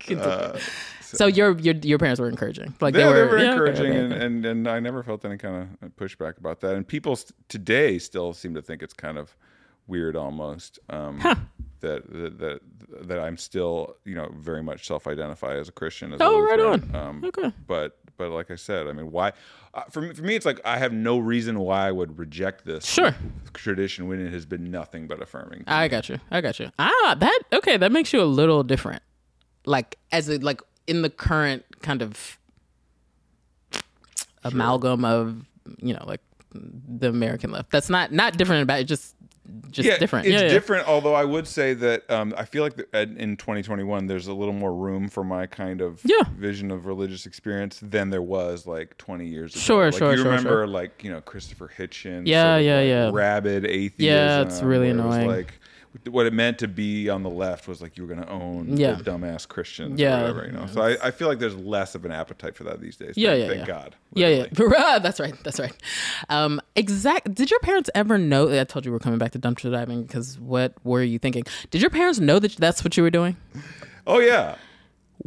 continue. 0.00 0.58
So 1.06 1.26
your 1.26 1.58
your 1.58 1.74
your 1.76 1.98
parents 1.98 2.20
were 2.20 2.28
encouraging, 2.28 2.74
like 2.80 2.94
They, 2.94 3.02
they, 3.04 3.12
they 3.12 3.20
were, 3.22 3.28
were 3.28 3.38
yeah, 3.38 3.52
encouraging, 3.52 3.86
okay, 3.92 3.98
and, 3.98 4.12
okay. 4.12 4.24
and 4.26 4.46
and 4.46 4.68
I 4.68 4.80
never 4.80 5.02
felt 5.02 5.24
any 5.24 5.36
kind 5.38 5.68
of 5.82 5.96
pushback 5.96 6.38
about 6.38 6.60
that. 6.60 6.74
And 6.74 6.86
people 6.86 7.16
st- 7.16 7.32
today 7.48 7.98
still 7.98 8.32
seem 8.32 8.54
to 8.54 8.62
think 8.62 8.82
it's 8.82 8.94
kind 8.94 9.18
of 9.18 9.36
weird, 9.86 10.16
almost 10.16 10.78
um, 10.90 11.18
that, 11.80 12.10
that 12.10 12.38
that 12.38 12.60
that 13.08 13.18
I'm 13.20 13.36
still, 13.36 13.96
you 14.04 14.14
know, 14.14 14.28
very 14.34 14.62
much 14.62 14.86
self-identify 14.86 15.56
as 15.56 15.68
a 15.68 15.72
Christian. 15.72 16.12
As 16.12 16.20
a 16.20 16.24
Oh, 16.24 16.40
right 16.42 16.60
on. 16.60 16.94
Um, 16.94 17.24
Okay. 17.24 17.52
But 17.66 17.98
but 18.16 18.30
like 18.30 18.50
I 18.50 18.56
said, 18.56 18.86
I 18.86 18.92
mean, 18.92 19.10
why? 19.12 19.32
Uh, 19.74 19.82
for 19.90 20.00
me, 20.00 20.14
for 20.14 20.22
me, 20.22 20.34
it's 20.36 20.46
like 20.46 20.58
I 20.64 20.78
have 20.78 20.92
no 20.92 21.18
reason 21.18 21.58
why 21.60 21.86
I 21.86 21.92
would 21.92 22.18
reject 22.18 22.64
this 22.64 22.86
Sure. 22.86 23.14
tradition 23.52 24.08
when 24.08 24.24
it 24.26 24.32
has 24.32 24.46
been 24.46 24.70
nothing 24.70 25.06
but 25.06 25.20
affirming. 25.20 25.64
I 25.66 25.86
got 25.88 26.08
you. 26.08 26.18
I 26.30 26.40
got 26.40 26.58
you. 26.58 26.70
Ah, 26.78 27.14
that 27.18 27.38
okay. 27.52 27.76
That 27.76 27.92
makes 27.92 28.12
you 28.14 28.22
a 28.22 28.24
little 28.24 28.62
different, 28.62 29.02
like 29.66 29.98
as 30.12 30.28
a 30.30 30.38
like 30.38 30.62
in 30.87 31.03
the 31.03 31.11
current 31.11 31.64
kind 31.83 32.03
of 32.03 32.38
amalgam 34.44 35.05
of 35.05 35.44
you 35.79 35.94
know 35.94 36.05
like 36.07 36.20
the 36.53 37.09
American 37.09 37.51
left. 37.53 37.70
That's 37.70 37.90
not 37.90 38.12
not 38.12 38.37
different 38.37 38.62
about 38.62 38.81
it. 38.81 38.85
Just 38.85 39.14
just 39.70 40.01
different. 40.01 40.27
It's 40.27 40.35
yeah, 40.35 40.42
yeah. 40.42 40.49
different. 40.49 40.88
Although 40.88 41.14
I 41.14 41.25
would 41.25 41.46
say 41.46 41.72
that 41.75 42.11
um, 42.11 42.35
I 42.37 42.44
feel 42.44 42.64
like 42.64 42.77
the, 42.77 43.03
in 43.03 43.37
2021 43.37 44.07
there's 44.07 44.27
a 44.27 44.33
little 44.35 44.55
more 44.55 44.75
room 44.75 45.09
for 45.09 45.22
my 45.22 45.46
kind 45.46 45.81
of 45.81 46.01
Yeah. 46.05 46.25
vision 46.37 46.70
of 46.72 46.87
religious 46.87 47.27
experience 47.27 47.79
than 47.81 48.11
there 48.11 48.22
was 48.22 48.66
like 48.66 48.96
20 48.99 49.27
years 49.27 49.55
ago. 49.55 49.61
Sure, 49.61 49.85
like, 49.90 49.99
sure, 49.99 50.11
You 50.12 50.16
sure, 50.18 50.27
remember 50.27 50.49
sure. 50.51 50.66
like 50.66 51.05
you 51.05 51.12
know 51.12 51.20
Christopher 51.20 51.70
Hitchens. 51.77 52.27
Yeah, 52.27 52.57
yeah, 52.57 52.77
like, 52.79 52.88
yeah. 52.88 53.11
Rabid 53.12 53.66
atheism. 53.66 54.05
Yeah, 54.05 54.42
it's 54.42 54.62
really 54.62 54.92
where 54.92 54.96
it 54.96 55.01
annoying. 55.01 55.29
like 55.29 55.55
what 56.09 56.26
it 56.26 56.32
meant 56.32 56.59
to 56.59 56.68
be 56.68 57.09
on 57.09 57.22
the 57.22 57.30
left 57.30 57.68
was 57.68 57.80
like 57.82 57.96
you 57.96 58.06
were 58.06 58.14
going 58.14 58.26
to 58.26 58.30
own 58.32 58.76
Yeah. 58.76 58.92
the 58.94 59.04
dumbass 59.04 59.46
Christians. 59.48 59.98
Yeah. 60.00 60.18
or 60.18 60.20
whatever, 60.22 60.46
you 60.46 60.52
know. 60.52 60.66
So 60.66 60.82
I, 60.82 60.96
I 61.02 61.11
feel 61.11 61.28
like 61.28 61.38
there's 61.38 61.56
less 61.56 61.94
of 61.94 62.04
an 62.04 62.12
appetite 62.12 62.56
for 62.56 62.64
that 62.64 62.80
these 62.80 62.96
days. 62.96 63.14
Yeah, 63.16 63.30
thank, 63.30 63.40
yeah, 63.40 63.46
thank 63.48 63.61
yeah. 63.61 63.66
God. 63.66 63.96
Yeah, 64.14 64.26
literally. 64.28 64.76
yeah. 64.78 64.98
that's 65.02 65.20
right. 65.20 65.35
That's 65.44 65.59
right. 65.61 65.72
Um, 66.28 66.61
exact. 66.74 67.35
Did 67.35 67.50
your 67.50 67.61
parents 67.61 67.90
ever 67.94 68.18
know? 68.18 68.59
I 68.61 68.64
told 68.64 68.85
you 68.87 68.92
we're 68.92 68.98
coming 68.98 69.18
back 69.18 69.32
to 69.32 69.38
dumpster 69.38 69.70
diving 69.70 70.02
because 70.02 70.38
what 70.38 70.74
were 70.85 71.02
you 71.02 71.18
thinking? 71.18 71.44
Did 71.70 71.80
your 71.80 71.90
parents 71.90 72.18
know 72.18 72.38
that 72.38 72.56
that's 72.56 72.82
what 72.85 72.96
you 72.96 73.02
were 73.02 73.11
doing? 73.11 73.37
Oh 74.06 74.20
yeah. 74.20 74.56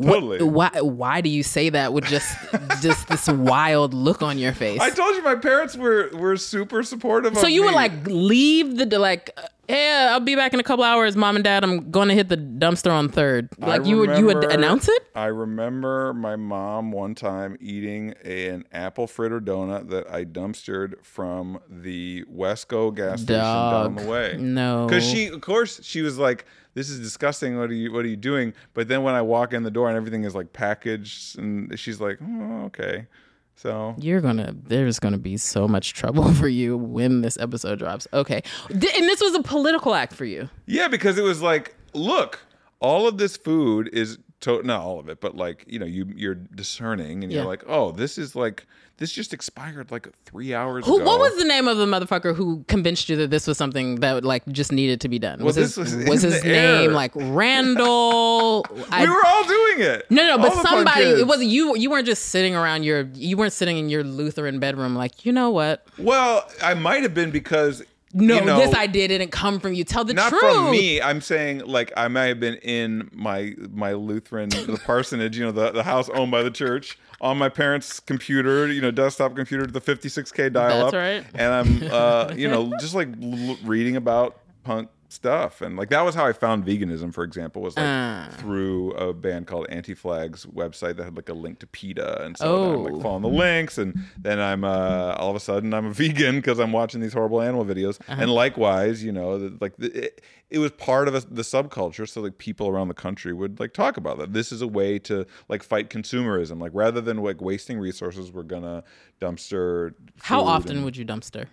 Totally. 0.02 0.42
Why? 0.44 0.70
Why 0.82 1.22
do 1.22 1.30
you 1.30 1.44
say 1.44 1.70
that 1.70 1.94
with 1.94 2.06
just 2.06 2.30
just 2.82 3.08
this 3.08 3.28
wild 3.28 3.94
look 3.94 4.22
on 4.22 4.38
your 4.38 4.54
face? 4.54 4.80
I 4.80 4.90
told 4.90 5.16
you 5.16 5.24
my 5.24 5.36
parents 5.36 5.76
were 5.76 6.10
were 6.14 6.38
super 6.38 6.84
supportive. 6.84 7.36
so 7.36 7.44
of 7.48 7.50
you 7.50 7.64
would 7.64 7.72
me. 7.72 7.76
like 7.76 8.08
leave 8.08 8.78
the 8.78 9.00
like. 9.00 9.38
Yeah, 9.68 10.10
I'll 10.14 10.20
be 10.20 10.36
back 10.36 10.56
in 10.56 10.60
a 10.60 10.64
couple 10.64 10.84
hours, 10.84 11.16
mom 11.16 11.36
and 11.36 11.44
dad. 11.44 11.64
I'm 11.64 11.92
going 11.92 12.08
to 12.08 12.16
hit 12.16 12.28
the 12.28 12.38
dumpster 12.38 12.92
on 12.92 13.08
third. 13.08 13.50
Like 13.60 13.82
I 13.82 13.86
you 13.86 14.00
would, 14.00 14.18
you 14.18 14.26
would 14.26 14.44
announce 14.46 14.90
it. 14.90 15.08
I 15.14 15.26
remember 15.26 16.12
my 16.12 16.36
mom 16.36 16.92
one 16.92 17.14
time 17.14 17.56
eating 17.62 18.16
a, 18.26 18.48
an 18.48 18.66
apple 18.72 19.06
fritter 19.06 19.40
donut 19.40 19.90
that 19.90 20.12
I 20.12 20.26
dumpstered 20.26 21.06
from 21.06 21.60
the 21.70 22.24
Wesco 22.24 22.96
gas 22.96 23.22
station 23.22 23.44
down 23.44 23.94
the 23.94 24.08
way. 24.08 24.38
No. 24.40 24.88
because 24.88 25.08
she, 25.08 25.28
of 25.28 25.42
course, 25.42 25.80
she 25.84 26.02
was 26.02 26.18
like, 26.18 26.46
"This 26.74 26.90
is 26.90 27.00
disgusting. 27.00 27.58
What 27.58 27.70
are 27.70 27.74
you, 27.74 27.92
what 27.92 28.06
are 28.06 28.10
you 28.10 28.16
doing?" 28.18 28.54
But 28.74 28.88
then 28.88 29.04
when 29.04 29.16
I 29.16 29.22
walk 29.22 29.54
in 29.54 29.64
the 29.64 29.72
door 29.72 29.88
and 29.88 29.98
everything 29.98 30.24
is 30.24 30.36
like 30.36 30.54
packaged, 30.54 31.38
and 31.38 31.78
she's 31.80 32.00
like, 32.00 32.20
"Oh, 32.22 32.64
okay." 32.66 33.08
So 33.56 33.94
You're 33.98 34.22
gonna. 34.22 34.56
There's 34.56 35.00
gonna 35.00 35.18
be 35.18 35.36
so 35.36 35.68
much 35.68 35.94
trouble 35.94 36.34
for 36.42 36.48
you 36.48 36.78
when 36.78 37.22
this 37.22 37.38
episode 37.38 37.80
drops. 37.80 38.08
Okay, 38.14 38.42
and 38.70 38.82
this 38.82 39.20
was 39.20 39.36
a 39.36 39.44
political 39.44 39.94
act 39.94 40.14
for 40.14 40.26
you. 40.26 40.50
Yeah, 40.66 40.88
because 40.88 41.18
it 41.18 41.24
was 41.24 41.42
like, 41.42 41.76
look, 41.94 42.40
all 42.80 43.06
of 43.08 43.18
this 43.18 43.36
food 43.36 43.90
is 43.92 44.18
to- 44.42 44.64
not 44.64 44.82
all 44.82 45.00
of 45.00 45.10
it, 45.10 45.20
but 45.22 45.36
like 45.36 45.66
you 45.68 45.80
know, 45.80 45.86
you 45.86 46.08
you're 46.16 46.36
discerning 46.36 47.24
and 47.24 47.32
Yeah. 47.32 47.40
you're 47.40 47.48
like, 47.48 47.64
oh, 47.68 47.92
this 47.92 48.18
is 48.18 48.36
like 48.36 48.66
this 48.98 49.12
just 49.14 49.34
expired 49.34 49.92
like 49.92 50.10
three 50.26 50.54
hours 50.54 50.86
Who? 50.86 50.98
ago. 50.98 51.06
What 51.06 51.20
was 51.22 51.38
the 51.38 51.46
name 51.46 51.70
of 51.70 51.78
the 51.78 51.86
motherfucker 51.86 52.36
who 52.36 52.66
convinced 52.68 53.08
you 53.08 53.16
that 53.16 53.30
this 53.30 53.48
was 53.48 53.58
something 53.58 54.02
that 54.02 54.26
like 54.26 54.46
just 54.48 54.74
needed 54.74 55.00
to 55.02 55.08
be 55.10 55.18
done? 55.20 55.42
Was 55.44 55.56
this 55.56 55.76
his 55.76 55.96
was 55.96 56.10
was 56.10 56.22
his 56.22 56.44
name 56.44 56.90
air. 56.90 56.92
like 56.92 57.12
Randall? 57.16 58.66
I, 58.92 59.04
we 59.04 59.10
were 59.10 59.26
all 59.26 59.44
doing 59.46 59.80
it. 59.82 60.06
no, 60.10 60.26
no, 60.28 60.38
but 60.38 60.52
All 60.54 60.64
somebody. 60.64 61.04
It 61.06 61.28
wasn't 61.28 61.50
you. 61.50 61.76
You 61.78 61.90
weren't 61.90 62.06
just 62.08 62.26
sitting 62.26 62.56
around 62.56 62.84
your. 62.84 63.04
You 63.14 63.38
weren't 63.38 63.54
sitting 63.54 63.78
in 63.78 63.90
your 63.90 64.04
Lutheran 64.04 64.60
bedroom 64.60 64.96
like 64.96 65.26
you 65.26 65.32
know 65.32 65.50
what. 65.50 65.86
Well, 65.98 66.50
I 66.62 66.74
might 66.74 67.04
have 67.04 67.14
been 67.14 67.32
because 67.32 67.84
No, 68.14 68.36
you 68.36 68.46
know, 68.46 68.58
this 68.58 68.74
idea 68.74 69.08
didn't 69.08 69.32
come 69.32 69.60
from 69.60 69.74
you. 69.74 69.84
Tell 69.84 70.04
the 70.04 70.14
not 70.14 70.30
truth. 70.30 70.42
Not 70.42 70.66
from 70.66 70.72
me. 70.72 71.02
I'm 71.02 71.22
saying 71.22 71.60
like 71.66 71.94
I 71.96 72.08
might 72.08 72.26
have 72.26 72.40
been 72.40 72.56
in 72.56 73.10
my 73.14 73.54
my 73.72 73.94
Lutheran 73.94 74.50
the 74.50 74.82
parsonage, 74.86 75.38
you 75.38 75.46
know, 75.46 75.52
the, 75.52 75.72
the 75.72 75.84
house 75.84 76.10
owned 76.10 76.32
by 76.32 76.42
the 76.42 76.52
church, 76.52 76.98
on 77.22 77.38
my 77.38 77.50
parents' 77.50 78.00
computer, 78.00 78.72
you 78.72 78.82
know, 78.82 78.92
desktop 78.92 79.36
computer, 79.36 79.68
the 79.68 79.82
56k 79.82 80.52
dial 80.54 80.88
up, 80.88 80.94
right. 80.94 81.24
and 81.36 81.54
I'm 81.54 81.92
uh, 81.92 82.34
you 82.36 82.48
know 82.48 82.72
just 82.80 82.96
like 82.96 83.10
l- 83.22 83.58
reading 83.64 83.96
about 83.96 84.40
punk 84.64 84.90
stuff 85.12 85.62
and 85.62 85.76
like 85.76 85.90
that 85.90 86.02
was 86.06 86.14
how 86.16 86.26
I 86.26 86.34
found 86.34 86.66
veganism, 86.66 87.14
for 87.14 87.24
example, 87.24 87.62
was 87.62 87.76
like 87.76 87.86
Ah. 87.86 88.30
through 88.34 88.92
a 88.92 89.14
band 89.14 89.48
called 89.48 89.66
Anti 89.70 89.94
Flag's 89.96 90.46
website 90.46 90.98
that 90.98 91.04
had 91.04 91.16
like 91.16 91.30
a 91.30 91.34
link 91.34 91.60
to 91.60 91.68
PETA, 91.68 92.24
and 92.24 92.38
so 92.38 92.44
then 92.64 92.72
I'm 92.72 92.78
Oh. 92.80 92.82
like 92.84 93.02
following 93.02 93.22
the 93.24 93.30
links, 93.30 93.78
and 93.80 93.98
then 94.18 94.40
I'm 94.40 94.64
uh, 94.64 95.16
all 95.18 95.30
of 95.32 95.36
a 95.36 95.40
sudden 95.40 95.74
I'm 95.74 95.88
a 95.88 95.94
vegan 96.02 96.36
because 96.36 96.60
I'm 96.60 96.72
watching 96.72 97.02
these 97.02 97.14
horrible 97.14 97.42
animal 97.42 97.66
videos, 97.66 98.00
Uh-huh. 98.08 98.22
and 98.22 98.32
likewise, 98.32 99.04
you 99.04 99.12
know, 99.12 99.40
the, 99.40 99.58
like 99.60 99.76
the, 99.78 100.06
it, 100.06 100.22
it 100.52 100.60
was 100.60 100.72
part 100.74 101.08
of 101.08 101.16
a, 101.16 101.22
the 101.22 101.42
subculture, 101.44 102.08
so 102.08 102.22
like 102.22 102.38
people 102.38 102.68
around 102.68 102.88
the 102.88 102.94
country 102.94 103.34
would 103.34 103.60
like 103.60 103.74
talk 103.74 103.98
about 103.98 104.18
that. 104.20 104.34
This 104.34 104.52
is 104.52 104.62
a 104.62 104.68
way 104.68 105.00
to 105.00 105.26
like 105.48 105.64
fight 105.64 105.90
consumerism, 105.90 106.60
like 106.62 106.72
rather 106.76 107.02
than 107.02 107.18
like 107.18 107.42
wasting 107.42 107.80
resources, 107.80 108.32
we're 108.32 108.44
gonna 108.44 108.84
dumpster. 109.20 109.94
How 110.22 110.42
often 110.42 110.78
and- 110.78 110.86
would 110.86 110.98
you 110.98 111.06
dumpster? 111.06 111.46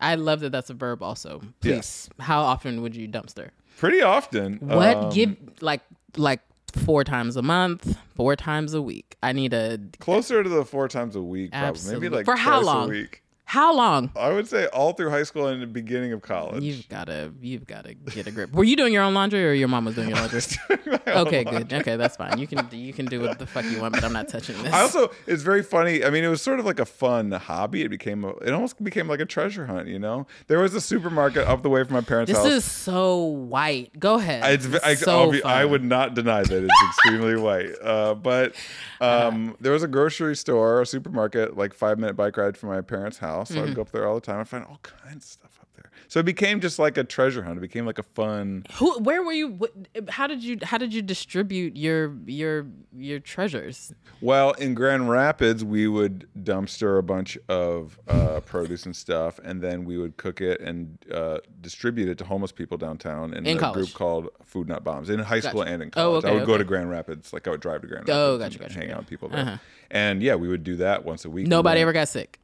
I 0.00 0.14
love 0.14 0.40
that 0.40 0.50
that's 0.50 0.70
a 0.70 0.74
verb. 0.74 1.02
Also, 1.02 1.42
please. 1.60 2.08
How 2.18 2.40
often 2.40 2.82
would 2.82 2.96
you 2.96 3.08
dumpster? 3.08 3.50
Pretty 3.78 4.02
often. 4.02 4.56
What 4.60 4.96
um, 4.96 5.10
give 5.10 5.36
like 5.60 5.82
like 6.16 6.40
four 6.84 7.04
times 7.04 7.36
a 7.36 7.42
month, 7.42 7.96
four 8.14 8.36
times 8.36 8.74
a 8.74 8.82
week? 8.82 9.16
I 9.22 9.32
need 9.32 9.52
a 9.52 9.78
closer 9.98 10.42
to 10.42 10.48
the 10.48 10.64
four 10.64 10.88
times 10.88 11.16
a 11.16 11.22
week, 11.22 11.52
probably 11.52 11.92
maybe 11.92 12.08
like 12.08 12.24
For 12.24 12.36
how 12.36 12.62
long? 12.62 12.86
a 12.86 12.90
week. 12.90 13.22
How 13.50 13.74
long? 13.74 14.12
I 14.14 14.30
would 14.32 14.46
say 14.46 14.66
all 14.66 14.92
through 14.92 15.10
high 15.10 15.24
school 15.24 15.48
and 15.48 15.60
the 15.60 15.66
beginning 15.66 16.12
of 16.12 16.22
college. 16.22 16.62
You've 16.62 16.88
gotta, 16.88 17.32
you've 17.42 17.66
gotta 17.66 17.94
get 17.94 18.28
a 18.28 18.30
grip. 18.30 18.52
Were 18.52 18.62
you 18.62 18.76
doing 18.76 18.92
your 18.92 19.02
own 19.02 19.12
laundry, 19.12 19.44
or 19.44 19.52
your 19.52 19.66
mom 19.66 19.86
was 19.86 19.96
doing 19.96 20.08
your 20.10 20.18
laundry? 20.20 20.40
okay, 21.08 21.42
good. 21.42 21.72
Okay, 21.72 21.96
that's 21.96 22.16
fine. 22.16 22.38
You 22.38 22.46
can, 22.46 22.68
you 22.70 22.92
can 22.92 23.06
do 23.06 23.20
what 23.20 23.40
the 23.40 23.46
fuck 23.48 23.64
you 23.64 23.80
want, 23.80 23.94
but 23.94 24.04
I'm 24.04 24.12
not 24.12 24.28
touching 24.28 24.54
this. 24.62 24.72
I 24.72 24.82
also, 24.82 25.10
it's 25.26 25.42
very 25.42 25.64
funny. 25.64 26.04
I 26.04 26.10
mean, 26.10 26.22
it 26.22 26.28
was 26.28 26.40
sort 26.40 26.60
of 26.60 26.64
like 26.64 26.78
a 26.78 26.84
fun 26.84 27.32
hobby. 27.32 27.82
It 27.82 27.88
became, 27.88 28.22
a, 28.22 28.28
it 28.36 28.52
almost 28.52 28.80
became 28.84 29.08
like 29.08 29.18
a 29.18 29.26
treasure 29.26 29.66
hunt. 29.66 29.88
You 29.88 29.98
know, 29.98 30.28
there 30.46 30.60
was 30.60 30.72
a 30.76 30.80
supermarket 30.80 31.44
up 31.48 31.64
the 31.64 31.70
way 31.70 31.82
from 31.82 31.94
my 31.94 32.02
parents' 32.02 32.30
this 32.30 32.38
house. 32.38 32.46
is 32.46 32.64
so 32.64 33.24
white. 33.24 33.98
Go 33.98 34.14
ahead. 34.14 34.44
It's, 34.54 34.66
v- 34.66 34.78
I, 34.84 34.94
so 34.94 35.32
be- 35.32 35.42
I 35.42 35.64
would 35.64 35.82
not 35.82 36.14
deny 36.14 36.44
that 36.44 36.64
it's 36.64 36.84
extremely 36.90 37.34
white. 37.34 37.72
Uh, 37.82 38.14
but 38.14 38.54
um, 39.00 39.56
there 39.60 39.72
was 39.72 39.82
a 39.82 39.88
grocery 39.88 40.36
store, 40.36 40.82
a 40.82 40.86
supermarket, 40.86 41.56
like 41.56 41.74
five 41.74 41.98
minute 41.98 42.14
bike 42.14 42.36
ride 42.36 42.56
from 42.56 42.68
my 42.68 42.80
parents' 42.80 43.18
house. 43.18 43.39
So 43.44 43.62
I'd 43.62 43.74
go 43.74 43.82
up 43.82 43.90
there 43.90 44.06
all 44.06 44.14
the 44.14 44.20
time. 44.20 44.40
I 44.40 44.44
find 44.44 44.64
all 44.64 44.78
kinds 44.82 45.24
of 45.24 45.30
stuff 45.30 45.58
up 45.60 45.68
there. 45.76 45.90
So 46.08 46.18
it 46.20 46.26
became 46.26 46.60
just 46.60 46.78
like 46.78 46.96
a 46.96 47.04
treasure 47.04 47.42
hunt. 47.42 47.58
It 47.58 47.60
became 47.60 47.86
like 47.86 47.98
a 47.98 48.02
fun. 48.02 48.64
Who? 48.74 48.98
Where 49.00 49.22
were 49.22 49.32
you? 49.32 49.58
How 50.08 50.26
did 50.26 50.42
you? 50.42 50.58
How 50.62 50.78
did 50.78 50.92
you 50.92 51.02
distribute 51.02 51.76
your 51.76 52.14
your 52.26 52.66
your 52.96 53.20
treasures? 53.20 53.92
Well, 54.20 54.52
in 54.52 54.74
Grand 54.74 55.08
Rapids, 55.08 55.64
we 55.64 55.86
would 55.88 56.28
dumpster 56.38 56.98
a 56.98 57.02
bunch 57.02 57.38
of 57.48 57.98
uh, 58.08 58.40
produce 58.40 58.84
and 58.86 58.94
stuff, 58.94 59.38
and 59.44 59.62
then 59.62 59.84
we 59.84 59.96
would 59.98 60.16
cook 60.16 60.40
it 60.40 60.60
and 60.60 60.98
uh, 61.12 61.38
distribute 61.60 62.08
it 62.08 62.18
to 62.18 62.24
homeless 62.24 62.52
people 62.52 62.76
downtown 62.76 63.32
in, 63.32 63.46
In 63.46 63.56
a 63.56 63.60
college? 63.60 63.76
group 63.76 63.92
called 63.94 64.28
Food 64.44 64.68
Not 64.68 64.84
Bombs 64.84 65.08
in 65.10 65.18
high 65.20 65.40
school 65.40 65.60
Gotcha. 65.60 65.72
and 65.72 65.82
in 65.84 65.90
college. 65.90 66.06
Oh, 66.06 66.10
college. 66.20 66.24
I 66.24 66.28
okay, 66.28 66.38
would 66.40 66.46
go 66.46 66.58
to 66.58 66.64
Grand 66.64 66.90
Rapids, 66.90 67.32
like 67.32 67.46
I 67.46 67.50
would 67.52 67.60
drive 67.60 67.82
to 67.82 67.86
Grand 67.86 68.10
Oh, 68.10 68.36
Rapids 68.38 68.56
gotcha, 68.56 68.64
and 68.64 68.74
gotcha, 68.74 68.80
hang 68.86 68.92
out 68.92 68.98
with 68.98 69.08
people 69.08 69.28
there. 69.28 69.40
Uh-huh. 69.40 69.56
And 69.92 70.22
yeah, 70.22 70.34
we 70.34 70.48
would 70.48 70.64
do 70.64 70.76
that 70.76 71.04
once 71.04 71.24
a 71.24 71.30
week. 71.30 71.46
Nobody 71.46 71.80
ever 71.80 71.92
got 71.92 72.08
sick. 72.08 72.39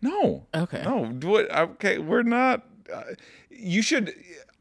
No. 0.00 0.46
Okay. 0.54 0.82
No. 0.84 1.06
Do 1.12 1.36
it. 1.36 1.50
Okay, 1.50 1.98
we're 1.98 2.22
not. 2.22 2.64
Uh, 2.92 3.02
you 3.50 3.82
should. 3.82 4.14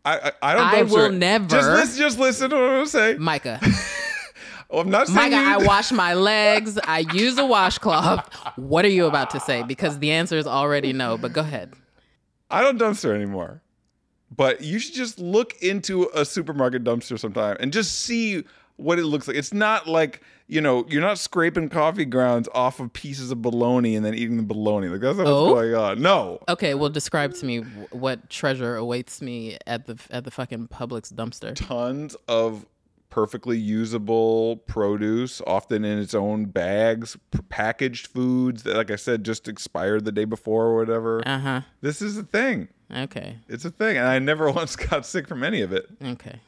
I, 0.04 0.18
I, 0.18 0.32
I 0.42 0.54
don't. 0.56 0.64
I 0.68 0.84
will 0.84 1.12
never- 1.12 1.48
Just 1.48 1.70
listen. 1.70 1.98
Just 2.00 2.20
listen 2.20 2.50
to 2.50 2.56
what 2.56 2.64
I'm 2.64 2.70
gonna 2.78 2.88
say. 2.88 3.16
Micah, 3.18 3.60
Oh, 4.70 4.80
I'm 4.80 4.90
not 4.90 5.08
saying 5.08 5.32
Micah, 5.32 5.36
you- 5.36 5.66
I 5.66 5.66
wash 5.66 5.92
my 5.92 6.14
legs. 6.14 6.78
I 6.84 7.00
use 7.14 7.38
a 7.38 7.46
washcloth. 7.46 8.28
What 8.58 8.84
are 8.84 8.90
you 8.90 9.06
about 9.06 9.30
to 9.32 9.40
say? 9.40 9.64
Because 9.64 10.00
the 10.00 10.12
answer 10.12 10.38
is 10.38 10.48
already 10.48 10.92
no. 10.94 11.18
But 11.18 11.34
go 11.34 11.42
ahead. 11.42 11.74
I 12.50 12.62
don't 12.62 12.80
dumpster 12.80 13.14
anymore. 13.16 13.62
But 14.36 14.62
you 14.62 14.80
should 14.80 14.94
just 14.94 15.20
look 15.20 15.54
into 15.62 16.10
a 16.14 16.26
supermarket 16.26 16.84
dumpster 16.84 17.18
sometime 17.18 17.56
and 17.62 17.72
just 17.72 18.00
see 18.02 18.44
what 18.76 19.00
it 19.00 19.06
looks 19.06 19.28
like. 19.28 19.38
It's 19.38 19.54
not 19.54 19.88
like, 19.88 20.22
you 20.48 20.62
know, 20.62 20.86
you're 20.88 21.02
not 21.02 21.20
scraping 21.20 21.70
coffee 21.70 22.06
grounds 22.06 22.48
off 22.54 22.80
of 22.80 22.94
pieces 22.94 23.32
of 23.32 23.42
bologna 23.42 23.96
and 23.96 24.06
then 24.06 24.14
eating 24.14 24.38
the 24.38 24.44
bologna. 24.44 24.88
Like 24.88 25.02
that's 25.02 25.18
not 25.18 25.28
Oh? 25.28 25.54
what's 25.54 25.62
going 25.62 25.76
on. 25.76 26.02
No. 26.02 26.40
Okay, 26.48 26.74
well, 26.74 26.90
describe 26.90 27.34
to 27.36 27.46
me 27.46 27.58
what 27.92 28.30
treasure 28.30 28.76
awaits 28.76 29.22
me 29.22 29.58
at 29.68 29.86
the 29.88 29.98
at 30.10 30.24
the 30.24 30.32
fucking 30.32 30.68
Publix 30.70 31.14
dumpster. 31.14 31.54
Tons 31.56 32.16
of 32.28 32.66
perfectly 33.10 33.58
usable 33.58 34.58
produce, 34.68 35.42
often 35.48 35.84
in 35.84 35.98
its 35.98 36.14
own 36.14 36.46
bags, 36.46 37.18
packaged 37.50 38.08
foods 38.08 38.64
that, 38.64 38.76
like 38.76 38.92
I 38.92 38.96
said, 38.96 39.24
just 39.26 39.48
expired 39.48 40.06
the 40.06 40.12
day 40.12 40.26
before 40.26 40.66
or 40.68 40.76
whatever. 40.78 41.28
Uh 41.28 41.40
huh. 41.40 41.62
This 41.82 42.02
is 42.02 42.18
a 42.18 42.24
thing. 42.24 42.68
Okay. 42.96 43.38
It's 43.50 43.66
a 43.66 43.72
thing. 43.72 43.98
And 43.98 44.08
I 44.08 44.20
never 44.20 44.50
once 44.52 44.76
got 44.76 45.06
sick 45.06 45.28
from 45.28 45.44
any 45.44 45.62
of 45.62 45.74
it. 45.74 45.88
Okay. 46.04 46.40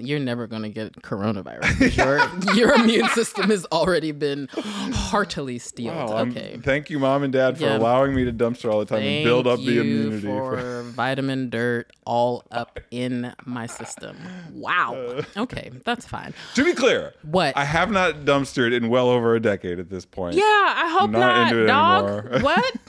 You're 0.00 0.18
never 0.18 0.46
going 0.46 0.62
to 0.62 0.68
get 0.68 0.92
coronavirus. 1.02 1.96
Your, 1.96 2.54
your 2.54 2.74
immune 2.74 3.08
system 3.10 3.50
has 3.50 3.64
already 3.72 4.12
been 4.12 4.48
heartily 4.52 5.58
steeled. 5.58 5.96
Wow, 5.96 6.16
I'm- 6.16 6.30
okay. 6.30 6.58
thank 6.62 6.90
you, 6.90 6.98
mom 6.98 7.22
and 7.22 7.32
dad, 7.32 7.56
for 7.58 7.64
Yeah. 7.64 7.76
allowing 7.78 8.14
me 8.14 8.24
to 8.24 8.32
dumpster 8.32 8.70
all 8.72 8.78
the 8.80 8.84
time 8.86 9.02
and 9.02 9.24
build 9.24 9.46
up 9.46 9.56
Thank 9.58 9.68
the 9.68 9.78
immunity. 9.80 10.26
for 10.26 10.82
vitamin 10.94 11.50
dirt 11.50 11.90
all 12.04 12.44
up 12.50 12.80
in 12.90 13.32
my 13.44 13.66
system. 13.66 14.16
Wow. 14.52 14.94
Uh. 14.94 15.22
Okay, 15.36 15.70
that's 15.84 16.06
fine. 16.06 16.34
to 16.54 16.64
be 16.64 16.72
clear, 16.74 17.14
What? 17.22 17.56
I 17.56 17.64
have 17.64 17.90
not 17.90 18.24
dumpstered 18.24 18.72
in 18.74 18.88
well 18.88 19.08
over 19.08 19.34
a 19.34 19.40
decade 19.40 19.78
at 19.78 19.90
this 19.90 20.04
point. 20.04 20.36
Yeah, 20.36 20.42
I 20.42 20.96
hope 20.98 21.10
Not 21.10 21.52
not, 21.52 21.66
dog. 21.66 22.08
anymore. 22.26 22.40
What? 22.42 22.76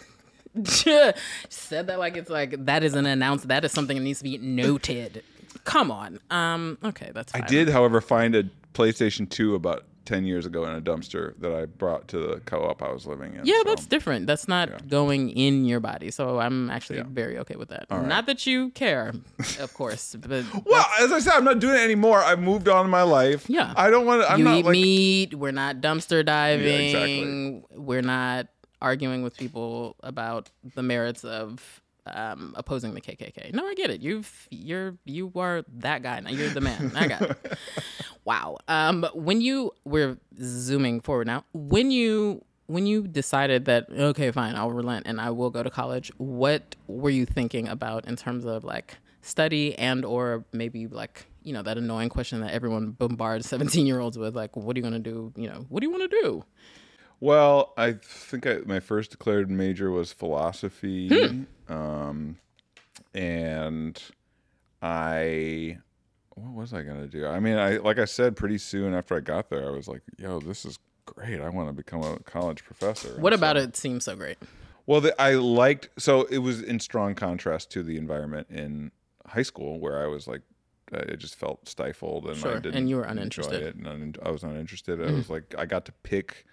Said 1.49 1.87
that 1.87 1.97
like 1.97 2.17
it's 2.17 2.29
like 2.29 2.65
that 2.65 2.83
is 2.83 2.93
an 2.93 3.05
announcement. 3.05 3.49
That 3.49 3.63
is 3.63 3.71
something 3.71 3.95
that 3.97 4.03
needs 4.03 4.19
to 4.19 4.23
be 4.25 4.37
noted. 4.37 5.23
Come 5.63 5.91
on. 5.91 6.19
Um. 6.29 6.77
Okay, 6.83 7.11
that's. 7.13 7.33
I 7.35 7.41
did, 7.41 7.69
however, 7.69 8.01
find 8.01 8.35
a 8.35 8.43
PlayStation 8.73 9.29
2 9.29 9.55
about 9.55 9.85
10 10.05 10.25
years 10.25 10.45
ago 10.47 10.65
in 10.65 10.71
a 10.75 10.81
dumpster 10.81 11.39
that 11.39 11.53
I 11.53 11.65
brought 11.65 12.07
to 12.09 12.17
the 12.17 12.39
co-op 12.41 12.81
I 12.81 12.91
was 12.91 13.05
living 13.05 13.35
in. 13.35 13.45
Yeah, 13.45 13.59
so- 13.59 13.63
that's 13.69 13.85
different. 13.85 14.25
That's 14.27 14.47
not 14.47 14.87
going 14.87 15.29
in 15.29 15.63
your 15.65 15.79
body. 15.79 16.09
So 16.09 16.39
I'm 16.39 16.69
actually 16.69 17.01
very 17.03 17.37
okay 17.39 17.55
with 17.55 17.69
that. 17.69 17.85
Not 17.89 18.25
that 18.25 18.47
you 18.47 18.71
care, 18.71 19.13
of 19.59 19.73
course, 19.73 20.15
but 20.19 20.43
Well, 20.65 20.85
as 20.99 21.11
I 21.11 21.19
said, 21.19 21.33
I'm 21.33 21.43
not 21.43 21.59
doing 21.59 21.75
it 21.75 21.81
anymore. 21.81 22.17
I've 22.19 22.39
moved 22.39 22.67
on 22.67 22.85
in 22.85 22.91
my 22.91 23.03
life. 23.03 23.45
Yeah. 23.47 23.73
I 23.77 23.89
don't 23.89 24.05
want 24.05 24.23
to. 24.23 24.31
I'm 24.31 24.39
you 24.39 24.45
not 24.45 24.57
eat 24.57 24.65
like. 24.65 24.71
meat. 24.71 25.33
We're 25.35 25.51
not 25.51 25.77
dumpster 25.81 26.25
diving. 26.25 26.85
exactly. 26.85 27.63
We're 27.75 28.01
not 28.01 28.47
arguing 28.81 29.21
with 29.21 29.37
people 29.37 29.95
about 30.01 30.49
the 30.73 30.81
merits 30.81 31.23
of 31.23 31.81
um, 32.05 32.53
opposing 32.57 32.93
the 32.93 33.01
KKK. 33.01 33.53
No, 33.53 33.65
I 33.65 33.73
get 33.73 33.89
it. 33.89 34.01
You've 34.01 34.47
you're 34.49 34.97
you 35.05 35.31
are 35.35 35.63
that 35.77 36.03
guy. 36.03 36.19
Now 36.19 36.31
you're 36.31 36.49
the 36.49 36.61
man. 36.61 36.91
I 36.95 37.07
got 37.07 37.21
it. 37.21 37.57
wow. 38.25 38.57
Um, 38.67 39.05
when 39.13 39.41
you 39.41 39.71
we're 39.83 40.17
zooming 40.41 41.01
forward 41.01 41.27
now. 41.27 41.45
When 41.53 41.91
you 41.91 42.43
when 42.67 42.85
you 42.85 43.07
decided 43.07 43.65
that 43.65 43.87
okay, 43.91 44.31
fine, 44.31 44.55
I'll 44.55 44.71
relent 44.71 45.05
and 45.07 45.19
I 45.19 45.29
will 45.31 45.49
go 45.49 45.63
to 45.63 45.69
college. 45.69 46.11
What 46.17 46.75
were 46.87 47.09
you 47.09 47.25
thinking 47.25 47.67
about 47.67 48.05
in 48.05 48.15
terms 48.15 48.45
of 48.45 48.63
like 48.63 48.97
study 49.21 49.77
and 49.77 50.03
or 50.03 50.45
maybe 50.51 50.87
like 50.87 51.27
you 51.43 51.53
know 51.53 51.61
that 51.61 51.77
annoying 51.77 52.09
question 52.09 52.41
that 52.41 52.53
everyone 52.53 52.91
bombards 52.91 53.47
17 53.47 53.85
year 53.85 53.99
olds 53.99 54.17
with 54.17 54.35
like 54.35 54.55
what 54.55 54.75
are 54.75 54.79
you 54.79 54.83
going 54.83 54.93
to 54.93 54.99
do 54.99 55.31
you 55.35 55.47
know 55.47 55.65
what 55.69 55.81
do 55.81 55.87
you 55.87 55.91
want 55.91 56.09
to 56.09 56.21
do 56.21 56.43
Well, 57.21 57.73
I 57.77 57.93
think 57.93 58.45
I, 58.47 58.57
my 58.65 58.79
first 58.81 59.11
declared 59.11 59.49
major 59.49 59.89
was 59.91 60.11
philosophy, 60.11 61.07
Hmm. 61.07 61.43
um, 61.71 62.37
and 63.13 64.01
I 64.81 65.77
what 66.35 66.53
was 66.53 66.73
I 66.73 66.81
gonna 66.81 67.07
do? 67.07 67.27
I 67.27 67.39
mean, 67.39 67.57
I 67.57 67.77
like 67.77 67.99
I 67.99 68.05
said, 68.05 68.35
pretty 68.35 68.57
soon 68.57 68.93
after 68.93 69.15
I 69.15 69.19
got 69.19 69.49
there, 69.49 69.67
I 69.67 69.69
was 69.71 69.87
like, 69.87 70.01
"Yo, 70.17 70.39
this 70.39 70.65
is 70.65 70.79
great! 71.05 71.39
I 71.41 71.49
want 71.49 71.69
to 71.69 71.73
become 71.73 72.01
a 72.01 72.17
college 72.19 72.63
professor." 72.63 73.15
what 73.19 73.33
And 73.33 73.39
about 73.39 73.55
so- 73.57 73.63
it 73.63 73.75
seems 73.77 74.05
so 74.05 74.15
great 74.15 74.37
Well, 74.87 74.99
the, 75.01 75.21
I 75.21 75.35
liked 75.35 75.89
so 75.99 76.23
it 76.23 76.39
was 76.39 76.61
in 76.61 76.79
strong 76.79 77.13
contrast 77.13 77.69
to 77.71 77.83
the 77.83 77.97
environment 77.97 78.47
in 78.49 78.91
high 79.27 79.43
school 79.43 79.79
where 79.79 80.01
I 80.03 80.07
was 80.07 80.27
like. 80.27 80.41
I 80.93 81.15
just 81.15 81.35
felt 81.35 81.69
stifled, 81.69 82.25
and 82.25 82.35
I 82.35 82.39
Sure, 82.41 82.59
didn't 82.59 82.75
and 82.75 82.89
you 82.89 82.97
were 82.97 83.03
uninterested. 83.03 83.61
it, 83.63 83.75
and 83.75 83.87
un- 83.87 84.15
I 84.23 84.29
was 84.29 84.43
uninterested. 84.43 84.99
Mm. 84.99 85.07
I 85.07 85.11
was 85.13 85.29
like, 85.29 85.55
I 85.57 85.65
got 85.65 85.85
to 85.85 85.93
pick 86.03 86.45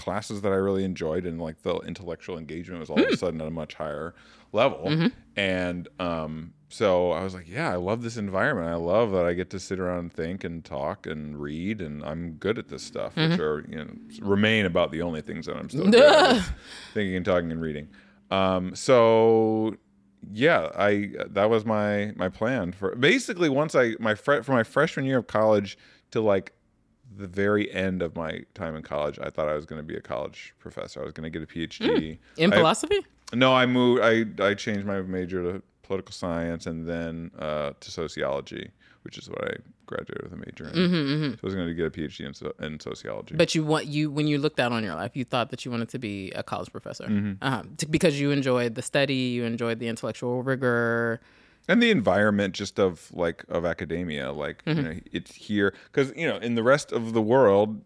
classes 0.00 0.40
that 0.42 0.52
I 0.52 0.56
really 0.56 0.84
enjoyed, 0.84 1.24
and 1.26 1.40
like 1.40 1.62
the 1.62 1.76
intellectual 1.80 2.38
engagement 2.38 2.80
was 2.80 2.90
all 2.90 2.96
Hmm. 2.96 3.04
of 3.04 3.10
a 3.10 3.16
sudden 3.16 3.40
at 3.40 3.46
a 3.46 3.50
much 3.50 3.74
higher 3.74 4.14
level. 4.52 4.86
Mm-hmm. 4.86 5.06
And 5.36 5.88
um, 5.98 6.52
so 6.68 7.12
I 7.12 7.22
was 7.22 7.34
like, 7.34 7.48
yeah, 7.48 7.70
I 7.72 7.76
love 7.76 8.02
this 8.02 8.16
environment. 8.16 8.68
I 8.68 8.74
love 8.76 9.12
that 9.12 9.24
I 9.26 9.32
get 9.34 9.50
to 9.50 9.60
sit 9.60 9.78
around 9.78 9.98
and 9.98 10.12
think 10.12 10.44
and 10.44 10.64
talk 10.64 11.06
and 11.06 11.40
read, 11.40 11.80
and 11.80 12.04
I'm 12.04 12.32
good 12.32 12.58
at 12.58 12.68
this 12.68 12.82
stuff, 12.82 13.16
which 13.16 13.30
Mm-hmm. 13.32 13.42
are 13.42 13.60
you 13.68 13.76
know 13.84 13.90
remain 14.26 14.66
about 14.66 14.90
the 14.90 15.02
only 15.02 15.20
things 15.22 15.46
that 15.46 15.56
I'm 15.56 15.68
still 15.68 15.90
thinking 16.94 17.16
and 17.16 17.24
talking 17.24 17.50
and 17.52 17.60
reading. 17.60 17.88
Um, 18.30 18.74
so 18.74 19.76
yeah, 20.32 20.68
I 20.76 21.12
that 21.30 21.48
was 21.50 21.64
my 21.64 22.12
my 22.16 22.28
plan 22.28 22.72
for 22.72 22.94
basically 22.94 23.48
once 23.48 23.74
I 23.74 23.94
my 23.98 24.14
fre- 24.14 24.42
from 24.42 24.54
my 24.54 24.62
freshman 24.64 25.04
year 25.06 25.18
of 25.18 25.26
college 25.26 25.78
to 26.12 26.20
like 26.20 26.52
the 27.16 27.26
very 27.26 27.70
end 27.72 28.02
of 28.02 28.14
my 28.16 28.40
time 28.54 28.76
in 28.76 28.82
college, 28.82 29.18
I 29.20 29.30
thought 29.30 29.48
I 29.48 29.54
was 29.54 29.66
going 29.66 29.80
to 29.80 29.86
be 29.86 29.96
a 29.96 30.00
college 30.00 30.54
professor. 30.58 31.00
I 31.00 31.04
was 31.04 31.12
going 31.12 31.30
to 31.30 31.38
get 31.38 31.42
a 31.42 31.52
PhD. 31.52 32.18
in 32.36 32.52
I- 32.52 32.56
philosophy 32.56 33.00
no, 33.32 33.54
I 33.54 33.64
moved. 33.66 34.02
I 34.02 34.24
I 34.44 34.54
changed 34.54 34.84
my 34.86 35.00
major 35.02 35.40
to 35.52 35.62
political 35.82 36.12
science 36.12 36.66
and 36.66 36.88
then 36.88 37.30
uh, 37.38 37.72
to 37.78 37.90
sociology, 37.90 38.70
which 39.02 39.18
is 39.18 39.28
what 39.30 39.42
I 39.50 39.54
graduated 39.86 40.22
with 40.24 40.32
a 40.32 40.36
major 40.36 40.64
in. 40.68 40.74
Mm-hmm, 40.74 41.30
So 41.34 41.38
I 41.42 41.46
was 41.46 41.54
going 41.54 41.68
to 41.68 41.74
get 41.74 41.86
a 41.86 41.90
PhD 41.90 42.26
in, 42.26 42.34
so, 42.34 42.52
in 42.60 42.78
sociology. 42.80 43.34
but 43.36 43.54
you 43.54 43.64
want 43.64 43.86
you 43.86 44.10
when 44.10 44.26
you 44.26 44.38
looked 44.38 44.58
out 44.60 44.72
on 44.72 44.82
your 44.84 44.94
life 44.96 45.12
you 45.16 45.24
thought 45.24 45.50
that 45.50 45.64
you 45.64 45.70
wanted 45.70 45.88
to 45.90 45.98
be 45.98 46.30
a 46.32 46.42
college 46.42 46.70
professor 46.72 47.04
Mm-hmm. 47.04 47.32
uh-huh. 47.42 47.62
Because 47.88 48.20
you 48.20 48.30
enjoyed 48.32 48.74
the 48.74 48.82
study 48.82 49.14
you 49.36 49.44
enjoyed 49.44 49.78
the 49.80 49.88
intellectual 49.88 50.42
rigor 50.42 51.20
and 51.68 51.82
the 51.82 51.90
environment 51.90 52.54
just 52.54 52.78
of 52.78 53.10
like 53.12 53.44
of 53.48 53.64
academia 53.64 54.32
like 54.32 54.64
Mm-hmm. 54.64 54.78
you 54.78 54.84
know 54.84 55.00
it's 55.12 55.34
here 55.34 55.74
because 55.92 56.12
you 56.16 56.26
know 56.26 56.36
in 56.38 56.54
the 56.54 56.62
rest 56.62 56.92
of 56.92 57.12
the 57.12 57.22
world 57.22 57.80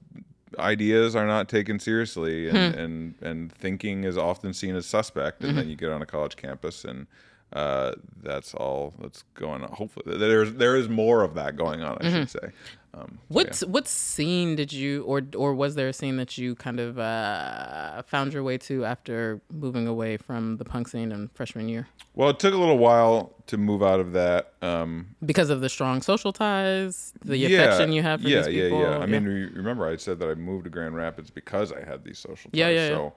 ideas 0.58 1.16
are 1.16 1.26
not 1.26 1.48
taken 1.48 1.78
seriously 1.80 2.48
and 2.48 2.74
Hmm. 2.74 2.80
and, 2.80 3.14
and 3.22 3.52
thinking 3.52 4.04
is 4.04 4.16
often 4.16 4.52
seen 4.54 4.76
as 4.76 4.86
suspect 4.86 5.40
and 5.40 5.50
Mm-hmm. 5.50 5.58
then 5.58 5.68
you 5.68 5.76
get 5.76 5.90
on 5.90 6.00
a 6.02 6.06
college 6.06 6.36
campus 6.36 6.84
and 6.84 7.06
uh, 7.52 7.92
that's 8.22 8.52
all 8.54 8.94
that's 9.00 9.22
going 9.34 9.62
on. 9.62 9.70
Hopefully, 9.70 10.18
there's 10.18 10.54
there 10.54 10.74
is 10.76 10.88
more 10.88 11.22
of 11.22 11.34
that 11.34 11.54
going 11.56 11.82
on. 11.82 11.98
I 12.00 12.10
should 12.10 12.28
say. 12.30 12.50
Um, 12.96 13.18
so, 13.18 13.24
What 13.28 13.58
what 13.66 13.88
scene 13.88 14.54
did 14.54 14.72
you 14.72 15.02
or 15.02 15.20
or 15.36 15.52
was 15.54 15.74
there 15.74 15.88
a 15.88 15.92
scene 15.92 16.16
that 16.18 16.38
you 16.38 16.54
kind 16.54 16.78
of 16.78 16.98
uh, 16.98 18.02
found 18.02 18.32
your 18.32 18.42
way 18.44 18.56
to 18.58 18.84
after 18.84 19.40
moving 19.52 19.86
away 19.88 20.16
from 20.16 20.58
the 20.58 20.64
punk 20.64 20.86
scene 20.88 21.10
in 21.10 21.28
freshman 21.34 21.68
year 21.68 21.88
Well, 22.14 22.30
it 22.30 22.38
took 22.38 22.54
a 22.54 22.56
little 22.56 22.78
while 22.78 23.32
to 23.48 23.56
move 23.56 23.82
out 23.82 23.98
of 23.98 24.12
that. 24.12 24.52
Um, 24.62 25.16
because 25.26 25.50
of 25.50 25.60
the 25.60 25.68
strong 25.68 26.02
social 26.02 26.32
ties, 26.32 27.12
the 27.24 27.44
affection 27.46 27.92
you 27.92 28.02
have 28.02 28.20
for 28.22 28.28
yeah, 28.28 28.42
these 28.42 28.62
people? 28.62 28.80
Yeah, 28.80 28.90
yeah, 28.90 28.98
I 28.98 29.06
mean, 29.06 29.24
re- 29.24 29.50
remember 29.52 29.86
I 29.88 29.96
said 29.96 30.18
that 30.20 30.28
I 30.28 30.34
moved 30.34 30.64
to 30.64 30.70
Grand 30.70 30.94
Rapids 30.94 31.30
because 31.30 31.72
I 31.72 31.84
had 31.84 32.04
these 32.04 32.18
social 32.18 32.50
ties. 32.50 32.58
Yeah, 32.58 32.68
yeah, 32.68 32.88
yeah. 32.88 32.94
So, 32.94 33.12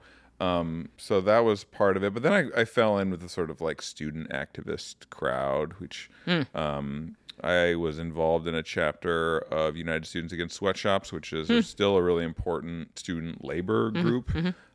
um, 0.45 0.89
so 0.97 1.21
that 1.21 1.39
was 1.45 1.63
part 1.63 1.97
of 1.97 2.03
it. 2.03 2.13
But 2.13 2.23
then 2.23 2.33
I, 2.33 2.61
I 2.61 2.65
fell 2.65 2.97
in 2.97 3.09
with 3.11 3.21
the 3.21 3.29
sort 3.29 3.49
of 3.51 3.61
like 3.61 3.81
student 3.81 4.29
activist 4.31 5.09
crowd, 5.09 5.73
which 5.77 6.09
Hmm. 6.25 6.41
um, 6.55 7.15
I 7.43 7.75
was 7.75 7.99
involved 7.99 8.47
in 8.47 8.55
a 8.55 8.63
chapter 8.63 9.39
of 9.39 9.75
United 9.75 10.05
Students 10.05 10.33
Against 10.33 10.55
Sweatshops, 10.55 11.11
which 11.11 11.33
is 11.33 11.47
Hmm. 11.47 11.59
still 11.61 11.95
a 11.97 12.01
really 12.01 12.23
important 12.25 12.97
student 12.97 13.43
labor 13.43 13.91
Mm-hmm, 13.91 14.01
group. 14.01 14.31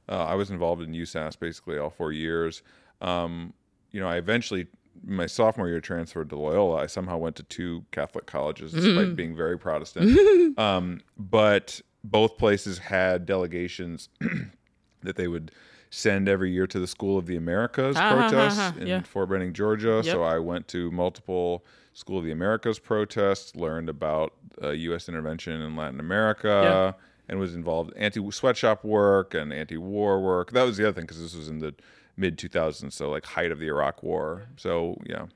Uh, 0.09 0.25
I 0.25 0.35
was 0.35 0.51
involved 0.51 0.83
in 0.83 0.93
USAS 0.93 1.39
basically 1.39 1.79
all 1.79 1.91
four 1.91 2.13
years. 2.13 2.63
Um, 3.01 3.53
you 3.91 4.01
know, 4.01 4.09
I 4.09 4.17
eventually 4.17 4.67
my 5.05 5.27
sophomore 5.27 5.69
year 5.69 5.81
transferred 5.81 6.29
to 6.31 6.37
Loyola. 6.39 6.77
I 6.83 6.87
somehow 6.87 7.17
went 7.19 7.35
to 7.37 7.43
two 7.43 7.85
Catholic 7.91 8.27
colleges 8.27 8.73
despite 8.73 9.17
being 9.17 9.35
very 9.35 9.59
Protestant. 9.59 10.57
um, 10.59 11.01
but 11.19 11.81
both 12.05 12.37
places 12.39 12.79
had 12.79 13.27
delegations 13.27 14.09
that 15.03 15.17
they 15.17 15.27
would 15.29 15.51
send 15.95 16.27
every 16.27 16.51
year 16.51 16.67
to 16.67 16.81
the 16.81 16.87
School 16.87 17.19
of 17.19 17.27
the 17.27 17.37
Americas 17.37 17.97
Ah, 17.99 18.15
protests 18.15 18.79
in 18.79 18.87
yeah. 18.87 19.03
Fort 19.03 19.29
Benning, 19.29 19.53
Georgia. 19.53 20.01
Yep. 20.03 20.07
So 20.07 20.23
I 20.23 20.39
went 20.39 20.67
to 20.69 20.91
multiple 20.91 21.65
School 21.93 22.19
of 22.19 22.25
the 22.25 22.33
Americas 22.33 22.79
protests, 22.79 23.55
learned 23.55 23.91
about 23.91 24.33
uh, 24.63 24.71
U.S. 24.71 25.07
intervention 25.11 25.61
in 25.61 25.77
Latin 25.77 26.01
America, 26.01 26.97
and 27.29 27.39
was 27.39 27.55
involved 27.55 27.93
in 27.93 27.99
anti-sweatshop 27.99 28.83
work 28.85 29.35
and 29.35 29.53
anti-war 29.53 30.21
work. 30.23 30.53
That 30.53 30.63
was 30.63 30.79
the 30.79 30.85
other 30.85 30.95
thing 30.95 31.05
because 31.05 31.21
this 31.21 31.35
was 31.35 31.49
in 31.49 31.59
the 31.59 31.75
mid 32.17 32.39
2000s, 32.39 32.93
so 32.95 33.11
like 33.11 33.27
height 33.27 33.53
of 33.53 33.59
the 33.59 33.67
Iraq 33.69 34.03
War. 34.03 34.47
So 34.57 34.97
yeah. 35.05 35.27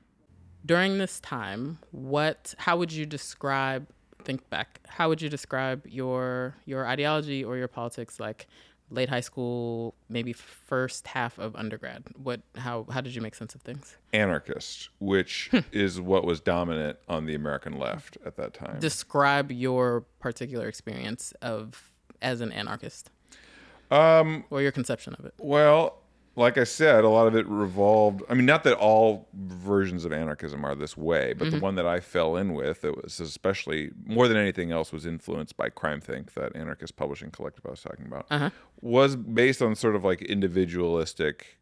during 0.65 0.97
this 0.97 1.19
time 1.19 1.77
what 1.91 2.55
how 2.57 2.75
would 2.77 2.91
you 2.91 3.05
describe 3.05 3.87
think 4.23 4.49
back 4.49 4.79
how 4.87 5.07
would 5.07 5.21
you 5.21 5.29
describe 5.29 5.85
your 5.87 6.55
your 6.65 6.85
ideology 6.87 7.43
or 7.43 7.55
your 7.55 7.67
politics 7.67 8.19
like 8.19 8.47
late 8.89 9.09
high 9.09 9.21
school 9.21 9.95
maybe 10.09 10.33
first 10.33 11.07
half 11.07 11.37
of 11.37 11.55
undergrad. 11.55 12.03
What 12.21 12.41
how 12.55 12.85
how 12.89 13.01
did 13.01 13.15
you 13.15 13.21
make 13.21 13.35
sense 13.35 13.55
of 13.55 13.61
things? 13.61 13.97
Anarchist, 14.13 14.89
which 14.99 15.49
is 15.71 15.99
what 15.99 16.25
was 16.25 16.39
dominant 16.39 16.97
on 17.07 17.25
the 17.25 17.35
American 17.35 17.77
left 17.77 18.17
at 18.25 18.37
that 18.37 18.53
time. 18.53 18.79
describe 18.79 19.51
your 19.51 20.01
particular 20.19 20.67
experience 20.67 21.33
of 21.41 21.91
as 22.21 22.41
an 22.41 22.51
anarchist. 22.51 23.09
Um, 23.89 24.43
or 24.49 24.61
your 24.61 24.73
conception 24.73 25.15
of 25.17 25.23
it. 25.25 25.33
well, 25.37 26.01
like 26.37 26.59
I 26.59 26.65
said, 26.65 27.03
a 27.03 27.09
lot 27.09 27.25
of 27.25 27.35
it 27.35 27.47
revolved. 27.47 28.21
I 28.29 28.35
mean, 28.35 28.45
not 28.45 28.63
that 28.63 28.77
all 28.77 29.27
versions 29.33 30.05
of 30.05 30.13
anarchism 30.13 30.63
are 30.63 30.75
this 30.75 30.95
way, 30.95 31.33
but 31.33 31.45
the 31.45 31.57
mm-hmm. 31.57 31.61
one 31.61 31.75
that 31.75 31.87
I 31.87 31.99
fell 31.99 32.37
in 32.37 32.53
with, 32.53 32.85
it 32.85 32.95
was 33.03 33.19
especially 33.19 33.89
more 34.05 34.27
than 34.27 34.37
anything 34.37 34.71
else, 34.71 34.93
was 34.93 35.07
influenced 35.07 35.57
by 35.57 35.69
CrimethInc, 35.69 36.33
that 36.35 36.55
anarchist 36.55 36.95
publishing 36.95 37.31
collective 37.31 37.65
I 37.65 37.71
was 37.71 37.81
talking 37.81 38.05
about, 38.05 38.27
uh-huh. 38.29 38.51
was 38.81 39.15
based 39.15 39.63
on 39.63 39.73
sort 39.73 39.95
of 39.95 40.03
like 40.03 40.21
individualistic 40.21 41.56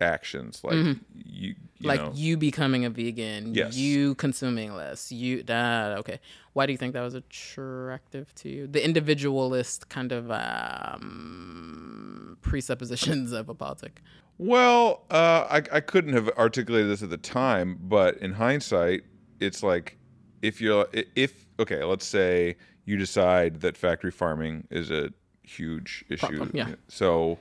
actions, 0.00 0.62
like 0.62 0.74
you, 0.74 0.96
you 1.14 1.54
like 1.82 2.00
know, 2.00 2.12
you 2.14 2.36
becoming 2.36 2.84
a 2.84 2.90
vegan 2.90 3.54
Yes. 3.54 3.76
you 3.76 4.14
consuming 4.16 4.74
less 4.74 5.10
you 5.10 5.42
ah, 5.48 5.94
okay 5.94 6.20
why 6.52 6.66
do 6.66 6.72
you 6.72 6.78
think 6.78 6.92
that 6.92 7.02
was 7.02 7.14
attractive 7.14 8.34
to 8.34 8.48
you 8.48 8.66
the 8.66 8.84
individualist 8.84 9.88
kind 9.88 10.12
of 10.12 10.30
um, 10.30 12.36
presuppositions 12.42 13.32
of 13.32 13.48
a 13.48 13.54
politic 13.54 14.02
Well, 14.38 15.04
uh, 15.10 15.46
I, 15.50 15.62
I 15.76 15.80
couldn't 15.80 16.14
have 16.14 16.28
articulated 16.30 16.90
this 16.90 17.02
at 17.02 17.10
the 17.10 17.18
time, 17.18 17.78
but 17.82 18.16
in 18.18 18.32
hindsight, 18.32 19.02
it's 19.38 19.62
like 19.62 19.98
if 20.42 20.60
you're 20.60 20.86
if 21.14 21.46
okay, 21.58 21.84
let's 21.84 22.06
say 22.06 22.56
you 22.86 22.96
decide 22.96 23.60
that 23.60 23.76
factory 23.76 24.10
farming 24.10 24.66
is 24.70 24.90
a 24.90 25.10
huge 25.42 26.04
issue. 26.08 26.26
Problem, 26.26 26.50
yeah. 26.54 26.74
So 26.88 27.38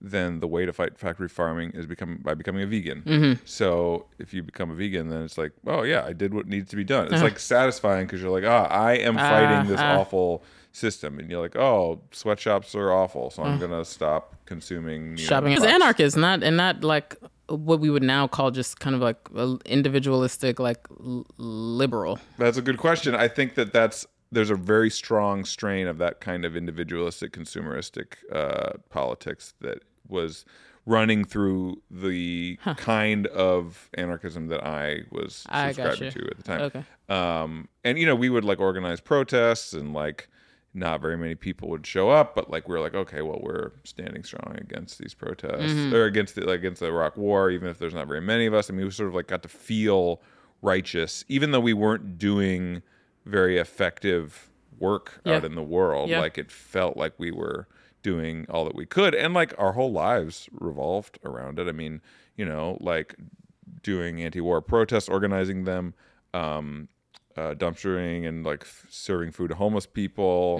then 0.00 0.40
the 0.40 0.48
way 0.48 0.64
to 0.64 0.72
fight 0.72 0.98
factory 0.98 1.28
farming 1.28 1.72
is 1.72 1.86
become 1.86 2.20
by 2.22 2.34
becoming 2.34 2.62
a 2.62 2.66
vegan. 2.66 3.02
Mm-hmm. 3.02 3.42
So 3.44 4.06
if 4.18 4.32
you 4.32 4.42
become 4.42 4.70
a 4.70 4.74
vegan, 4.74 5.08
then 5.08 5.22
it's 5.22 5.36
like, 5.38 5.52
oh 5.66 5.82
yeah, 5.82 6.04
I 6.04 6.12
did 6.12 6.32
what 6.34 6.46
needs 6.46 6.70
to 6.70 6.76
be 6.76 6.84
done. 6.84 7.06
Uh-huh. 7.06 7.14
It's 7.14 7.22
like 7.22 7.38
satisfying 7.38 8.06
because 8.06 8.22
you're 8.22 8.30
like, 8.30 8.44
ah, 8.44 8.66
I 8.66 8.94
am 8.94 9.16
fighting 9.16 9.68
this 9.70 9.80
awful 9.80 10.42
system, 10.72 11.18
and 11.18 11.30
you're 11.30 11.40
like, 11.40 11.56
oh, 11.56 12.00
sweatshops 12.12 12.74
are 12.74 12.92
awful, 12.92 13.30
so 13.30 13.42
I'm 13.42 13.58
gonna 13.58 13.84
stop 13.84 14.36
consuming 14.46 15.14
Uh. 15.14 15.16
shopping 15.16 15.52
as 15.52 15.60
products. 15.60 15.74
anarchist 15.74 16.16
not 16.16 16.42
and 16.42 16.56
not 16.56 16.82
like 16.82 17.16
what 17.48 17.80
we 17.80 17.90
would 17.90 18.02
now 18.02 18.28
call 18.28 18.50
just 18.52 18.78
kind 18.80 18.94
of 18.94 19.02
like 19.02 19.18
individualistic 19.66 20.60
like 20.60 20.86
liberal 21.36 22.18
That's 22.38 22.56
a 22.58 22.62
good 22.62 22.78
question. 22.78 23.14
I 23.14 23.28
think 23.28 23.54
that 23.56 23.72
that's 23.72 24.06
there's 24.32 24.50
a 24.50 24.54
very 24.54 24.90
strong 24.90 25.44
strain 25.44 25.88
of 25.88 25.98
that 25.98 26.20
kind 26.20 26.44
of 26.44 26.56
individualistic, 26.56 27.32
consumeristic 27.32 28.14
uh, 28.32 28.74
politics 28.88 29.54
that 29.60 29.82
was 30.10 30.44
running 30.86 31.24
through 31.24 31.80
the 31.90 32.58
kind 32.76 33.26
of 33.28 33.90
anarchism 33.94 34.48
that 34.48 34.64
I 34.64 35.02
was 35.10 35.44
I 35.48 35.72
subscribing 35.72 36.10
to 36.12 36.30
at 36.30 36.36
the 36.36 36.42
time. 36.42 36.60
Okay. 36.62 36.84
Um, 37.08 37.68
and 37.84 37.98
you 37.98 38.06
know, 38.06 38.14
we 38.14 38.28
would 38.30 38.44
like 38.44 38.60
organize 38.60 39.00
protests 39.00 39.72
and 39.72 39.92
like 39.92 40.28
not 40.72 41.00
very 41.00 41.16
many 41.16 41.34
people 41.34 41.68
would 41.68 41.84
show 41.86 42.10
up, 42.10 42.34
but 42.34 42.48
like 42.50 42.68
we 42.68 42.76
are 42.76 42.80
like, 42.80 42.94
okay, 42.94 43.22
well, 43.22 43.40
we're 43.42 43.72
standing 43.84 44.22
strong 44.22 44.56
against 44.56 44.98
these 44.98 45.14
protests 45.14 45.72
Mm-hmm. 45.72 45.94
or 45.94 46.04
against 46.04 46.34
the 46.36 46.42
like 46.42 46.60
against 46.60 46.80
the 46.80 46.86
Iraq 46.86 47.16
War, 47.16 47.50
even 47.50 47.68
if 47.68 47.78
there's 47.78 47.94
not 47.94 48.06
very 48.08 48.20
many 48.20 48.46
of 48.46 48.54
us. 48.54 48.70
I 48.70 48.72
mean, 48.72 48.84
we 48.86 48.90
sort 48.90 49.08
of 49.08 49.14
like 49.14 49.26
got 49.26 49.42
to 49.42 49.48
feel 49.48 50.22
righteous, 50.62 51.24
even 51.28 51.50
though 51.50 51.60
we 51.60 51.72
weren't 51.74 52.18
doing 52.18 52.82
very 53.26 53.58
effective 53.58 54.48
work 54.78 55.20
out 55.26 55.44
in 55.44 55.54
the 55.56 55.62
world. 55.62 56.08
Yeah. 56.08 56.20
Like 56.20 56.38
it 56.38 56.50
felt 56.50 56.96
like 56.96 57.12
we 57.18 57.30
were 57.30 57.66
doing 58.02 58.46
all 58.48 58.64
that 58.64 58.74
we 58.74 58.86
could, 58.86 59.14
and 59.14 59.34
like 59.34 59.54
our 59.58 59.72
whole 59.72 59.92
lives 59.92 60.48
revolved 60.52 61.18
around 61.24 61.58
it. 61.58 61.68
I 61.68 61.72
mean, 61.72 62.00
you 62.36 62.44
know, 62.44 62.78
like 62.80 63.14
doing 63.82 64.22
anti-war 64.22 64.60
protests, 64.62 65.08
organizing 65.08 65.64
them, 65.64 65.94
um, 66.34 66.88
uh, 67.36 67.54
dumpstering 67.54 68.26
and 68.26 68.44
like 68.44 68.62
f- 68.62 68.86
serving 68.90 69.32
food 69.32 69.48
to 69.48 69.54
homeless 69.54 69.86
people. 69.86 70.58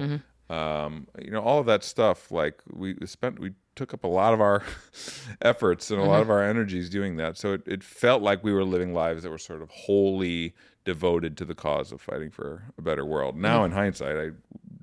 Um, 0.48 1.06
you 1.22 1.30
know, 1.30 1.40
all 1.40 1.60
of 1.60 1.66
that 1.66 1.84
stuff. 1.84 2.32
Like 2.32 2.60
we 2.72 2.96
spent, 3.04 3.38
we 3.38 3.52
took 3.76 3.94
up 3.94 4.02
a 4.04 4.08
lot 4.08 4.34
of 4.34 4.40
our 4.40 4.62
efforts 5.42 5.90
and 5.90 6.00
a 6.00 6.04
lot 6.04 6.22
of 6.22 6.30
our 6.30 6.42
energies 6.42 6.90
doing 6.90 7.16
that. 7.16 7.36
So 7.38 7.52
it, 7.52 7.62
it 7.66 7.84
felt 7.84 8.20
like 8.22 8.42
we 8.42 8.52
were 8.52 8.64
living 8.64 8.92
lives 8.92 9.22
that 9.22 9.30
were 9.30 9.38
sort 9.38 9.62
of 9.62 9.70
wholly 9.70 10.54
devoted 10.84 11.36
to 11.36 11.44
the 11.44 11.54
cause 11.54 11.92
of 11.92 12.00
fighting 12.00 12.30
for 12.30 12.64
a 12.76 12.82
better 12.82 13.04
world. 13.04 13.36
Now, 13.36 13.64
in 13.64 13.70
hindsight, 13.72 14.16
I 14.16 14.30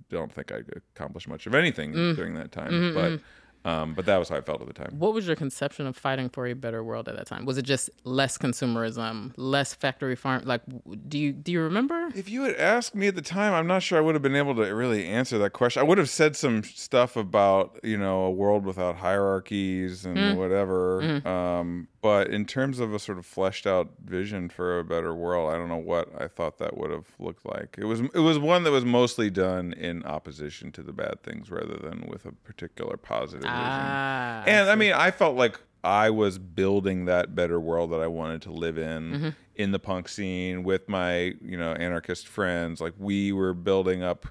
don't 0.10 0.32
think 0.32 0.52
I 0.52 0.62
accomplished 0.96 1.28
much 1.28 1.48
of 1.48 1.56
anything 1.56 1.94
mm. 1.94 2.16
during 2.16 2.34
that 2.36 2.52
time, 2.52 2.72
mm-hmm, 2.72 2.96
but. 2.96 3.12
Mm-hmm. 3.12 3.24
Um, 3.66 3.96
but 3.96 4.06
that 4.06 4.16
was 4.18 4.30
how 4.30 4.38
I 4.38 4.42
felt 4.42 4.62
at 4.62 4.68
the 4.68 4.74
time. 4.74 4.98
what 4.98 5.14
was 5.14 5.28
your 5.28 5.36
conception 5.36 5.88
of 5.88 5.98
fighting 5.98 6.30
for 6.30 6.48
a 6.48 6.54
better 6.54 6.82
world 6.82 7.10
at 7.10 7.18
that 7.18 7.28
time 7.28 7.44
was 7.44 7.58
it 7.58 7.64
just 7.64 7.90
less 8.06 8.38
consumerism 8.38 9.34
less 9.36 9.74
factory 9.74 10.16
farm 10.16 10.44
like 10.46 10.62
do 11.10 11.18
you 11.18 11.34
do 11.34 11.52
you 11.52 11.60
remember 11.62 12.08
If 12.16 12.30
you 12.30 12.44
had 12.44 12.56
asked 12.56 12.96
me 12.96 13.08
at 13.08 13.16
the 13.16 13.22
time, 13.22 13.54
I'm 13.54 13.68
not 13.68 13.84
sure 13.84 13.98
I 13.98 14.02
would 14.02 14.16
have 14.16 14.22
been 14.22 14.36
able 14.36 14.56
to 14.56 14.64
really 14.74 15.06
answer 15.06 15.38
that 15.40 15.52
question. 15.52 15.82
I 15.82 15.84
would 15.84 15.98
have 15.98 16.10
said 16.10 16.36
some 16.36 16.64
stuff 16.64 17.16
about, 17.18 17.80
you 17.84 17.98
know, 17.98 18.22
a 18.22 18.32
world 18.32 18.66
without 18.66 18.96
hierarchies 18.98 20.06
and 20.06 20.18
mm. 20.18 20.36
whatever. 20.38 21.02
Mm. 21.02 21.26
Um, 21.26 21.88
but 22.08 22.28
in 22.38 22.46
terms 22.46 22.80
of 22.80 22.94
a 22.94 23.00
sort 23.00 23.18
of 23.18 23.26
fleshed 23.26 23.66
out 23.68 23.88
vision 24.04 24.50
for 24.50 24.80
a 24.80 24.84
better 24.84 25.14
world, 25.14 25.46
I 25.54 25.58
don't 25.58 25.68
know 25.76 25.76
what 25.94 26.08
I 26.24 26.28
thought 26.28 26.58
that 26.60 26.78
would 26.78 26.92
have 26.92 27.08
looked 27.20 27.46
like. 27.46 27.76
It 27.78 27.86
was 27.86 28.00
it 28.20 28.20
was 28.30 28.38
one 28.40 28.64
that 28.64 28.72
was 28.72 28.86
mostly 28.86 29.30
done 29.30 29.74
in 29.74 30.04
opposition 30.06 30.72
to 30.74 30.82
the 30.84 30.94
bad 30.94 31.22
things 31.24 31.50
rather 31.52 31.78
than 31.78 31.98
with 32.12 32.26
a 32.26 32.32
particular 32.32 32.96
positive 32.98 33.44
vision. 33.44 33.56
ah 33.56 34.44
And 34.54 34.70
I 34.70 34.76
mean, 34.76 34.94
I 34.94 35.12
felt 35.12 35.36
like 35.36 35.60
I 35.84 36.10
was 36.10 36.38
building 36.40 37.06
that 37.06 37.36
better 37.36 37.60
world 37.60 37.92
that 37.92 38.02
I 38.02 38.08
wanted 38.08 38.42
to 38.44 38.52
live 38.52 38.78
in 38.78 39.04
Mm-hmm. 39.14 39.30
in 39.64 39.72
the 39.72 39.80
punk 39.80 40.08
scene 40.10 40.64
with 40.64 40.84
my, 40.90 41.34
you 41.52 41.58
know, 41.62 41.72
anarchist 41.74 42.28
friends. 42.28 42.80
Like 42.86 42.94
we 42.98 43.32
were 43.40 43.54
building 43.54 44.02
up 44.12 44.26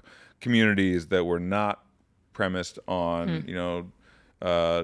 communities 0.45 1.07
that 1.13 1.23
were 1.31 1.39
not 1.39 1.75
premised 2.33 2.77
on, 2.87 3.23
Hmm. 3.27 3.49
you 3.49 3.55
know, 3.55 3.75
uh, 4.41 4.83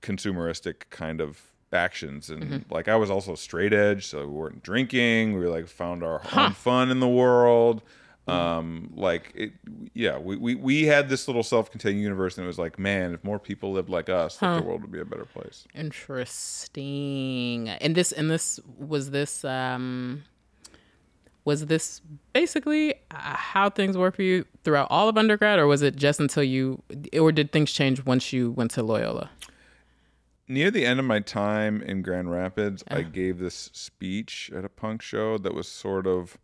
consumeristic 0.00 0.88
kind 0.90 1.20
of 1.20 1.51
actions 1.74 2.30
and 2.30 2.42
Mm-hmm. 2.42 2.74
like 2.74 2.88
I 2.88 2.96
was 2.96 3.10
also 3.10 3.34
straight 3.34 3.72
edge 3.72 4.06
so 4.06 4.20
we 4.20 4.26
weren't 4.26 4.62
drinking 4.62 5.38
we 5.38 5.46
like 5.46 5.68
found 5.68 6.02
our 6.02 6.20
own 6.36 6.52
fun 6.52 6.90
in 6.90 7.00
the 7.00 7.08
world 7.08 7.82
Um, 8.28 8.92
like 8.94 9.32
it, 9.34 9.50
yeah, 9.94 10.16
we, 10.16 10.36
we, 10.36 10.54
we 10.54 10.84
had 10.84 11.08
this 11.08 11.26
little 11.26 11.42
self-contained 11.42 12.00
universe, 12.00 12.38
and 12.38 12.44
it 12.44 12.46
was 12.46 12.56
like, 12.56 12.78
man, 12.78 13.14
if 13.14 13.24
more 13.24 13.40
people 13.40 13.72
lived 13.72 13.88
like 13.88 14.08
us, 14.08 14.40
like, 14.40 14.60
the 14.60 14.66
world 14.68 14.82
would 14.82 14.92
be 14.92 15.00
a 15.00 15.04
better 15.04 15.24
place. 15.24 15.66
Interesting. 15.74 17.68
And 17.68 17.94
this 17.94 18.12
and 18.12 18.30
this 18.30 18.60
was 18.78 19.10
this 19.10 19.44
um 19.44 20.22
was 21.44 21.66
this 21.66 22.00
basically 22.32 22.94
uh, 23.10 23.16
how 23.52 23.68
things 23.68 23.96
were 23.96 24.12
for 24.12 24.22
you 24.22 24.44
throughout 24.62 24.86
all 24.88 25.08
of 25.08 25.18
undergrad 25.18 25.58
or 25.58 25.66
was 25.66 25.82
it 25.82 25.96
just 25.96 26.20
until 26.20 26.44
you 26.44 26.80
or 27.18 27.32
did 27.32 27.50
things 27.50 27.72
change 27.72 28.04
once 28.06 28.32
you 28.32 28.52
went 28.52 28.70
to 28.72 28.82
Loyola? 28.84 29.30
Near 30.52 30.70
the 30.70 30.84
end 30.84 31.00
of 31.00 31.06
my 31.06 31.20
time 31.20 31.80
in 31.80 32.02
Grand 32.02 32.30
Rapids, 32.30 32.84
I 32.88 32.98
ah. 32.98 33.08
gave 33.10 33.38
this 33.38 33.70
speech 33.72 34.50
at 34.54 34.66
a 34.66 34.68
punk 34.68 35.00
show 35.00 35.38
that 35.38 35.54
was 35.54 35.66
sort 35.66 36.06
of 36.06 36.36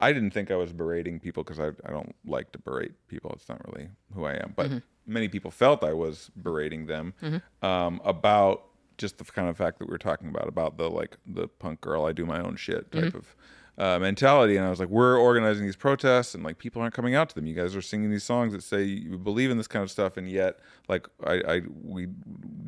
I 0.00 0.12
didn't 0.12 0.30
think 0.30 0.52
I 0.52 0.54
was 0.54 0.72
berating 0.72 1.18
people 1.18 1.42
because 1.42 1.58
I, 1.58 1.70
I 1.84 1.90
don't 1.90 2.14
like 2.24 2.52
to 2.52 2.60
berate 2.60 2.92
people. 3.08 3.32
It's 3.32 3.48
not 3.48 3.60
really 3.66 3.88
who 4.14 4.26
I 4.26 4.34
am. 4.34 4.52
But 4.54 4.66
mm-hmm. 4.68 4.78
many 5.06 5.26
people 5.26 5.50
felt 5.50 5.82
I 5.82 5.92
was 5.92 6.30
berating 6.40 6.86
them 6.86 7.14
mm-hmm. 7.20 7.66
um, 7.66 8.00
about 8.04 8.62
just 8.96 9.18
the 9.18 9.24
kind 9.24 9.48
of 9.48 9.56
fact 9.56 9.80
that 9.80 9.88
we 9.88 9.90
were 9.90 9.98
talking 9.98 10.28
about, 10.28 10.46
about 10.46 10.78
the 10.78 10.88
like 10.88 11.16
the 11.26 11.48
punk 11.48 11.80
girl, 11.80 12.06
I 12.06 12.12
do 12.12 12.24
my 12.24 12.40
own 12.40 12.54
shit 12.54 12.92
type 12.92 13.06
mm-hmm. 13.06 13.16
of 13.18 13.34
uh, 13.78 13.98
mentality. 14.00 14.56
And 14.56 14.66
I 14.66 14.70
was 14.70 14.80
like, 14.80 14.88
we're 14.88 15.16
organizing 15.16 15.64
these 15.64 15.76
protests 15.76 16.34
and 16.34 16.42
like 16.42 16.58
people 16.58 16.82
aren't 16.82 16.94
coming 16.94 17.14
out 17.14 17.28
to 17.28 17.34
them. 17.34 17.46
You 17.46 17.54
guys 17.54 17.76
are 17.76 17.82
singing 17.82 18.10
these 18.10 18.24
songs 18.24 18.52
that 18.52 18.62
say 18.62 18.82
you 18.82 19.16
believe 19.16 19.50
in 19.50 19.56
this 19.56 19.68
kind 19.68 19.82
of 19.84 19.90
stuff. 19.90 20.16
And 20.16 20.28
yet 20.28 20.58
like 20.88 21.06
I, 21.24 21.34
I 21.46 21.62
we 21.82 22.08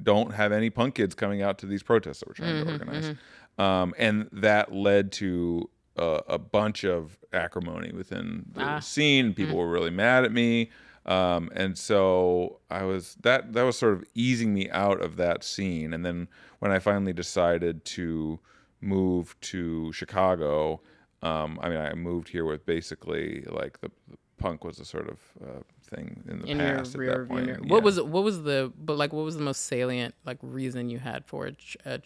don't 0.03 0.33
have 0.33 0.53
any 0.53 0.71
punk 0.71 0.95
kids 0.95 1.15
coming 1.15 1.43
out 1.43 1.59
to 1.59 1.67
these 1.67 1.83
protests 1.83 2.21
that 2.21 2.29
we're 2.29 2.35
trying 2.35 2.65
to 2.65 2.73
organize. 2.73 3.17
Um, 3.59 3.93
and 3.99 4.29
that 4.33 4.73
led 4.73 5.13
to 5.13 5.69
a, 5.97 6.21
a 6.29 6.39
bunch 6.39 6.85
of 6.85 7.19
acrimony 7.33 7.93
within 7.93 8.47
the 8.55 8.81
scene. 8.81 9.35
People 9.35 9.57
were 9.57 9.69
really 9.71 9.91
mad 9.91 10.25
at 10.25 10.33
me. 10.33 10.71
Um, 11.07 11.51
and 11.57 11.77
so 11.77 12.61
I 12.71 12.85
was 12.85 13.17
that 13.23 13.53
that 13.55 13.63
was 13.63 13.77
sort 13.77 13.95
of 13.95 14.05
easing 14.15 14.55
me 14.55 14.71
out 14.71 15.01
of 15.03 15.17
that 15.17 15.43
scene. 15.43 15.93
And 15.93 16.07
then 16.07 16.29
when 16.61 16.71
I 16.71 16.79
finally 16.79 17.13
decided 17.13 17.85
to 17.87 18.39
move 18.81 19.35
to 19.41 19.93
Chicago, 19.93 20.81
um, 21.23 21.59
I 21.63 21.69
mean, 21.69 21.79
I 21.79 21.95
moved 21.95 22.29
here 22.29 22.45
with 22.45 22.65
basically 22.67 23.43
like 23.51 23.81
the, 23.81 23.91
the 24.09 24.17
punk 24.39 24.65
was 24.65 24.79
a 24.81 24.85
sort 24.87 25.09
of 25.09 25.19
uh, 25.43 25.61
thing 25.83 26.23
in 26.29 26.41
the 26.41 26.47
In 26.47 26.59
your 26.59 26.77
past 26.79 26.95
at 26.95 26.99
rear 26.99 27.11
that 27.19 27.29
point. 27.29 27.47
mirror. 27.47 27.59
Yeah. 27.63 27.69
What 27.73 27.83
was 27.83 28.01
what 28.01 28.25
was 28.25 28.43
the 28.43 28.73
but 28.79 28.97
like 28.97 29.13
what 29.13 29.25
was 29.25 29.37
the 29.37 29.43
most 29.43 29.67
salient 29.67 30.15
like 30.25 30.39
reason 30.43 30.89
you 30.89 30.99
had 30.99 31.27
for 31.27 31.51
ch- 31.51 31.77
uh, 31.85 31.99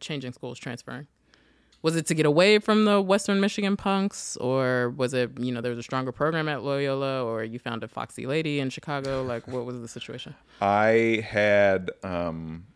changing 0.00 0.32
schools 0.32 0.58
transferring? 0.58 1.06
Was 1.82 1.96
it 1.96 2.06
to 2.06 2.14
get 2.14 2.26
away 2.26 2.60
from 2.60 2.84
the 2.84 3.00
Western 3.00 3.40
Michigan 3.40 3.76
punks, 3.76 4.36
or 4.36 4.90
was 4.90 5.14
it 5.14 5.30
you 5.38 5.50
know 5.52 5.60
there 5.60 5.70
was 5.70 5.78
a 5.80 5.82
stronger 5.82 6.12
program 6.12 6.48
at 6.48 6.62
Loyola, 6.62 7.24
or 7.24 7.42
you 7.44 7.58
found 7.58 7.82
a 7.84 7.88
foxy 7.88 8.24
lady 8.26 8.58
in 8.60 8.70
Chicago? 8.70 9.22
Like 9.24 9.46
what 9.48 9.64
was 9.64 9.80
the 9.80 9.88
situation? 9.88 10.34
I 10.60 11.24
had 11.28 11.90
um 12.04 12.66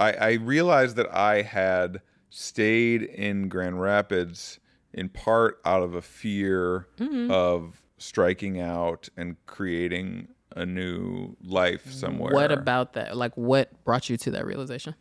I 0.00 0.12
I 0.12 0.32
realized 0.32 0.96
that 0.96 1.14
I 1.14 1.42
had 1.42 2.00
stayed 2.30 3.02
in 3.02 3.48
Grand 3.48 3.80
Rapids 3.80 4.58
in 4.92 5.08
part 5.08 5.60
out 5.64 5.82
of 5.82 5.94
a 5.94 6.02
fear 6.02 6.86
Mm-hmm. 6.98 7.30
of 7.30 7.82
striking 7.98 8.60
out 8.60 9.08
and 9.16 9.36
creating 9.46 10.28
a 10.56 10.66
new 10.66 11.36
life 11.42 11.90
somewhere. 11.92 12.32
What 12.34 12.50
about 12.52 12.94
that? 12.94 13.16
Like 13.16 13.36
what 13.36 13.84
brought 13.84 14.10
you 14.10 14.16
to 14.18 14.30
that 14.32 14.44
realization? 14.44 14.94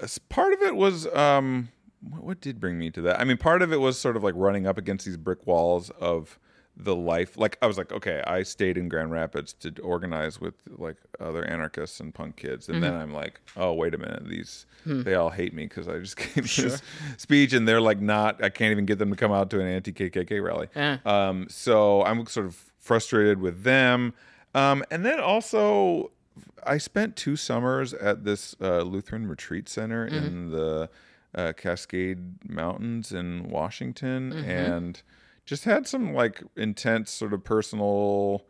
As 0.00 0.18
part 0.18 0.52
of 0.52 0.62
it 0.62 0.74
was 0.76 1.06
um 1.14 1.68
what, 2.00 2.24
what 2.24 2.40
did 2.40 2.58
bring 2.60 2.78
me 2.78 2.90
to 2.90 3.00
that? 3.02 3.20
I 3.20 3.24
mean, 3.24 3.36
part 3.36 3.62
of 3.62 3.72
it 3.72 3.76
was 3.80 3.98
sort 3.98 4.16
of 4.16 4.24
like 4.24 4.34
running 4.36 4.66
up 4.66 4.76
against 4.78 5.06
these 5.06 5.16
brick 5.16 5.46
walls 5.46 5.90
of 6.00 6.38
the 6.76 6.96
life. 6.96 7.36
Like 7.36 7.58
I 7.62 7.66
was 7.66 7.78
like, 7.78 7.92
okay, 7.92 8.22
I 8.26 8.42
stayed 8.42 8.78
in 8.78 8.88
Grand 8.88 9.10
Rapids 9.10 9.52
to 9.54 9.72
organize 9.82 10.40
with 10.40 10.54
like 10.68 10.96
other 11.20 11.44
anarchists 11.44 12.00
and 12.00 12.14
punk 12.14 12.36
kids, 12.36 12.68
and 12.68 12.82
then 12.82 12.94
I'm 12.94 13.12
like, 13.12 13.40
oh 13.56 13.72
wait 13.72 13.94
a 13.94 13.98
minute, 13.98 14.28
these 14.28 14.66
they 14.84 15.14
all 15.14 15.30
hate 15.30 15.54
me 15.54 15.66
because 15.66 15.88
I 15.88 15.98
just 15.98 16.16
gave 16.34 16.54
this 16.56 16.82
speech, 17.16 17.52
and 17.52 17.68
they're 17.68 17.80
like 17.80 18.00
not. 18.00 18.42
I 18.42 18.48
can't 18.48 18.72
even 18.72 18.86
get 18.86 18.98
them 18.98 19.10
to 19.10 19.16
come 19.16 19.32
out 19.32 19.50
to 19.50 19.60
an 19.60 19.66
anti 19.66 19.92
KKK 19.92 20.42
rally. 20.42 20.68
Eh. 20.74 20.98
Um, 21.04 21.46
so 21.48 22.02
I'm 22.04 22.26
sort 22.26 22.46
of 22.46 22.56
frustrated 22.78 23.40
with 23.40 23.62
them, 23.62 24.14
um, 24.54 24.84
and 24.90 25.04
then 25.04 25.20
also 25.20 26.10
I 26.66 26.78
spent 26.78 27.16
two 27.16 27.36
summers 27.36 27.92
at 27.94 28.24
this 28.24 28.56
uh, 28.60 28.82
Lutheran 28.82 29.26
retreat 29.28 29.68
center 29.68 30.06
in 30.06 30.50
the 30.50 30.88
uh, 31.34 31.52
Cascade 31.56 32.48
Mountains 32.48 33.12
in 33.12 33.48
Washington, 33.48 34.32
and 34.32 35.02
just 35.44 35.64
had 35.64 35.86
some 35.86 36.14
like 36.14 36.42
intense 36.56 37.10
sort 37.10 37.32
of 37.32 37.44
personal 37.44 38.44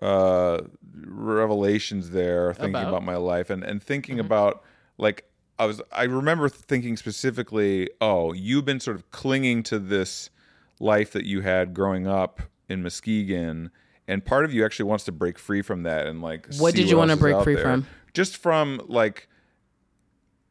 uh, 0.00 0.62
revelations 1.04 2.10
there, 2.10 2.54
thinking 2.54 2.76
About? 2.76 2.88
about, 2.88 3.04
my 3.04 3.16
life 3.16 3.50
and 3.50 3.62
and 3.62 3.82
thinking 3.82 4.20
about 4.20 4.62
like 4.98 5.24
I 5.58 5.66
was. 5.66 5.82
I 5.92 6.04
remember 6.04 6.48
thinking 6.48 6.96
specifically, 6.96 7.90
oh, 8.00 8.32
you've 8.32 8.64
been 8.64 8.80
sort 8.80 8.96
of 8.96 9.10
clinging 9.10 9.62
to 9.64 9.78
this 9.78 10.30
life 10.78 11.12
that 11.12 11.24
you 11.26 11.42
had 11.42 11.74
growing 11.74 12.06
up 12.06 12.40
in 12.68 12.82
Muskegon. 12.82 13.70
And 14.08 14.24
part 14.24 14.44
of 14.44 14.52
you 14.52 14.64
actually 14.64 14.86
wants 14.86 15.04
to 15.04 15.12
break 15.12 15.38
free 15.38 15.62
from 15.62 15.82
that 15.84 16.06
and 16.06 16.22
like. 16.22 16.48
What 16.56 16.74
did 16.74 16.88
you 16.88 16.96
wanna 16.96 17.16
break 17.16 17.42
free 17.44 17.54
there. 17.54 17.62
from? 17.62 17.86
Just 18.14 18.36
from 18.36 18.80
like 18.88 19.28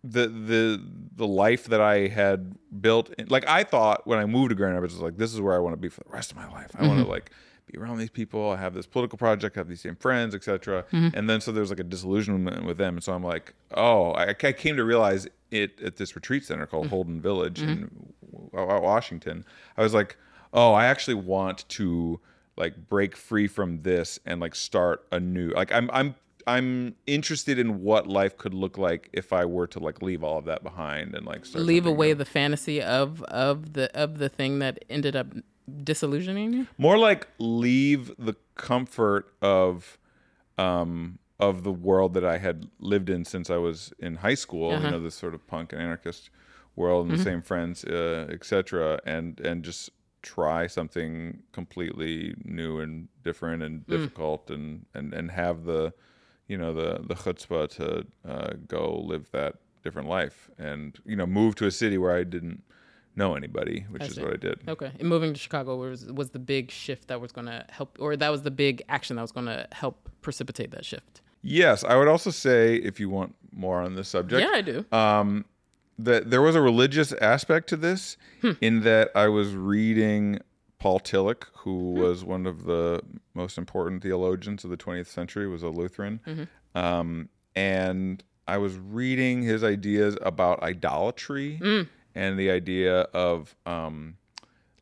the 0.03 0.27
the 0.27 0.83
the 1.15 1.27
life 1.27 1.65
that 1.65 1.81
I 1.81 2.07
had 2.07 2.55
built. 2.81 3.13
Like 3.29 3.47
I 3.47 3.63
thought 3.63 4.07
when 4.07 4.19
I 4.19 4.25
moved 4.25 4.49
to 4.49 4.55
Grand 4.55 4.75
Rapids, 4.75 4.93
was 4.93 5.01
like 5.01 5.17
this 5.17 5.33
is 5.33 5.41
where 5.41 5.55
I 5.55 5.59
want 5.59 5.73
to 5.73 5.77
be 5.77 5.89
for 5.89 6.01
the 6.03 6.09
rest 6.09 6.31
of 6.31 6.37
my 6.37 6.47
life. 6.49 6.71
I 6.77 6.87
want 6.87 6.97
to 6.97 7.03
mm-hmm. 7.03 7.11
like 7.11 7.31
be 7.71 7.77
around 7.77 7.97
these 7.97 8.09
people. 8.09 8.49
I 8.49 8.57
have 8.57 8.73
this 8.73 8.85
political 8.85 9.17
project. 9.17 9.57
I 9.57 9.59
have 9.59 9.67
these 9.67 9.81
same 9.81 9.95
friends, 9.95 10.33
etc. 10.33 10.85
Mm-hmm. 10.91 11.17
And 11.17 11.29
then 11.29 11.41
so 11.41 11.51
there's 11.51 11.69
like 11.69 11.79
a 11.79 11.83
disillusionment 11.83 12.65
with 12.65 12.77
them. 12.77 12.95
And 12.95 13.03
so 13.03 13.13
I'm 13.13 13.23
like, 13.23 13.53
oh, 13.73 14.11
I, 14.11 14.29
I 14.29 14.53
came 14.53 14.77
to 14.77 14.83
realize 14.83 15.27
it 15.51 15.79
at 15.81 15.97
this 15.97 16.15
retreat 16.15 16.45
center 16.45 16.65
called 16.65 16.85
mm-hmm. 16.85 16.95
Holden 16.95 17.21
Village 17.21 17.61
in 17.61 17.89
Wa- 18.21 18.79
Washington. 18.79 19.45
I 19.77 19.83
was 19.83 19.93
like, 19.93 20.17
oh, 20.53 20.73
I 20.73 20.85
actually 20.85 21.15
want 21.15 21.67
to 21.69 22.19
like 22.55 22.89
break 22.89 23.15
free 23.15 23.47
from 23.47 23.81
this 23.81 24.19
and 24.25 24.39
like 24.39 24.55
start 24.55 25.05
a 25.11 25.19
new. 25.19 25.49
Like 25.51 25.71
I'm 25.71 25.89
I'm 25.91 26.15
I'm 26.55 26.95
interested 27.05 27.57
in 27.59 27.69
what 27.83 28.03
life 28.07 28.37
could 28.37 28.53
look 28.63 28.77
like 28.77 29.09
if 29.13 29.31
I 29.41 29.43
were 29.45 29.67
to 29.67 29.79
like 29.87 30.01
leave 30.01 30.23
all 30.23 30.37
of 30.41 30.45
that 30.45 30.61
behind 30.63 31.15
and 31.15 31.25
like 31.25 31.45
start 31.45 31.65
Leave 31.65 31.85
away 31.85 32.09
new. 32.09 32.15
the 32.15 32.25
fantasy 32.25 32.81
of 32.81 33.21
of 33.23 33.73
the 33.73 33.85
of 34.03 34.17
the 34.17 34.29
thing 34.29 34.59
that 34.59 34.73
ended 34.89 35.15
up 35.15 35.27
disillusioning 35.83 36.53
you. 36.53 36.67
more 36.77 36.97
like 36.97 37.27
leave 37.37 38.11
the 38.17 38.35
comfort 38.55 39.33
of 39.41 39.97
um 40.57 41.19
of 41.39 41.63
the 41.63 41.71
world 41.71 42.13
that 42.15 42.25
I 42.25 42.37
had 42.37 42.67
lived 42.79 43.09
in 43.09 43.23
since 43.23 43.49
I 43.49 43.55
was 43.57 43.93
in 43.99 44.15
high 44.17 44.35
school, 44.35 44.71
Uh-huh. 44.73 44.83
you 44.85 44.91
know, 44.91 44.99
this 45.01 45.15
sort 45.15 45.33
of 45.33 45.41
punk 45.47 45.71
and 45.71 45.81
anarchist 45.81 46.29
world 46.75 47.07
and 47.07 47.17
the 47.17 47.23
same 47.23 47.41
friends, 47.41 47.85
uh, 47.85 48.27
etc. 48.29 48.99
and 49.05 49.39
and 49.39 49.63
just 49.63 49.89
try 50.21 50.67
something 50.67 51.43
completely 51.53 52.35
new 52.43 52.81
and 52.81 53.07
different 53.23 53.63
and 53.63 53.87
difficult 53.87 54.49
and 54.51 54.85
and 54.93 55.13
and 55.13 55.31
have 55.31 55.63
the 55.63 55.93
you 56.49 56.57
know 56.57 56.73
the 56.73 56.99
the 57.07 57.15
chutzpah 57.15 57.69
to 57.77 58.05
uh, 58.29 58.51
go 58.67 58.99
live 59.11 59.29
that 59.31 59.55
different 59.83 60.09
life 60.09 60.49
and 60.57 60.99
you 61.05 61.15
know 61.15 61.25
move 61.25 61.55
to 61.55 61.65
a 61.65 61.71
city 61.71 61.97
where 61.97 62.13
I 62.13 62.23
didn't 62.25 62.61
know 63.15 63.35
anybody, 63.35 63.85
which 63.89 64.03
is 64.03 64.15
see. 64.15 64.21
what 64.21 64.33
I 64.33 64.37
did. 64.37 64.59
Okay, 64.67 64.91
and 64.99 65.07
moving 65.07 65.33
to 65.33 65.39
Chicago 65.39 65.77
was 65.77 66.05
was 66.07 66.31
the 66.31 66.39
big 66.39 66.69
shift 66.71 67.07
that 67.07 67.21
was 67.21 67.31
going 67.31 67.47
to 67.47 67.65
help, 67.69 67.97
or 67.99 68.17
that 68.17 68.29
was 68.29 68.41
the 68.43 68.51
big 68.51 68.81
action 68.89 69.15
that 69.15 69.21
was 69.21 69.31
going 69.31 69.45
to 69.47 69.67
help 69.71 70.09
precipitate 70.21 70.71
that 70.71 70.83
shift. 70.83 71.21
Yes, 71.41 71.83
I 71.85 71.95
would 71.95 72.07
also 72.09 72.31
say 72.31 72.75
if 72.75 72.99
you 72.99 73.09
want 73.09 73.33
more 73.53 73.81
on 73.81 73.95
this 73.95 74.09
subject, 74.09 74.41
Yeah, 74.41 74.51
I 74.57 74.61
do. 74.61 74.85
um, 74.91 75.45
that 75.97 76.29
there 76.29 76.41
was 76.41 76.55
a 76.55 76.61
religious 76.61 77.11
aspect 77.13 77.67
to 77.69 77.77
this, 77.77 78.17
Hmm. 78.41 78.51
in 78.61 78.81
that 78.81 79.11
I 79.15 79.27
was 79.27 79.53
reading 79.55 80.39
Paul 80.79 80.99
Tillich, 81.01 81.43
who 81.57 81.93
Hmm. 81.95 81.99
was 82.01 82.23
one 82.23 82.45
of 82.45 82.63
the 82.63 83.01
most 83.33 83.57
important 83.57 84.01
theologians 84.01 84.63
of 84.63 84.69
the 84.69 84.77
20th 84.77 85.07
century, 85.07 85.47
was 85.47 85.61
a 85.63 85.69
Lutheran, 85.69 86.19
Mm-hmm. 86.25 86.77
um, 86.77 87.29
and 87.55 88.23
I 88.47 88.57
was 88.57 88.77
reading 88.77 89.43
his 89.43 89.63
ideas 89.63 90.17
about 90.21 90.63
idolatry 90.63 91.57
Hmm. 91.57 91.81
and 92.15 92.39
the 92.39 92.49
idea 92.49 93.01
of 93.13 93.55
um, 93.65 94.17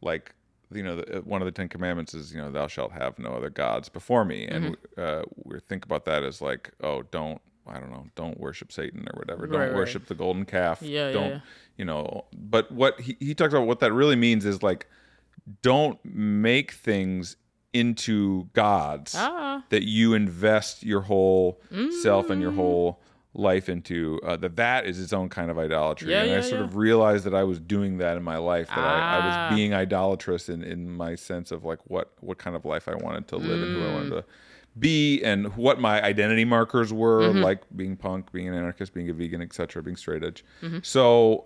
like 0.01 0.33
you 0.71 0.83
know 0.83 0.97
the, 0.97 1.21
one 1.21 1.41
of 1.41 1.45
the 1.45 1.51
Ten 1.51 1.69
Commandments 1.69 2.13
is 2.13 2.33
you 2.33 2.39
know 2.41 2.51
thou 2.51 2.67
shalt 2.67 2.91
have 2.91 3.17
no 3.19 3.29
other 3.31 3.49
gods 3.49 3.89
before 3.89 4.23
me, 4.25 4.45
and 4.47 4.75
Mm-hmm. 4.75 5.01
uh, 5.01 5.21
we 5.45 5.59
think 5.61 5.83
about 5.85 6.05
that 6.05 6.23
as 6.23 6.41
like 6.41 6.71
oh 6.81 7.01
don't 7.03 7.41
I 7.65 7.79
don't 7.79 7.89
know 7.91 8.05
don't 8.15 8.39
worship 8.39 8.71
Satan 8.71 9.07
or 9.11 9.17
whatever, 9.19 9.47
don't 9.47 9.59
Right, 9.59 9.67
right. 9.67 9.75
worship 9.75 10.05
the 10.07 10.15
golden 10.15 10.45
calf, 10.45 10.81
Yeah, 10.81 11.07
yeah, 11.07 11.13
don't 11.13 11.29
yeah. 11.31 11.39
you 11.77 11.85
know. 11.85 12.25
But 12.37 12.71
what 12.71 12.99
he 13.01 13.17
he 13.19 13.33
talks 13.33 13.53
about 13.53 13.65
what 13.67 13.79
that 13.79 13.91
really 13.93 14.15
means 14.15 14.45
is 14.45 14.61
like 14.61 14.87
don't 15.61 15.99
make 16.03 16.71
things 16.71 17.37
into 17.73 18.49
gods 18.53 19.13
Ah. 19.15 19.63
that 19.69 19.83
you 19.83 20.13
invest 20.13 20.83
your 20.83 21.01
whole 21.01 21.61
self 22.01 22.29
and 22.29 22.41
your 22.41 22.51
whole 22.51 23.01
life 23.33 23.69
into 23.69 24.19
uh, 24.25 24.35
that 24.37 24.55
that 24.55 24.85
is 24.87 24.99
its 24.99 25.13
own 25.13 25.29
kind 25.29 25.51
of 25.51 25.59
idolatry 25.59 26.09
Yeah, 26.11 26.21
and 26.21 26.31
yeah, 26.31 26.37
i 26.37 26.41
sort 26.41 26.61
yeah. 26.61 26.65
of 26.67 26.75
realized 26.75 27.23
that 27.25 27.35
i 27.35 27.43
was 27.43 27.59
doing 27.59 27.97
that 27.99 28.17
in 28.17 28.23
my 28.23 28.37
life 28.37 28.67
that 28.69 28.79
I, 28.79 28.81
I 28.81 29.19
Ah. 29.19 29.27
was 29.49 29.55
being 29.55 29.73
idolatrous 29.75 30.49
in, 30.49 30.63
in 30.63 30.89
my 30.89 31.13
sense 31.13 31.51
of 31.51 31.63
like 31.63 31.79
what 31.85 32.13
what 32.21 32.39
kind 32.39 32.55
of 32.55 32.65
life 32.65 32.87
i 32.87 32.95
wanted 32.95 33.27
to 33.27 33.37
live 33.37 33.61
and 33.61 33.75
who 33.75 33.85
i 33.87 33.93
wanted 33.93 34.11
Mm. 34.13 34.21
to 34.21 34.25
be 34.79 35.21
and 35.23 35.55
what 35.55 35.79
my 35.79 36.01
identity 36.01 36.45
markers 36.45 36.91
were 36.93 37.21
Mm-hmm. 37.29 37.41
like 37.43 37.61
being 37.75 37.95
punk 37.95 38.31
being 38.31 38.47
an 38.47 38.55
anarchist 38.55 38.93
being 38.93 39.09
a 39.09 39.13
vegan 39.13 39.41
etc 39.41 39.83
being 39.83 39.97
straight 39.97 40.23
edge 40.23 40.43
Mm-hmm. 40.63 40.79
so 40.81 41.45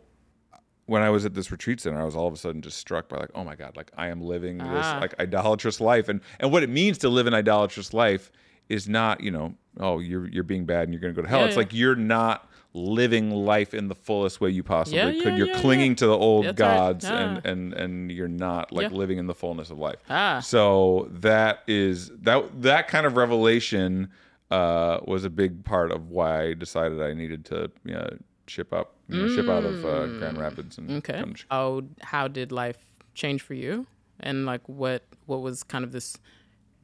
when 0.87 1.01
I 1.01 1.09
was 1.09 1.25
at 1.25 1.33
this 1.33 1.51
retreat 1.51 1.79
center, 1.79 2.01
I 2.01 2.05
was 2.05 2.15
all 2.15 2.27
of 2.27 2.33
a 2.33 2.37
sudden 2.37 2.61
just 2.61 2.77
struck 2.77 3.07
by 3.09 3.17
like, 3.17 3.29
oh 3.35 3.43
my 3.43 3.55
god, 3.55 3.77
like 3.77 3.91
I 3.97 4.07
am 4.07 4.21
living 4.21 4.57
this 4.57 4.67
Ah. 4.67 4.97
like 5.01 5.13
idolatrous 5.19 5.79
life, 5.79 6.09
and 6.09 6.21
and 6.39 6.51
what 6.51 6.63
it 6.63 6.69
means 6.69 6.97
to 6.99 7.09
live 7.09 7.27
an 7.27 7.33
idolatrous 7.33 7.93
life 7.93 8.31
is 8.69 8.87
not 8.87 9.21
you 9.21 9.31
know 9.31 9.53
oh 9.79 9.99
you're 9.99 10.27
you're 10.29 10.43
being 10.43 10.65
bad 10.65 10.83
and 10.83 10.93
you're 10.93 11.01
going 11.01 11.13
to 11.13 11.15
go 11.15 11.23
to 11.23 11.29
hell. 11.29 11.39
Yeah, 11.41 11.45
it's 11.47 11.53
yeah. 11.55 11.59
like 11.59 11.73
you're 11.73 11.95
not 11.95 12.47
living 12.73 13.31
life 13.31 13.73
in 13.73 13.89
the 13.89 13.95
fullest 13.95 14.39
way 14.39 14.49
you 14.49 14.63
possibly 14.63 14.97
Yeah, 14.97 15.11
could. 15.23 15.37
you're 15.37 15.53
clinging 15.55 15.93
to 15.97 16.07
the 16.07 16.17
old 16.17 16.45
That's 16.45 16.59
right. 16.61 16.77
gods 16.77 17.05
Ah. 17.05 17.15
and 17.17 17.45
and 17.45 17.73
and 17.73 18.11
you're 18.11 18.27
not 18.29 18.71
like 18.71 18.91
living 18.91 19.17
in 19.17 19.27
the 19.27 19.33
fullness 19.35 19.69
of 19.71 19.77
life. 19.77 19.97
Ah. 20.09 20.39
So 20.39 21.09
that 21.11 21.63
is 21.67 22.11
that 22.21 22.61
that 22.61 22.87
kind 22.87 23.05
of 23.05 23.17
revelation 23.17 24.09
uh, 24.49 24.99
was 25.05 25.23
a 25.25 25.29
big 25.29 25.63
part 25.63 25.91
of 25.91 26.09
why 26.09 26.41
I 26.43 26.53
decided 26.53 27.01
I 27.01 27.13
needed 27.13 27.45
to 27.45 27.71
you 27.85 27.93
know, 27.93 28.17
ship 28.47 28.73
up 28.73 28.95
you 29.11 29.21
know, 29.21 29.35
ship 29.35 29.47
out 29.49 29.63
of 29.63 29.85
uh, 29.85 30.07
Grand 30.19 30.37
Rapids 30.37 30.77
and 30.77 30.89
Mm. 30.89 30.97
Okay. 30.97 31.21
to 31.21 31.37
Chicago. 31.37 31.87
How 32.01 32.07
how 32.17 32.27
did 32.27 32.51
life 32.51 32.77
change 33.13 33.41
for 33.41 33.53
you? 33.53 33.85
And 34.19 34.45
like 34.45 34.67
what 34.67 35.03
what 35.25 35.41
was 35.41 35.63
kind 35.63 35.83
of 35.83 35.91
this 35.91 36.17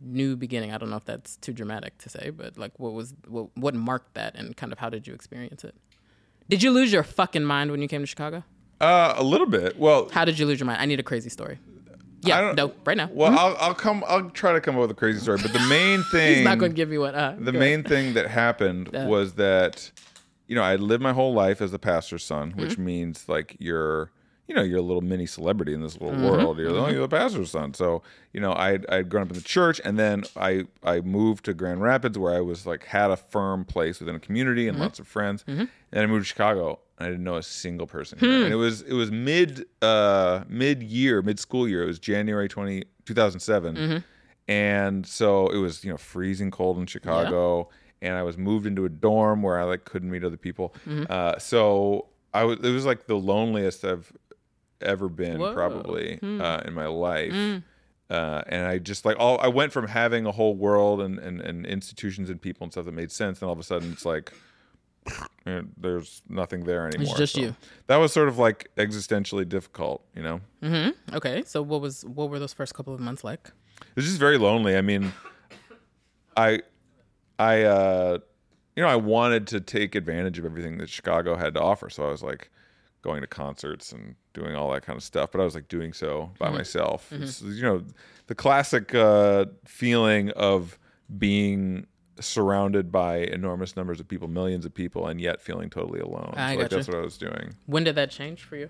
new 0.02 0.36
beginning? 0.36 0.74
I 0.74 0.78
don't 0.78 0.90
know 0.90 0.98
if 0.98 1.06
that's 1.06 1.38
too 1.38 1.54
dramatic 1.54 1.98
to 2.00 2.10
say, 2.10 2.30
but 2.32 2.58
like 2.58 2.78
what 2.80 2.94
was 2.94 3.14
what 3.28 3.50
what 3.56 3.74
marked 3.76 4.14
that 4.16 4.36
and 4.36 4.56
kind 4.58 4.72
of 4.72 4.80
how 4.80 4.90
did 4.90 5.08
you 5.08 5.14
experience 5.14 5.64
it? 5.64 5.76
Did 6.50 6.64
you 6.64 6.72
lose 6.72 6.92
your 6.94 7.04
fucking 7.04 7.44
mind 7.44 7.72
when 7.72 7.82
you 7.82 7.88
came 7.88 8.02
to 8.02 8.08
Chicago? 8.08 8.44
Uh, 8.80 9.14
a 9.18 9.24
little 9.24 9.48
bit. 9.48 9.78
Well, 9.78 10.08
How 10.10 10.24
did 10.24 10.38
you 10.40 10.46
lose 10.46 10.60
your 10.60 10.68
mind? 10.68 10.80
I 10.82 10.86
need 10.86 11.00
a 11.00 11.04
crazy 11.04 11.30
story. 11.30 11.58
Yeah, 12.22 12.54
no, 12.56 12.74
right 12.86 12.98
now. 12.98 13.10
Well, 13.12 13.38
I'll, 13.38 13.56
I'll 13.60 13.74
come. 13.76 14.04
I'll 14.08 14.30
try 14.32 14.52
to 14.54 14.60
come 14.62 14.76
up 14.76 14.82
with 14.82 14.92
a 14.92 14.96
crazy 14.96 15.20
story. 15.20 15.38
But 15.42 15.54
the 15.54 15.66
main 15.68 16.04
thing, 16.04 16.36
He's 16.38 16.44
not 16.46 16.58
going 16.58 16.72
to 16.72 16.76
give 16.76 16.92
you 16.92 17.02
one. 17.02 17.16
Uh, 17.16 17.36
the 17.40 17.54
main 17.54 17.84
thing 17.84 18.14
that 18.16 18.28
happened 18.28 18.90
was 18.94 19.34
that, 19.34 19.92
you 20.48 20.56
know, 20.56 20.64
I 20.64 20.76
lived 20.76 21.04
my 21.04 21.14
whole 21.14 21.34
life 21.34 21.62
as 21.62 21.72
the 21.72 21.80
pastor's 21.80 22.24
son, 22.24 22.52
which 22.52 22.72
Mm-hmm. 22.74 22.86
means 22.86 23.28
like 23.30 23.56
you're, 23.60 24.12
you 24.48 24.56
know, 24.56 24.62
you're 24.62 24.80
a 24.80 24.82
little 24.82 25.02
mini 25.02 25.26
celebrity 25.26 25.74
in 25.74 25.82
this 25.82 26.00
little 26.00 26.12
Mm-hmm. 26.16 26.24
world. 26.26 26.58
You're, 26.58 26.90
you're 26.90 27.02
the 27.02 27.08
pastor's 27.10 27.52
son. 27.52 27.74
So, 27.74 28.02
you 28.34 28.40
know, 28.40 28.54
I 28.54 28.80
I'd 28.90 29.10
grown 29.10 29.24
up 29.24 29.30
in 29.30 29.36
the 29.36 29.42
church, 29.44 29.82
and 29.84 30.00
then 30.00 30.24
I 30.38 30.66
I 30.84 31.02
moved 31.02 31.46
to 31.46 31.54
Grand 31.54 31.82
Rapids 31.82 32.18
where 32.18 32.34
I 32.34 32.40
was 32.42 32.66
like 32.66 32.86
had 32.86 33.12
a 33.12 33.18
firm 33.18 33.66
place 33.66 34.00
within 34.00 34.16
a 34.16 34.20
community 34.20 34.64
Mm-hmm. 34.66 34.76
and 34.76 34.80
lots 34.80 35.00
of 35.00 35.08
friends. 35.08 35.44
And 35.48 35.68
then 35.92 36.04
I 36.04 36.08
moved 36.08 36.24
to 36.26 36.28
Chicago. 36.30 36.80
And 37.00 37.06
I 37.08 37.10
didn't 37.12 37.26
know 37.26 37.36
a 37.36 37.44
single 37.44 37.86
person 37.86 38.18
Hmm. 38.18 38.26
And 38.26 38.52
it 38.52 38.56
was 38.56 38.82
it 38.82 38.94
was 38.94 39.12
mid 39.12 39.66
uh 39.84 40.44
mid 40.48 40.82
year, 40.82 41.22
mid 41.22 41.40
school 41.40 41.68
year. 41.68 41.84
It 41.84 41.88
was 41.88 42.00
January 42.00 42.48
20, 42.48 42.86
2007. 43.06 43.76
Mm-hmm. 43.76 43.98
And 44.48 45.06
so 45.06 45.50
it 45.50 45.58
was, 45.58 45.84
you 45.84 45.92
know, 45.92 45.98
freezing 45.98 46.52
cold 46.52 46.78
in 46.80 46.86
Chicago. 46.86 47.70
And 48.02 48.16
I 48.16 48.24
was 48.24 48.38
moved 48.38 48.66
into 48.66 48.86
a 48.86 48.90
dorm 48.90 49.42
where 49.42 49.60
I 49.60 49.64
like 49.64 49.86
couldn't 49.86 50.12
meet 50.12 50.24
other 50.24 50.38
people. 50.38 50.76
Mm-hmm. 50.88 51.06
Uh, 51.10 51.40
so 51.40 52.08
I 52.34 52.44
was 52.44 52.60
it 52.60 52.70
was 52.70 52.86
like 52.86 53.08
the 53.08 53.16
loneliest 53.16 53.84
I've 53.84 54.12
ever 54.82 55.10
been 55.10 55.40
Whoa. 55.40 55.54
Probably 55.54 56.20
uh, 56.22 56.62
in 56.66 56.74
my 56.74 56.88
life. 56.88 57.64
Uh, 58.10 58.42
and 58.48 58.66
I 58.66 58.78
just 58.78 59.04
like 59.04 59.18
all 59.20 59.38
I 59.42 59.48
went 59.48 59.74
from 59.74 59.88
having 59.88 60.26
a 60.26 60.32
whole 60.32 60.56
world 60.56 61.02
and, 61.02 61.20
and, 61.20 61.42
and 61.42 61.66
institutions 61.66 62.30
and 62.30 62.42
people 62.42 62.64
and 62.64 62.72
stuff 62.72 62.86
that 62.86 62.94
made 62.94 63.12
sense, 63.12 63.42
and 63.42 63.48
all 63.48 63.54
of 63.54 63.60
a 63.60 63.64
sudden 63.64 63.92
it's 63.92 64.06
like 64.06 64.32
eh, 65.46 65.62
there's 65.76 66.22
nothing 66.30 66.64
there 66.64 66.88
anymore. 66.88 67.18
just 67.18 67.34
So 67.34 67.42
you. 67.42 67.56
That 67.88 67.98
was 67.98 68.14
sort 68.14 68.30
of 68.30 68.38
like 68.38 68.72
existentially 68.78 69.48
difficult, 69.48 70.06
you 70.16 70.24
know. 70.24 70.40
Mm-hmm. 70.64 71.16
Okay, 71.18 71.44
so 71.46 71.62
what 71.62 71.82
was 71.82 72.06
what 72.06 72.30
were 72.30 72.40
those 72.40 72.54
first 72.54 72.74
couple 72.74 72.94
of 72.94 73.02
months 73.02 73.26
like? 73.26 73.52
It 73.82 73.96
was 73.96 74.06
just 74.06 74.20
very 74.20 74.38
lonely. 74.38 74.78
I 74.78 74.82
mean, 74.82 75.12
I, 76.38 76.62
I, 77.40 77.64
uh, 77.64 78.20
you 78.76 78.84
know, 78.84 78.90
I 78.90 78.96
wanted 78.96 79.48
to 79.48 79.60
take 79.60 79.96
advantage 79.96 80.40
of 80.40 80.46
everything 80.46 80.78
that 80.80 80.90
Chicago 80.90 81.36
had 81.36 81.54
to 81.56 81.62
offer. 81.62 81.90
So 81.90 82.08
I 82.08 82.12
was 82.12 82.24
like 82.24 82.50
going 83.02 83.22
to 83.22 83.28
concerts 83.28 83.92
and 83.92 84.16
doing 84.34 84.56
all 84.56 84.72
that 84.72 84.84
kind 84.84 84.98
of 84.98 85.04
stuff. 85.04 85.32
But 85.32 85.42
I 85.42 85.44
was 85.44 85.56
like 85.56 85.68
doing 85.68 85.94
so 85.94 86.32
by 86.40 86.50
myself. 86.50 87.12
It's, 87.12 87.42
you 87.42 87.64
know, 87.64 87.84
the 88.28 88.36
classic 88.36 88.94
uh, 88.94 89.46
feeling 89.66 90.32
of 90.32 90.78
being 91.18 91.88
surrounded 92.20 92.92
by 92.92 93.18
enormous 93.18 93.76
numbers 93.76 94.00
of 94.00 94.08
people, 94.08 94.28
millions 94.28 94.66
of 94.66 94.74
people, 94.74 95.08
and 95.08 95.22
yet 95.22 95.42
feeling 95.42 95.70
totally 95.70 96.00
alone. 96.00 96.34
I 96.36 96.54
so 96.54 96.60
like, 96.60 96.66
gotcha. 96.66 96.76
that's 96.76 96.88
what 96.88 96.98
I 96.98 97.02
was 97.02 97.18
doing. 97.18 97.56
When 97.66 97.84
did 97.84 97.96
that 97.96 98.12
change 98.12 98.44
for 98.44 98.56
you? 98.56 98.70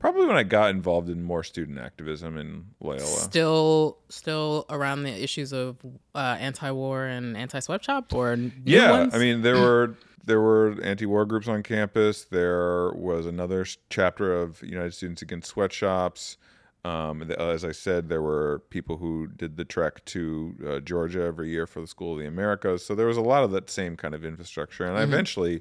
Probably 0.00 0.26
when 0.26 0.36
I 0.36 0.44
got 0.44 0.70
involved 0.70 1.10
in 1.10 1.22
more 1.22 1.44
student 1.44 1.78
activism 1.78 2.38
in 2.38 2.64
Loyola. 2.80 3.04
Still, 3.04 3.98
still 4.08 4.64
around 4.70 5.02
the 5.02 5.12
issues 5.22 5.52
of 5.52 5.76
uh, 6.14 6.38
anti-war 6.40 7.04
and 7.04 7.36
anti-sweatshop, 7.36 8.14
or 8.14 8.34
new 8.34 8.50
yeah 8.64 8.90
ones? 8.92 9.14
i 9.14 9.18
mean 9.18 9.42
there 9.42 9.60
were 9.60 9.94
there 10.24 10.40
were 10.40 10.76
anti-war 10.82 11.26
groups 11.26 11.48
on 11.48 11.62
campus. 11.62 12.24
There 12.24 12.92
was 12.92 13.26
another 13.26 13.66
chapter 13.90 14.34
of 14.34 14.62
united 14.62 14.94
students 14.94 15.20
against 15.20 15.50
sweatshops. 15.50 16.38
Um, 16.82 17.30
as 17.32 17.62
i 17.62 17.72
said 17.72 18.08
there 18.08 18.22
were 18.22 18.62
people 18.70 18.96
who 18.96 19.26
did 19.26 19.58
the 19.58 19.66
trek 19.66 20.02
to 20.06 20.54
uh, 20.66 20.80
georgia 20.80 21.20
every 21.20 21.50
year 21.50 21.66
for 21.66 21.82
the 21.82 21.86
school 21.86 22.14
of 22.14 22.20
the 22.20 22.26
americas. 22.26 22.86
So 22.86 22.94
there 22.94 23.06
was 23.06 23.18
a 23.18 23.22
lot 23.22 23.44
of 23.44 23.50
that 23.50 23.68
same 23.68 23.98
kind 23.98 24.14
of 24.14 24.24
infrastructure. 24.24 24.86
And 24.86 24.96
i 24.96 25.02
eventually 25.02 25.60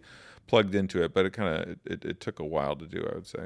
plugged 0.49 0.73
into 0.73 0.97
it 1.03 1.13
but 1.13 1.25
it 1.27 1.31
kind 1.31 1.49
of 1.53 1.77
it, 1.85 2.03
it 2.03 2.19
took 2.19 2.39
a 2.39 2.45
while 2.45 2.75
to 2.75 2.85
do 2.95 2.99
i 3.11 3.15
would 3.15 3.27
say 3.27 3.43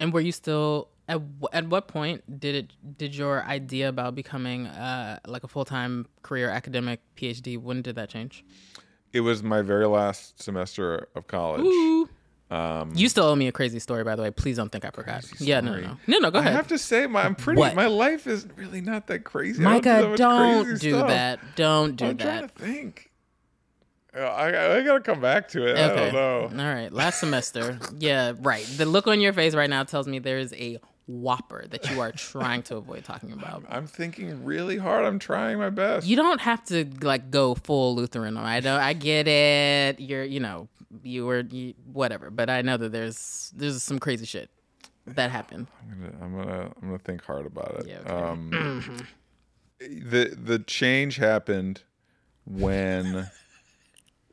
And 0.00 0.12
were 0.12 0.20
you 0.20 0.32
still 0.32 0.88
at 1.08 1.20
at 1.52 1.64
what 1.68 1.88
point 1.88 2.18
did 2.44 2.54
it 2.54 2.72
did 2.98 3.14
your 3.16 3.42
idea 3.44 3.88
about 3.88 4.14
becoming 4.14 4.66
uh, 4.66 5.18
like 5.26 5.44
a 5.44 5.48
full 5.48 5.64
time 5.64 6.06
career 6.22 6.48
academic 6.48 7.00
PhD? 7.16 7.58
When 7.58 7.82
did 7.82 7.94
that 7.96 8.08
change? 8.08 8.44
it 9.12 9.20
was 9.20 9.42
my 9.42 9.60
very 9.62 9.86
last 9.86 10.42
semester 10.42 11.08
of 11.14 11.26
college 11.26 11.66
you 12.94 13.08
still 13.08 13.24
owe 13.24 13.34
me 13.36 13.48
a 13.48 13.52
crazy 13.52 13.78
story, 13.78 14.04
by 14.04 14.14
the 14.14 14.22
way. 14.22 14.30
Please 14.30 14.56
don't 14.56 14.70
think 14.70 14.84
I 14.84 14.90
forgot. 14.90 15.24
Yeah, 15.40 15.60
no, 15.60 15.78
no, 15.80 15.96
no, 16.06 16.18
no, 16.18 16.30
Go 16.30 16.38
ahead. 16.38 16.52
I 16.52 16.56
have 16.56 16.68
to 16.68 16.78
say, 16.78 17.06
my, 17.06 17.22
I'm 17.22 17.34
pretty. 17.34 17.58
What? 17.58 17.74
My 17.74 17.86
life 17.86 18.26
is 18.26 18.46
really 18.56 18.82
not 18.82 19.06
that 19.06 19.20
crazy. 19.24 19.64
I 19.64 19.80
don't 19.80 20.12
do 20.12 20.16
that 20.16 20.16
don't 20.16 20.78
do 20.78 20.90
stuff. 20.90 21.08
that. 21.08 21.40
Don't 21.56 21.96
do 21.96 22.06
I'm 22.06 22.18
trying 22.18 22.48
to 22.48 22.48
think. 22.48 23.10
I, 24.14 24.76
I 24.78 24.82
gotta 24.82 25.00
come 25.00 25.20
back 25.20 25.48
to 25.48 25.66
it. 25.66 25.76
I 25.76 25.90
Okay. 25.90 26.10
don't 26.10 26.54
know. 26.54 26.62
All 26.64 26.74
right. 26.74 26.92
Last 26.92 27.20
semester. 27.20 27.78
yeah, 27.98 28.32
right. 28.40 28.64
The 28.76 28.84
look 28.86 29.06
on 29.06 29.20
your 29.20 29.32
face 29.32 29.54
right 29.54 29.70
now 29.70 29.84
tells 29.84 30.06
me 30.06 30.18
there 30.18 30.38
is 30.38 30.52
a 30.54 30.78
whopper 31.06 31.64
that 31.68 31.90
you 31.90 32.00
are 32.00 32.12
trying 32.12 32.62
to 32.64 32.76
avoid 32.76 33.04
talking 33.04 33.32
about. 33.32 33.64
I'm 33.70 33.86
thinking 33.86 34.44
really 34.44 34.76
hard. 34.76 35.04
I'm 35.04 35.18
trying 35.18 35.58
my 35.58 35.70
best. 35.70 36.06
You 36.06 36.16
don't 36.16 36.40
have 36.40 36.64
to 36.66 36.84
like 37.00 37.30
go 37.30 37.54
full 37.54 37.94
Lutheran. 37.96 38.36
I 38.36 38.60
know. 38.60 38.76
I 38.76 38.92
get 38.92 39.26
it. 39.26 39.98
You're, 39.98 40.24
you 40.24 40.40
know, 40.40 40.68
you 41.02 41.24
were 41.26 41.40
you, 41.40 41.72
whatever. 41.92 42.30
But 42.30 42.50
I 42.50 42.60
know 42.62 42.76
that 42.76 42.92
there's 42.92 43.50
there's 43.56 43.82
some 43.82 43.98
crazy 43.98 44.26
shit 44.26 44.50
that 45.06 45.30
happened. 45.30 45.66
I'm 45.90 46.00
gonna, 46.00 46.24
I'm 46.24 46.36
gonna, 46.36 46.72
I'm 46.82 46.88
gonna 46.88 46.98
think 46.98 47.24
hard 47.24 47.46
about 47.46 47.76
it. 47.80 47.86
Yeah, 47.88 47.98
okay. 48.00 48.12
Um, 48.12 49.06
the 49.80 50.36
the 50.40 50.58
change 50.60 51.16
happened 51.16 51.82
when 52.44 53.28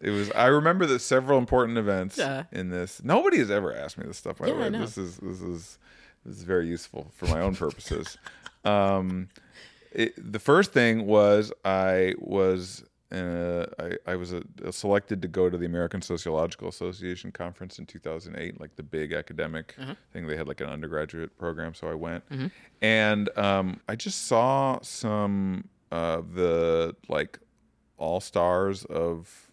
it 0.02 0.10
was. 0.12 0.32
I 0.32 0.48
remember 0.48 0.86
that 0.88 1.00
several 1.00 1.38
important 1.40 1.78
events 1.78 2.18
Yeah. 2.18 2.44
in 2.52 2.70
this. 2.70 3.02
Nobody 3.04 3.38
has 3.40 3.52
ever 3.52 3.76
asked 3.76 3.98
me 3.98 4.06
this 4.08 4.18
stuff. 4.18 4.38
By 4.40 4.48
the 4.48 4.56
way, 4.56 4.70
this 4.70 4.98
is 4.98 5.18
this 5.18 5.42
is 5.42 5.78
this 6.26 6.38
is 6.38 6.44
very 6.44 6.68
useful 6.68 7.12
for 7.16 7.28
my 7.28 7.42
own 7.42 7.56
purposes. 7.56 8.18
um, 8.66 9.30
it, 9.92 10.14
the 10.32 10.40
first 10.40 10.72
thing 10.74 11.06
was 11.06 11.52
I 11.66 12.14
was 12.20 12.84
uh, 13.12 13.66
I, 13.80 14.12
I 14.12 14.16
was 14.16 14.34
uh 14.34 14.42
selected 14.72 15.22
to 15.24 15.28
go 15.28 15.50
to 15.50 15.58
the 15.58 15.66
American 15.66 16.02
Sociological 16.02 16.68
Association 16.68 17.32
conference 17.32 17.80
in 17.80 17.88
2008, 17.88 18.60
like 18.62 18.76
the 18.76 18.84
big 18.84 19.14
academic 19.14 19.76
thing. 20.14 20.28
They 20.28 20.38
had 20.38 20.48
like 20.48 20.62
an 20.62 20.70
undergraduate 20.70 21.36
program, 21.38 21.74
so 21.74 21.90
I 21.90 21.96
went, 21.96 22.24
and 22.82 23.36
um, 23.38 23.80
I 23.90 23.96
just 23.96 24.28
saw 24.28 24.80
some 24.82 25.68
of 25.92 26.34
the 26.36 26.96
like 27.08 27.40
all 27.98 28.20
stars 28.22 28.86
of 28.86 29.49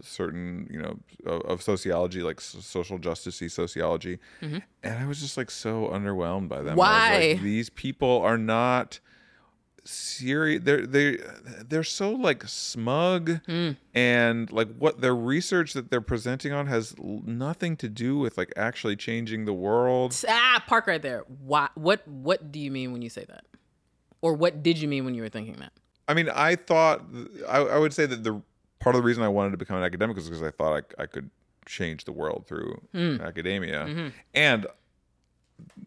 certain 0.00 0.66
you 0.70 0.80
know 0.80 0.98
of, 1.26 1.42
of 1.42 1.62
sociology 1.62 2.22
like 2.22 2.40
social 2.40 2.98
justice 2.98 3.42
sociology 3.52 4.18
and 4.40 4.62
i 4.84 5.06
was 5.06 5.20
just 5.20 5.36
like 5.36 5.50
so 5.50 5.88
underwhelmed 5.88 6.48
by 6.48 6.58
them 6.62 6.76
was 6.76 6.78
like, 6.78 6.78
Why? 6.78 7.34
these 7.34 7.68
people 7.70 8.20
are 8.22 8.38
not 8.38 9.00
serious 9.84 10.62
they're 10.62 10.86
they 10.86 11.18
they're 11.68 11.82
so 11.84 12.10
like 12.12 12.44
smug 12.46 13.40
Hmm. 13.46 13.70
and 13.94 14.50
like 14.52 14.68
what 14.76 15.00
their 15.00 15.16
research 15.16 15.72
that 15.72 15.90
they're 15.90 16.00
presenting 16.02 16.52
on 16.52 16.66
has 16.66 16.94
nothing 17.00 17.76
to 17.78 17.88
do 17.88 18.18
with 18.18 18.36
like 18.36 18.52
actually 18.56 18.96
changing 18.96 19.46
the 19.46 19.54
world 19.54 20.14
Ah, 20.28 20.62
park 20.66 20.86
right 20.86 21.00
there. 21.00 21.24
Why? 21.44 21.68
What? 21.74 22.06
What 22.06 22.52
do 22.52 22.60
you 22.60 22.70
mean 22.70 22.92
when 22.92 23.00
you 23.02 23.08
say 23.08 23.24
that? 23.28 23.44
Or 24.20 24.34
what 24.34 24.62
did 24.62 24.78
you 24.78 24.86
mean 24.86 25.04
when 25.06 25.14
you 25.14 25.22
were 25.22 25.28
thinking 25.30 25.54
that? 25.60 25.72
I 26.06 26.12
mean, 26.14 26.28
I 26.28 26.56
thought 26.56 27.02
I, 27.48 27.58
I 27.60 27.78
would 27.78 27.94
say 27.94 28.04
that 28.04 28.22
the 28.22 28.42
part 28.80 28.96
of 28.96 29.02
the 29.02 29.06
reason 29.06 29.22
I 29.22 29.28
wanted 29.28 29.52
to 29.52 29.56
become 29.56 29.76
an 29.76 29.82
academic 29.84 30.16
was 30.16 30.24
because 30.28 30.42
I 30.42 30.50
thought 30.50 30.84
I, 30.98 31.02
I 31.02 31.06
could 31.06 31.30
change 31.66 32.04
the 32.04 32.12
world 32.12 32.46
through 32.48 32.80
Hmm. 32.92 33.20
academia, 33.20 33.84
Mm-hmm. 33.86 34.08
and 34.34 34.66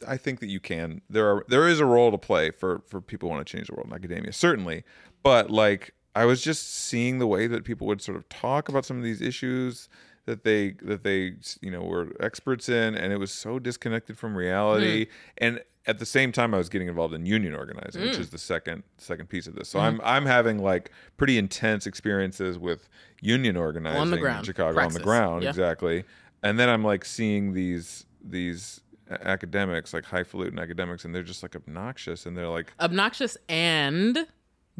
I 0.07 0.17
think 0.17 0.39
that 0.39 0.47
you 0.47 0.59
can. 0.59 1.01
There 1.09 1.27
are 1.29 1.45
there 1.47 1.67
is 1.67 1.79
a 1.79 1.85
role 1.85 2.11
to 2.11 2.17
play 2.17 2.51
for 2.51 2.83
for 2.87 3.01
people 3.01 3.27
who 3.29 3.35
want 3.35 3.45
to 3.47 3.51
change 3.57 3.67
the 3.67 3.73
world 3.73 3.87
in 3.87 3.93
academia, 3.93 4.31
certainly. 4.31 4.83
But 5.23 5.49
like 5.49 5.93
I 6.15 6.25
was 6.25 6.41
just 6.43 6.71
seeing 6.73 7.17
the 7.17 7.25
way 7.27 7.47
that 7.47 7.63
people 7.63 7.87
would 7.87 8.01
sort 8.01 8.15
of 8.17 8.29
talk 8.29 8.69
about 8.69 8.85
some 8.85 8.97
of 8.97 9.03
these 9.03 9.19
issues 9.21 9.89
that 10.25 10.43
they 10.43 10.71
that 10.83 11.03
they 11.03 11.33
you 11.61 11.71
know 11.71 11.81
were 11.81 12.09
experts 12.19 12.69
in, 12.69 12.95
and 12.95 13.11
it 13.11 13.17
was 13.17 13.31
so 13.31 13.59
disconnected 13.59 14.17
from 14.17 14.35
reality. 14.35 15.05
Hmm. 15.05 15.11
And 15.37 15.63
at 15.85 15.99
the 15.99 16.05
same 16.05 16.31
time, 16.31 16.53
I 16.53 16.57
was 16.57 16.69
getting 16.69 16.87
involved 16.87 17.13
in 17.13 17.25
union 17.25 17.53
organizing, 17.53 18.03
which 18.03 18.15
hmm. 18.15 18.21
is 18.21 18.29
the 18.29 18.37
second 18.37 18.83
second 18.97 19.29
piece 19.29 19.47
of 19.47 19.55
this. 19.55 19.69
So 19.69 19.79
hmm. 19.79 19.85
I'm 19.85 20.01
I'm 20.03 20.25
having 20.25 20.59
like 20.59 20.91
pretty 21.17 21.37
intense 21.37 21.85
experiences 21.85 22.57
with 22.57 22.89
union 23.21 23.57
organizing 23.57 24.13
in 24.13 24.19
ground. 24.19 24.45
Chicago 24.45 24.73
Praxis. 24.73 24.95
on 24.95 25.01
the 25.01 25.03
ground, 25.03 25.43
Yeah. 25.43 25.49
exactly. 25.49 26.03
And 26.41 26.59
then 26.59 26.69
I'm 26.69 26.83
like 26.83 27.05
seeing 27.05 27.53
these 27.53 28.05
these 28.23 28.81
academics, 29.09 29.93
like 29.93 30.05
highfalutin 30.05 30.59
academics, 30.59 31.05
and 31.05 31.13
they're 31.13 31.23
just 31.23 31.43
like 31.43 31.55
obnoxious, 31.55 32.25
and 32.25 32.37
they're 32.37 32.49
like 32.49 32.73
Obnoxious 32.79 33.37
and 33.49 34.25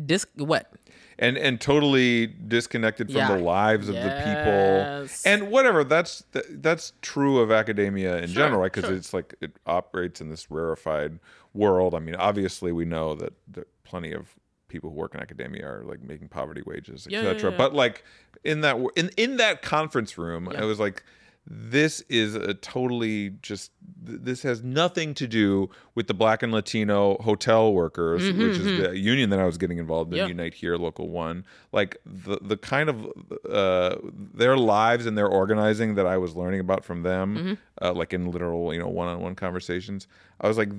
dis 0.05 0.25
what? 0.35 0.71
and 1.19 1.37
and 1.37 1.61
totally 1.61 2.27
disconnected 2.27 3.07
from 3.07 3.17
Yeah. 3.17 3.35
the 3.35 3.43
lives 3.43 3.87
of 3.87 3.95
Yes. 3.95 4.03
the 4.03 4.29
people 4.29 5.31
and 5.31 5.51
whatever 5.51 5.83
that's 5.83 6.23
that's 6.49 6.93
true 7.01 7.39
of 7.39 7.51
academia 7.51 8.17
in 8.17 8.27
general 8.29 8.61
right 8.61 8.71
because 8.73 8.89
sure. 8.89 8.97
it's 8.97 9.13
like 9.13 9.35
it 9.39 9.51
operates 9.67 10.21
in 10.21 10.29
this 10.29 10.49
rarefied 10.49 11.19
world 11.53 11.93
i 11.93 11.99
mean 11.99 12.15
obviously 12.15 12.71
we 12.71 12.85
know 12.85 13.13
that, 13.13 13.33
that 13.51 13.67
plenty 13.83 14.11
of 14.11 14.33
people 14.69 14.89
who 14.89 14.95
work 14.95 15.13
in 15.13 15.21
academia 15.21 15.63
are 15.67 15.83
like 15.85 16.01
making 16.01 16.27
poverty 16.27 16.63
wages 16.65 17.05
etc 17.05 17.35
yeah, 17.35 17.49
yeah. 17.51 17.57
but 17.57 17.75
like 17.75 18.03
in 18.43 18.61
that 18.61 18.75
in 18.95 19.11
in 19.15 19.37
that 19.37 19.61
conference 19.61 20.17
room 20.17 20.49
Yeah. 20.51 20.61
i 20.63 20.65
was 20.65 20.79
like 20.79 21.03
this 21.45 21.99
is 22.07 22.35
a 22.35 22.53
totally 22.53 23.31
just 23.41 23.71
this 24.01 24.43
has 24.43 24.63
nothing 24.63 25.13
to 25.13 25.27
do 25.27 25.69
with 25.93 26.07
the 26.07 26.13
black 26.13 26.41
and 26.41 26.53
latino 26.53 27.17
hotel 27.21 27.73
workers 27.73 28.23
which 28.31 28.57
is 28.57 28.65
the 28.81 28.97
union 28.97 29.29
that 29.29 29.39
i 29.39 29.45
was 29.45 29.57
getting 29.57 29.77
involved 29.77 30.13
in 30.13 30.19
Mm-hmm, 30.19 30.27
unite 30.29 30.53
here 30.53 30.77
local 30.77 31.09
one. 31.09 31.43
Like 31.73 31.97
the 32.05 32.37
the 32.41 32.55
kind 32.55 32.87
of 32.89 33.05
uh 33.49 33.95
their 34.33 34.55
lives 34.57 35.05
and 35.05 35.17
their 35.17 35.27
organizing 35.27 35.95
that 35.95 36.05
i 36.05 36.17
was 36.17 36.33
learning 36.35 36.61
about 36.61 36.85
from 36.85 37.03
them 37.03 37.35
Mm-hmm. 37.37 37.53
uh, 37.85 37.93
like 37.93 38.13
in 38.13 38.31
literal 38.31 38.73
you 38.73 38.79
know 38.79 38.87
one-on-one 38.87 39.35
conversations 39.35 40.07
i 40.43 40.47
was 40.47 40.57
like 40.57 40.69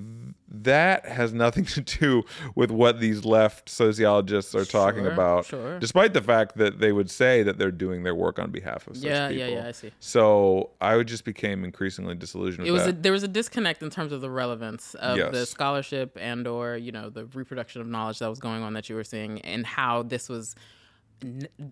that 0.49 1.05
has 1.07 1.33
nothing 1.35 1.65
to 1.77 1.81
do 1.81 2.23
with 2.55 2.71
what 2.71 3.01
these 3.01 3.25
left 3.25 3.69
sociologists 3.69 4.55
are 4.55 4.65
talking 4.65 5.03
Sure, 5.03 5.13
about 5.13 5.45
sure. 5.47 5.79
despite 5.81 6.13
the 6.15 6.23
fact 6.23 6.57
that 6.59 6.79
they 6.79 6.93
would 6.93 7.11
say 7.11 7.43
that 7.43 7.59
they're 7.59 7.73
doing 7.73 8.05
their 8.05 8.15
work 8.15 8.39
on 8.39 8.51
behalf 8.53 8.87
of 8.87 8.97
such 8.97 9.05
Yeah, 9.05 9.29
people 9.29 9.49
yeah, 9.49 9.55
yeah, 9.63 9.69
I 9.69 9.73
see. 9.73 9.91
so 9.99 10.71
i 10.81 10.97
would 10.97 11.09
just 11.09 11.25
became 11.25 11.65
increasingly 11.65 12.15
disillusioned 12.15 12.63
with 12.63 12.69
It 12.69 12.73
was 12.73 12.87
a, 12.87 12.93
there 12.93 13.13
was 13.13 13.25
a 13.25 13.29
disconnect 13.29 13.83
in 13.83 13.91
terms 13.91 14.13
of 14.13 14.21
the 14.21 14.31
relevance 14.31 14.95
of 14.95 15.17
the 15.33 15.45
scholarship 15.45 16.17
and 16.21 16.47
or 16.47 16.77
you 16.77 16.93
know 16.93 17.11
the 17.11 17.27
reproduction 17.27 17.81
of 17.81 17.89
knowledge 17.89 18.21
that 18.21 18.29
was 18.31 18.39
going 18.39 18.63
on 18.63 18.75
that 18.75 18.89
you 18.89 18.95
were 18.95 19.05
seeing 19.05 19.41
and 19.43 19.67
how 19.67 20.03
this 20.05 20.29
was 20.29 20.55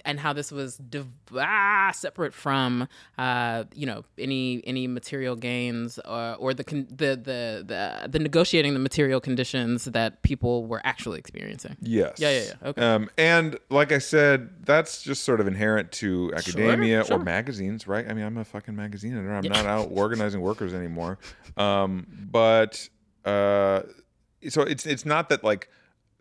and 0.04 0.20
how 0.20 0.32
this 0.32 0.50
was 0.50 0.76
div- 0.76 1.06
ah, 1.36 1.90
separate 1.94 2.34
from 2.34 2.88
uh, 3.18 3.64
you 3.74 3.86
know 3.86 4.04
any 4.18 4.62
any 4.66 4.86
material 4.86 5.36
gains 5.36 5.98
or, 6.04 6.36
or 6.38 6.54
the, 6.54 6.64
con- 6.64 6.86
the 6.90 7.16
the 7.16 7.64
the 7.66 8.08
the 8.08 8.18
negotiating 8.18 8.74
the 8.74 8.80
material 8.80 9.20
conditions 9.20 9.84
that 9.86 10.22
people 10.22 10.66
were 10.66 10.80
actually 10.84 11.18
experiencing. 11.18 11.76
Yes. 11.80 12.18
Yeah, 12.18 12.30
yeah, 12.30 12.42
yeah. 12.42 12.68
Okay. 12.68 12.82
Um, 12.82 13.10
and 13.18 13.58
like 13.70 13.92
I 13.92 13.98
said, 13.98 14.50
that's 14.64 15.02
just 15.02 15.24
sort 15.24 15.40
of 15.40 15.46
inherent 15.46 15.92
to 15.92 16.32
academia 16.34 17.04
sure. 17.04 17.16
or 17.16 17.22
magazines, 17.22 17.86
right? 17.86 18.08
I 18.08 18.14
mean, 18.14 18.24
I'm 18.24 18.38
a 18.38 18.44
fucking 18.44 18.74
magazine 18.74 19.12
editor. 19.12 19.32
I'm 19.32 19.44
not 19.44 19.66
out 19.66 19.88
organizing 19.92 20.40
workers 20.40 20.74
anymore. 20.74 21.18
Um, 21.56 22.06
but 22.30 22.88
uh, 23.24 23.82
so 24.48 24.62
it's 24.62 24.86
it's 24.86 25.04
not 25.04 25.28
that 25.28 25.44
like 25.44 25.68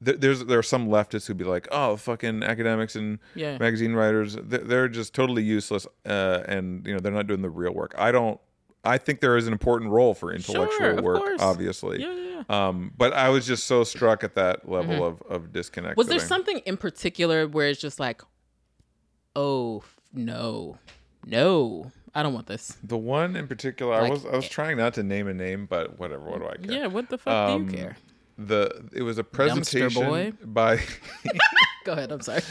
th- 0.03 0.19
there's 0.19 0.45
there 0.45 0.59
are 0.59 0.63
some 0.63 0.87
leftists 0.87 1.27
who'd 1.27 1.37
be 1.37 1.43
like, 1.45 1.67
oh, 1.71 1.95
fucking 1.97 2.43
academics 2.43 2.95
and 2.95 3.19
Yeah. 3.35 3.57
magazine 3.57 3.93
writers, 3.93 4.35
they're, 4.41 4.59
they're 4.59 4.87
just 4.89 5.13
totally 5.13 5.43
useless, 5.43 5.87
uh, 6.05 6.43
and 6.47 6.85
you 6.85 6.93
know 6.93 6.99
they're 6.99 7.11
not 7.11 7.27
doing 7.27 7.41
the 7.41 7.49
real 7.49 7.73
work. 7.73 7.93
I 7.97 8.11
don't. 8.11 8.39
I 8.83 8.97
think 8.97 9.19
there 9.21 9.37
is 9.37 9.45
an 9.45 9.53
important 9.53 9.91
role 9.91 10.15
for 10.15 10.33
intellectual 10.33 10.75
Sure, 10.77 11.01
work, 11.03 11.17
course. 11.19 11.41
obviously. 11.41 12.01
Yeah, 12.01 12.13
yeah, 12.13 12.43
yeah. 12.49 12.67
Um, 12.67 12.91
but 12.97 13.13
I 13.13 13.29
was 13.29 13.45
just 13.45 13.65
so 13.67 13.83
struck 13.83 14.23
at 14.23 14.33
that 14.33 14.67
level 14.67 15.05
of, 15.05 15.21
of 15.29 15.53
disconnect. 15.53 15.91
Mm-hmm. 15.91 15.97
Was 15.99 16.07
there 16.07 16.19
I- 16.19 16.23
something 16.23 16.57
in 16.65 16.77
particular 16.77 17.47
where 17.47 17.67
it's 17.67 17.79
just 17.79 17.99
like, 17.99 18.23
oh 19.35 19.83
no, 20.13 20.77
no, 21.25 21.91
I 22.15 22.23
don't 22.23 22.33
want 22.33 22.47
this. 22.47 22.77
The 22.83 22.97
one 22.97 23.35
in 23.35 23.47
particular, 23.47 23.93
I 23.93 24.09
was 24.09 24.25
I 24.25 24.35
was 24.35 24.49
trying 24.49 24.77
not 24.77 24.93
to 24.95 25.03
name 25.03 25.27
a 25.27 25.33
name, 25.33 25.67
but 25.67 25.99
whatever. 25.99 26.23
What 26.29 26.39
do 26.39 26.47
I 26.47 26.55
care? 26.57 26.81
Yeah, 26.81 26.87
what 26.87 27.09
the 27.09 27.17
fuck 27.17 27.51
Um, 27.51 27.67
do 27.67 27.71
you 27.77 27.83
care? 27.83 27.97
The 28.47 28.89
it 28.93 29.01
was 29.03 29.17
a 29.17 29.23
presentation 29.23 30.37
by 30.43 30.77
Go 31.83 31.93
ahead. 31.93 32.11
I'm 32.11 32.21
sorry. 32.21 32.41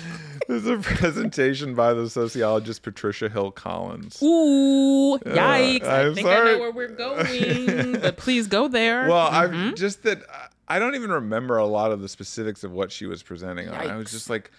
was 0.48 0.66
a 0.66 0.78
presentation 0.78 1.74
by 1.74 1.94
the 1.94 2.10
sociologist 2.10 2.82
Patricia 2.82 3.28
Hill 3.28 3.52
Collins. 3.52 4.20
Ooh, 4.22 5.18
yikes! 5.24 5.84
I 5.84 6.06
I'm 6.06 6.14
think 6.14 6.26
I 6.26 6.34
sorry. 6.36 6.52
know 6.54 6.58
where 6.60 6.72
we're 6.72 6.88
going, 6.88 7.92
but 8.00 8.16
please 8.16 8.46
go 8.48 8.66
there. 8.68 9.08
Well, 9.08 9.30
Mm-hmm. 9.30 9.68
I've 9.70 9.74
just 9.76 10.02
that 10.02 10.22
I 10.68 10.78
don't 10.78 10.94
even 10.94 11.10
remember 11.10 11.56
a 11.58 11.66
lot 11.66 11.92
of 11.92 12.00
the 12.00 12.08
specifics 12.08 12.64
of 12.64 12.72
what 12.72 12.90
she 12.92 13.06
was 13.06 13.22
presenting 13.22 13.68
on. 13.68 13.74
I 13.74 13.96
was 13.96 14.10
just 14.10 14.28
like, 14.30 14.50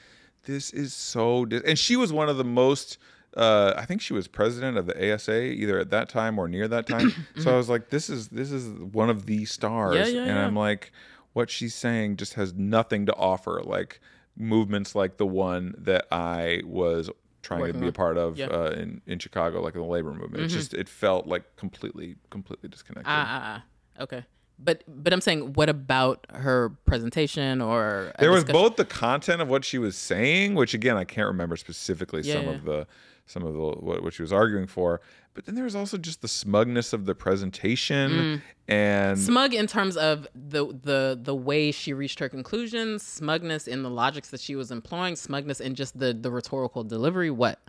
this 0.45 0.71
is 0.71 0.93
so. 0.93 1.45
Dis-. 1.45 1.63
And 1.65 1.77
she 1.77 1.95
was 1.95 2.11
one 2.13 2.29
of 2.29 2.37
the 2.37 2.43
most. 2.45 2.97
Uh, 3.35 3.73
I 3.77 3.85
think 3.85 4.01
she 4.01 4.11
was 4.13 4.27
president 4.27 4.77
of 4.77 4.85
the 4.87 5.13
ASA 5.13 5.41
either 5.43 5.79
at 5.79 5.89
that 5.91 6.09
time 6.09 6.37
or 6.37 6.47
near 6.49 6.67
that 6.67 6.85
time. 6.87 7.13
so 7.37 7.53
I 7.53 7.57
was 7.57 7.69
like, 7.69 7.89
this 7.89 8.09
is 8.09 8.27
this 8.29 8.51
is 8.51 8.67
one 8.79 9.09
of 9.09 9.25
the 9.25 9.45
stars, 9.45 9.95
Yeah, 9.95 10.05
yeah, 10.07 10.19
and 10.23 10.35
yeah. 10.35 10.45
I'm 10.45 10.55
like, 10.55 10.91
what 11.33 11.49
she's 11.49 11.73
saying 11.75 12.17
just 12.17 12.33
has 12.35 12.53
nothing 12.53 13.05
to 13.05 13.15
offer. 13.15 13.61
Like 13.63 13.99
movements 14.37 14.95
like 14.95 15.17
the 15.17 15.25
one 15.25 15.75
that 15.77 16.05
I 16.11 16.61
was 16.65 17.09
trying 17.41 17.59
to 17.61 17.65
Working 17.67 17.81
be 17.81 17.87
a 17.87 17.91
part 17.91 18.17
of 18.17 18.37
Yeah. 18.37 18.47
Mm-hmm. 18.47 18.55
uh, 18.79 18.81
in 18.81 19.01
in 19.07 19.19
Chicago, 19.19 19.61
like 19.61 19.75
in 19.75 19.81
the 19.81 19.87
labor 19.87 20.13
movement. 20.13 20.43
It 20.43 20.47
just 20.47 20.73
it 20.73 20.87
felt 20.89 21.27
like 21.27 21.55
completely 21.57 22.15
completely 22.29 22.69
disconnected. 22.69 23.09
ah, 23.11 23.25
ah, 23.27 23.63
ah. 23.99 24.03
okay. 24.03 24.23
But 24.63 24.83
but 24.87 25.11
I'm 25.11 25.21
saying, 25.21 25.53
what 25.53 25.69
about 25.69 26.27
her 26.29 26.69
presentation 26.85 27.61
or 27.61 28.11
there 28.19 28.29
was 28.31 28.43
discussion- 28.43 28.61
both 28.61 28.75
the 28.75 28.85
content 28.85 29.41
of 29.41 29.49
what 29.49 29.65
she 29.65 29.79
was 29.79 29.97
saying, 29.97 30.53
which 30.53 30.73
again 30.75 30.97
I 30.97 31.03
can't 31.03 31.27
remember 31.27 31.55
specifically 31.57 32.21
Yeah, 32.21 32.35
some 32.35 32.43
yeah. 32.45 32.51
of 32.51 32.63
the 32.65 32.87
some 33.25 33.43
of 33.43 33.53
the 33.53 33.59
what, 33.59 34.03
what 34.03 34.13
she 34.13 34.21
was 34.21 34.31
arguing 34.33 34.67
for, 34.67 35.01
but 35.33 35.45
then 35.45 35.55
there 35.55 35.63
was 35.63 35.75
also 35.75 35.97
just 35.97 36.21
the 36.21 36.27
smugness 36.27 36.93
of 36.93 37.05
the 37.05 37.15
presentation 37.15 38.11
Mm. 38.11 38.41
and 38.67 39.19
smug 39.19 39.53
in 39.53 39.67
terms 39.67 39.97
of 39.97 40.27
the 40.35 40.67
the 40.83 41.19
the 41.21 41.35
way 41.35 41.71
she 41.71 41.93
reached 41.93 42.19
her 42.19 42.29
conclusions, 42.29 43.03
smugness 43.03 43.67
in 43.67 43.83
the 43.83 43.89
logics 43.89 44.29
that 44.29 44.39
she 44.41 44.55
was 44.55 44.71
employing, 44.71 45.15
smugness 45.15 45.59
in 45.59 45.75
just 45.75 45.97
the 45.99 46.13
the 46.13 46.31
rhetorical 46.31 46.83
delivery. 46.83 47.31
What? 47.31 47.59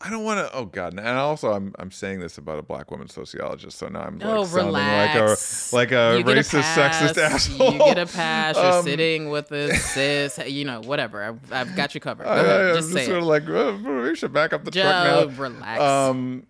I 0.00 0.10
don't 0.10 0.24
want 0.24 0.40
to. 0.46 0.54
Oh 0.54 0.64
God! 0.66 0.94
And 0.98 1.06
also, 1.06 1.52
I'm 1.52 1.72
I'm 1.78 1.90
saying 1.92 2.18
this 2.18 2.36
about 2.36 2.58
a 2.58 2.62
black 2.62 2.90
woman 2.90 3.08
sociologist, 3.08 3.78
so 3.78 3.86
now 3.88 4.00
I'm 4.02 4.18
like 4.18 4.28
Oh, 4.28 4.44
sounding 4.44 4.66
relax. 4.74 5.72
like 5.72 5.92
a 5.92 6.16
like 6.18 6.20
a 6.20 6.22
get 6.24 6.36
a 6.36 6.40
racist, 6.40 6.74
sexist 6.74 7.16
asshole. 7.16 7.72
You 7.74 7.78
get 7.78 7.98
a 7.98 8.06
pass. 8.06 8.56
You're 8.56 8.64
Um, 8.72 8.82
sitting 8.84 9.30
with 9.30 9.52
a 9.52 9.72
cis. 9.76 10.38
You 10.46 10.64
know, 10.64 10.80
whatever. 10.80 11.22
I've, 11.22 11.52
I've 11.52 11.76
got 11.76 11.94
you 11.94 12.00
covered. 12.00 12.24
Go 12.24 12.30
I, 12.30 12.40
ahead. 12.40 12.60
am 12.70 12.74
just 12.76 12.88
just 12.88 12.92
say 12.92 13.04
sort 13.06 13.18
it. 13.18 13.20
of 13.20 13.26
like 13.28 13.48
oh, 13.48 14.02
we 14.02 14.16
should 14.16 14.32
back 14.32 14.52
up 14.52 14.64
the 14.64 14.72
truck 14.72 14.84
now. 14.84 15.26
relax. 15.42 15.80
Um, 15.80 16.46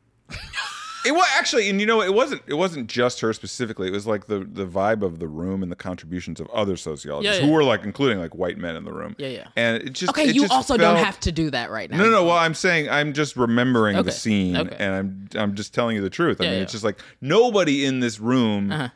it 1.06 1.12
was 1.12 1.26
actually, 1.36 1.68
and 1.68 1.80
you 1.80 1.86
know, 1.86 2.00
it 2.00 2.14
wasn't. 2.14 2.40
It 2.46 2.54
wasn't 2.54 2.88
just 2.88 3.20
her 3.20 3.32
specifically. 3.34 3.88
It 3.88 3.92
was 3.92 4.06
like 4.06 4.26
the 4.26 4.38
the 4.40 4.66
vibe 4.66 5.02
of 5.02 5.18
the 5.18 5.28
room 5.28 5.62
and 5.62 5.70
the 5.70 5.76
contributions 5.76 6.40
of 6.40 6.48
other 6.50 6.76
sociologists 6.78 7.40
Yeah, 7.40 7.46
who 7.46 7.52
were 7.52 7.62
like, 7.62 7.84
including 7.84 8.18
like 8.18 8.34
white 8.34 8.56
men 8.56 8.74
in 8.74 8.84
the 8.84 8.92
room. 8.92 9.14
Yeah, 9.18 9.28
yeah. 9.28 9.48
And 9.56 9.82
it 9.82 9.92
just 9.92 10.10
okay, 10.10 10.28
it 10.28 10.34
you 10.34 10.42
just 10.42 10.52
also 10.52 10.78
felt- 10.78 10.80
don't 10.96 11.04
have 11.04 11.20
to 11.20 11.32
do 11.32 11.50
that 11.50 11.70
right 11.70 11.90
now. 11.90 11.98
No, 11.98 12.04
no, 12.04 12.10
no. 12.10 12.24
Well, 12.24 12.36
I'm 12.36 12.54
saying 12.54 12.88
I'm 12.88 13.12
just 13.12 13.36
remembering 13.36 13.96
Okay, 13.96 14.04
the 14.06 14.12
scene, 14.12 14.56
okay. 14.56 14.76
and 14.78 14.94
I'm 14.94 15.28
I'm 15.42 15.54
just 15.54 15.74
telling 15.74 15.94
you 15.96 16.02
the 16.02 16.10
truth. 16.10 16.40
I 16.40 16.44
Yeah, 16.44 16.50
mean, 16.50 16.56
yeah. 16.58 16.62
it's 16.62 16.72
just 16.72 16.84
like 16.84 16.98
nobody 17.20 17.84
in 17.84 18.00
this 18.00 18.18
room. 18.18 18.72
Uh-huh. 18.72 18.88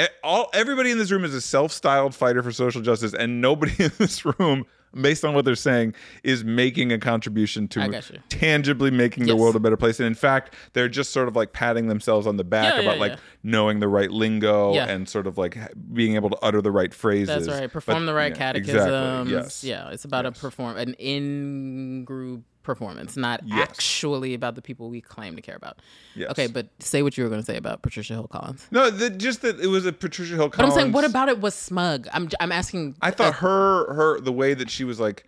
e- 0.00 0.06
All 0.24 0.50
everybody 0.54 0.90
in 0.90 0.98
this 0.98 1.12
room 1.12 1.24
is 1.24 1.34
a 1.34 1.40
self-styled 1.40 2.16
fighter 2.16 2.42
for 2.42 2.50
social 2.50 2.80
justice, 2.82 3.14
and 3.14 3.40
nobody 3.40 3.72
in 3.84 3.92
this 3.98 4.24
room, 4.24 4.66
based 4.94 5.24
on 5.24 5.34
what 5.34 5.44
they're 5.44 5.54
saying, 5.54 5.94
is 6.24 6.44
making 6.44 6.92
a 6.92 6.98
contribution 6.98 7.68
to 7.68 8.02
tangibly 8.28 8.90
making 8.90 9.26
the 9.26 9.36
world 9.36 9.56
a 9.56 9.60
better 9.60 9.76
place. 9.76 10.00
And 10.00 10.06
in 10.06 10.14
fact, 10.14 10.54
they're 10.72 10.88
just 10.88 11.12
sort 11.12 11.28
of 11.28 11.36
like 11.36 11.52
patting 11.52 11.88
themselves 11.88 12.26
on 12.26 12.36
the 12.36 12.44
back 12.44 12.74
Yeah, 12.74 12.80
about 12.82 12.94
yeah, 12.96 13.00
like 13.00 13.12
yeah. 13.12 13.18
knowing 13.42 13.80
the 13.80 13.88
right 13.88 14.10
lingo 14.10 14.74
and 14.74 15.08
sort 15.08 15.26
of 15.26 15.38
like 15.38 15.56
being 15.92 16.14
able 16.14 16.30
to 16.30 16.38
utter 16.42 16.60
the 16.62 16.70
right 16.72 16.92
phrases. 16.94 17.46
That's 17.46 17.60
right. 17.60 17.70
Perform 17.70 18.02
But- 18.02 18.06
the 18.06 18.14
right 18.14 18.34
catechisms. 18.34 18.76
Exactly. 18.86 19.32
Yes. 19.32 19.64
Yeah, 19.64 19.90
it's 19.90 20.04
about 20.04 20.26
a 20.26 20.32
perform 20.32 20.76
an 20.76 20.94
in 20.94 22.04
group 22.04 22.42
performance, 22.62 23.16
not 23.16 23.40
Yes. 23.44 23.68
actually 23.70 24.34
about 24.34 24.54
the 24.54 24.62
people 24.62 24.90
we 24.90 25.00
claim 25.00 25.36
to 25.36 25.42
care 25.42 25.56
about. 25.56 25.78
Yes. 26.14 26.30
Okay, 26.32 26.46
but 26.46 26.68
say 26.80 27.02
what 27.02 27.16
you 27.16 27.24
were 27.24 27.30
going 27.30 27.40
to 27.40 27.46
say 27.46 27.56
about 27.56 27.82
Patricia 27.82 28.14
Hill 28.14 28.28
Collins. 28.28 28.66
No, 28.70 28.90
the, 28.90 29.10
just 29.10 29.42
that 29.42 29.60
it 29.60 29.68
was 29.68 29.86
a 29.86 29.92
Patricia 29.92 30.34
Hill. 30.34 30.50
Collins. 30.50 30.56
But 30.56 30.64
I'm 30.64 30.84
saying, 30.84 30.92
what 30.92 31.04
about 31.04 31.28
it 31.28 31.40
was 31.40 31.54
smug? 31.54 32.08
I'm 32.12 32.28
I'm 32.40 32.52
asking. 32.52 32.96
I 33.02 33.10
thought 33.10 33.34
her 33.36 33.92
her 33.94 34.20
the 34.20 34.32
way 34.32 34.54
that 34.54 34.70
she 34.70 34.84
was 34.84 35.00
like 35.00 35.24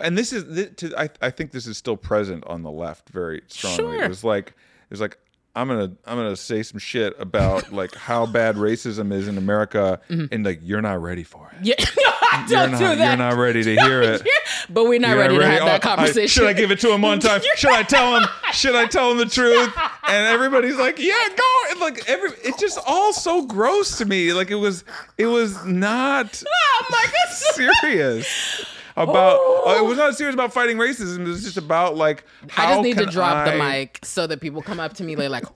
and 0.00 0.18
this 0.18 0.32
is 0.32 0.44
thi- 0.44 0.74
to, 0.74 0.98
I, 0.98 1.08
I 1.22 1.30
think 1.30 1.52
this 1.52 1.66
is 1.66 1.78
still 1.78 1.96
present 1.96 2.44
on 2.46 2.62
the 2.62 2.70
left 2.70 3.10
very 3.10 3.42
strongly. 3.48 3.76
Sure. 3.76 4.04
It 4.04 4.08
was 4.08 4.24
like 4.24 4.48
it 4.48 4.90
was 4.90 5.00
like 5.00 5.18
I'm 5.54 5.68
gonna 5.68 5.92
I'm 6.04 6.16
gonna 6.16 6.36
say 6.36 6.62
some 6.62 6.78
shit 6.78 7.14
about 7.18 7.72
like 7.72 7.94
how 7.94 8.26
bad 8.26 8.56
racism 8.56 9.12
is 9.12 9.28
in 9.28 9.38
America, 9.38 10.00
mm-hmm. 10.08 10.26
and 10.32 10.44
like 10.44 10.60
you're 10.62 10.82
not 10.82 11.00
ready 11.00 11.22
for 11.22 11.52
it. 11.52 11.64
Yeah, 11.64 11.74
don't 12.48 12.70
not, 12.72 12.78
do 12.78 12.84
that. 12.96 12.98
You're 13.08 13.16
not 13.16 13.36
ready 13.36 13.62
to 13.62 13.76
hear 13.76 14.02
it. 14.02 14.22
but 14.70 14.84
we're 14.84 14.98
not 14.98 15.10
You're 15.10 15.18
ready, 15.18 15.34
not 15.38 15.40
to 15.40 15.46
have 15.48 15.64
that 15.64 15.84
Oh, 15.86 15.90
I- 15.90 15.94
conversation. 15.96 16.28
should 16.28 16.46
I 16.48 16.52
give 16.52 16.70
it 16.70 16.80
to 16.80 16.92
him 16.92 17.02
one 17.02 17.20
time? 17.20 17.40
should 17.56 17.70
I 17.72 17.82
tell 17.82 18.16
him? 18.16 18.26
Should 18.52 18.74
I 18.74 18.86
tell 18.86 19.10
him 19.10 19.18
the 19.18 19.26
truth? 19.26 19.72
And 20.06 20.26
everybody's 20.26 20.76
like, 20.76 20.98
"Yeah, 20.98 21.14
go!" 21.34 21.70
And 21.70 21.80
like 21.80 22.06
every, 22.08 22.28
it's 22.44 22.60
just 22.60 22.78
all 22.86 23.14
so 23.14 23.46
gross 23.46 23.96
to 23.98 24.04
me. 24.04 24.34
Like 24.34 24.50
it 24.50 24.54
was, 24.56 24.84
it 25.16 25.24
was 25.26 25.64
not 25.64 26.42
Oh 26.46 26.84
my 26.90 27.04
God. 27.06 27.34
serious 27.34 28.66
about. 28.96 29.40
uh, 29.66 29.78
it 29.78 29.84
was 29.86 29.96
not 29.96 30.14
serious 30.14 30.34
about 30.34 30.52
fighting 30.52 30.76
racism. 30.76 31.20
It 31.20 31.28
was 31.28 31.42
just 31.42 31.56
about 31.56 31.96
like 31.96 32.24
how 32.50 32.66
I 32.66 32.70
just 32.72 32.82
need 32.82 32.98
to 32.98 33.06
drop 33.06 33.46
the 33.46 33.56
mic 33.56 33.98
so 34.02 34.26
that 34.26 34.42
people 34.42 34.60
come 34.60 34.78
up 34.78 34.92
to 34.94 35.04
me. 35.04 35.14
They're 35.14 35.30
like, 35.30 35.46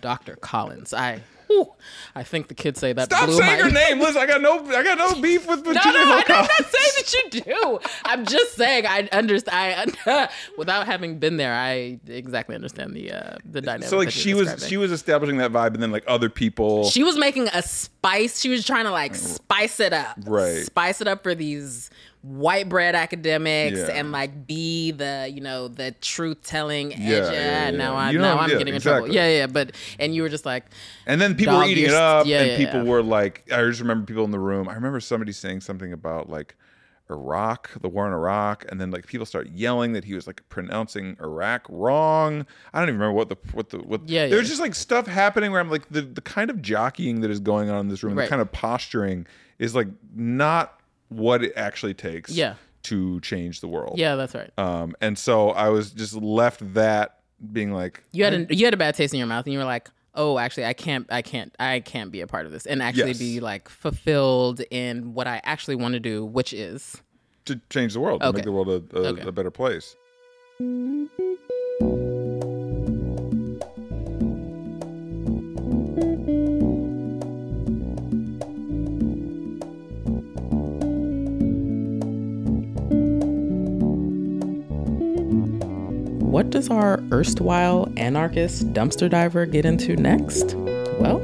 Dr. 0.00 0.36
Collins. 0.36 0.92
I, 0.94 1.20
whew, 1.46 1.72
I 2.14 2.22
think 2.22 2.48
the 2.48 2.54
kids 2.54 2.80
say 2.80 2.92
that. 2.92 3.04
Stop 3.06 3.26
blew 3.26 3.38
saying 3.38 3.58
my- 3.60 3.64
her 3.64 3.70
name. 3.90 4.00
Listen, 4.00 4.18
I 4.22 4.26
got 4.26 4.40
no, 4.40 4.64
I 4.74 4.82
got 4.82 4.98
no 4.98 5.20
beef 5.20 5.46
with 5.46 5.64
No, 5.64 5.72
Virginia 5.72 5.92
no, 5.92 6.04
Hill 6.16 6.22
I'm 6.28 6.46
not 6.46 6.66
saying 6.66 6.92
that 6.96 7.14
you 7.34 7.40
do. 7.42 7.78
I'm 8.04 8.24
just 8.26 8.54
saying 8.56 8.86
I 8.86 9.08
understand. 9.12 9.96
I, 10.06 10.28
without 10.58 10.86
having 10.86 11.18
been 11.18 11.36
there, 11.36 11.54
I 11.54 11.98
exactly 12.06 12.54
understand 12.54 12.94
the 12.94 13.12
uh, 13.12 13.36
the 13.44 13.60
dynamic. 13.60 13.88
So 13.88 13.96
like 13.98 14.10
she 14.10 14.34
was, 14.34 14.48
describing. 14.48 14.68
she 14.68 14.76
was 14.76 14.92
establishing 14.92 15.36
that 15.38 15.52
vibe, 15.52 15.74
and 15.74 15.82
then 15.82 15.92
like 15.92 16.04
other 16.06 16.28
people. 16.28 16.88
She 16.88 17.02
was 17.02 17.16
making 17.18 17.48
a 17.48 17.62
spice. 17.62 18.40
She 18.40 18.48
was 18.48 18.64
trying 18.66 18.84
to 18.84 18.90
like 18.90 19.14
spice 19.14 19.80
it 19.80 19.92
up. 19.92 20.16
Right. 20.26 20.64
Spice 20.64 21.00
it 21.00 21.08
up 21.08 21.22
for 21.22 21.34
these 21.34 21.90
white 22.26 22.68
bread 22.68 22.94
academics 22.96 23.78
Yeah. 23.78 23.86
and 23.94 24.10
like 24.10 24.46
be 24.46 24.90
the, 24.90 25.30
you 25.32 25.40
know, 25.40 25.68
the 25.68 25.92
truth 26.00 26.42
telling 26.42 26.92
edge. 26.92 26.98
Yeah, 27.00 27.30
yeah, 27.30 27.64
yeah. 27.66 27.70
Now 27.70 27.94
I 27.94 28.10
You 28.10 28.18
now 28.18 28.38
I'm 28.38 28.50
yeah, 28.50 28.58
getting 28.58 28.74
in 28.74 28.80
trouble. 28.80 29.08
Yeah, 29.12 29.28
yeah. 29.28 29.46
But 29.46 29.72
and 29.98 30.14
you 30.14 30.22
were 30.22 30.28
just 30.28 30.44
like 30.44 30.64
And 31.06 31.20
then 31.20 31.34
people 31.36 31.56
were 31.56 31.64
eating 31.64 31.84
it 31.84 31.92
up, 31.92 32.26
yeah, 32.26 32.42
and 32.42 32.56
people 32.64 32.84
were 32.84 33.02
like, 33.02 33.44
I 33.52 33.62
just 33.64 33.80
remember 33.80 34.04
people 34.06 34.24
in 34.24 34.32
the 34.32 34.40
room. 34.40 34.68
I 34.68 34.74
remember 34.74 34.98
somebody 35.00 35.32
saying 35.32 35.60
something 35.60 35.92
about 35.92 36.28
like 36.28 36.56
Iraq, 37.08 37.70
the 37.80 37.88
war 37.88 38.06
in 38.08 38.12
Iraq, 38.12 38.64
and 38.68 38.80
then 38.80 38.90
like 38.90 39.06
people 39.06 39.24
start 39.26 39.48
yelling 39.50 39.92
that 39.92 40.04
he 40.04 40.14
was 40.14 40.26
like 40.26 40.42
pronouncing 40.48 41.16
Iraq 41.20 41.64
wrong. 41.68 42.44
I 42.74 42.80
don't 42.80 42.88
even 42.88 42.98
remember 43.00 43.12
what 43.16 43.28
the 43.28 43.36
what 43.52 43.70
the 43.70 43.78
what. 43.78 44.08
Yeah, 44.08 44.26
there's 44.26 44.46
yeah. 44.46 44.48
just 44.48 44.60
like 44.60 44.74
stuff 44.74 45.06
happening 45.06 45.52
where 45.52 45.60
I'm 45.60 45.70
like 45.70 45.88
the 45.90 46.00
the 46.02 46.20
kind 46.20 46.50
of 46.50 46.60
jockeying 46.60 47.20
that 47.20 47.30
is 47.30 47.38
going 47.38 47.70
on 47.70 47.78
in 47.80 47.88
this 47.88 48.02
room, 48.02 48.16
Right. 48.18 48.24
the 48.24 48.28
kind 48.30 48.42
of 48.42 48.50
posturing 48.50 49.26
is 49.60 49.74
like 49.76 49.86
not 50.14 50.75
what 51.08 51.42
it 51.44 51.52
actually 51.56 51.94
takes. 51.94 52.30
Yeah. 52.32 52.54
To 52.84 53.18
change 53.20 53.60
the 53.60 53.66
world. 53.68 53.98
Yeah, 53.98 54.14
that's 54.14 54.32
right. 54.34 54.50
Um, 54.56 54.94
and 55.00 55.18
so 55.18 55.50
I 55.50 55.70
was 55.70 55.90
just 55.90 56.14
left 56.14 56.74
that 56.74 57.18
being 57.52 57.72
like, 57.72 58.02
You 58.12 58.22
had 58.22 58.32
a, 58.48 58.54
you 58.54 58.64
had 58.64 58.74
a 58.74 58.76
bad 58.76 58.94
taste 58.94 59.12
in 59.12 59.18
your 59.18 59.26
mouth 59.26 59.44
and 59.44 59.52
you 59.52 59.58
were 59.58 59.64
like, 59.64 59.90
"Oh, 60.14 60.38
actually 60.38 60.66
I 60.66 60.72
can't 60.72 61.04
I 61.10 61.20
can't 61.20 61.52
I 61.58 61.80
can't 61.80 62.12
be 62.12 62.20
a 62.20 62.28
part 62.28 62.46
of 62.46 62.52
this." 62.52 62.64
And 62.64 62.80
actually 62.80 63.08
Yes. 63.08 63.18
be 63.18 63.40
like 63.40 63.68
fulfilled 63.68 64.60
in 64.70 65.14
what 65.14 65.26
I 65.26 65.40
actually 65.42 65.74
want 65.74 65.94
to 65.94 66.00
do, 66.00 66.24
which 66.24 66.52
is 66.52 67.02
to 67.46 67.60
change 67.70 67.94
the 67.94 68.00
world, 68.00 68.20
to 68.20 68.28
Okay. 68.28 68.36
make 68.36 68.44
the 68.44 68.52
world 68.52 68.68
a, 68.68 68.96
a, 68.96 69.06
Okay. 69.08 69.28
a 69.28 69.32
better 69.32 69.50
place. 69.50 69.96
What 86.36 86.50
does 86.50 86.68
our 86.68 87.02
erstwhile 87.12 87.90
anarchist 87.96 88.74
dumpster 88.74 89.08
diver 89.08 89.46
get 89.46 89.64
into 89.64 89.96
next? 89.96 90.54
Well, 91.00 91.20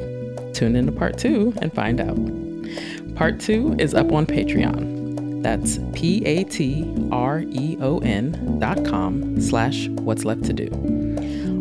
tune 0.55 0.75
into 0.75 0.91
part 0.91 1.19
two 1.19 1.53
and 1.61 1.71
find 1.71 2.01
out. 2.01 3.15
Part 3.15 3.39
two 3.39 3.77
is 3.79 3.93
up 3.93 4.11
on 4.11 4.25
Patreon. 4.25 5.43
That's 5.43 5.79
P 5.93 6.25
A 6.25 6.45
T 6.45 6.91
R 7.13 7.41
E 7.41 7.77
O 7.83 7.99
N 7.99 8.59
dot 8.59 8.87
com 8.87 9.39
slash 9.39 9.89
what's 9.89 10.25
left 10.25 10.45
to 10.45 10.55
do. 10.55 10.69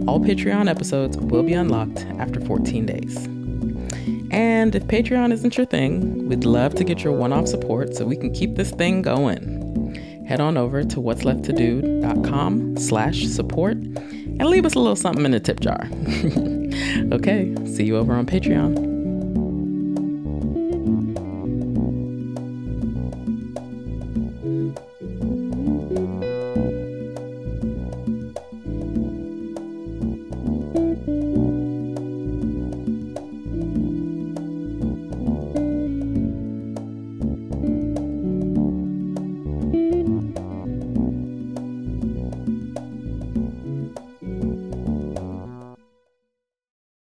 All 0.08 0.22
Patreon 0.22 0.70
episodes 0.70 1.18
will 1.18 1.44
be 1.44 1.54
unlocked 1.54 2.06
after 2.20 2.40
14 2.40 2.86
days. 2.86 3.18
And 4.32 4.74
if 4.74 4.84
Patreon 4.84 5.34
isn't 5.34 5.58
your 5.58 5.66
thing, 5.66 6.30
we'd 6.30 6.46
love 6.46 6.74
to 6.76 6.86
get 6.86 7.04
your 7.04 7.12
one 7.12 7.34
off 7.34 7.50
support 7.50 7.98
so 7.98 8.06
we 8.06 8.16
can 8.16 8.32
keep 8.32 8.56
this 8.56 8.72
thing 8.72 9.02
going 9.02 9.61
head 10.32 10.40
on 10.40 10.56
over 10.56 10.82
to 10.82 11.02
what's 11.02 11.26
left 11.26 11.44
to 11.44 11.52
do.com 11.52 12.78
slash 12.78 13.26
support 13.26 13.74
and 13.74 14.46
leave 14.46 14.66
us 14.66 14.76
a 14.76 14.80
little 14.80 14.96
something 14.96 15.26
in 15.26 15.32
the 15.32 15.42
tip 15.42 15.60
jar. 15.60 15.90
okay, 17.14 17.54
see 17.66 17.84
you 17.84 17.98
over 17.98 18.14
on 18.14 18.26
Patreon. 18.26 18.91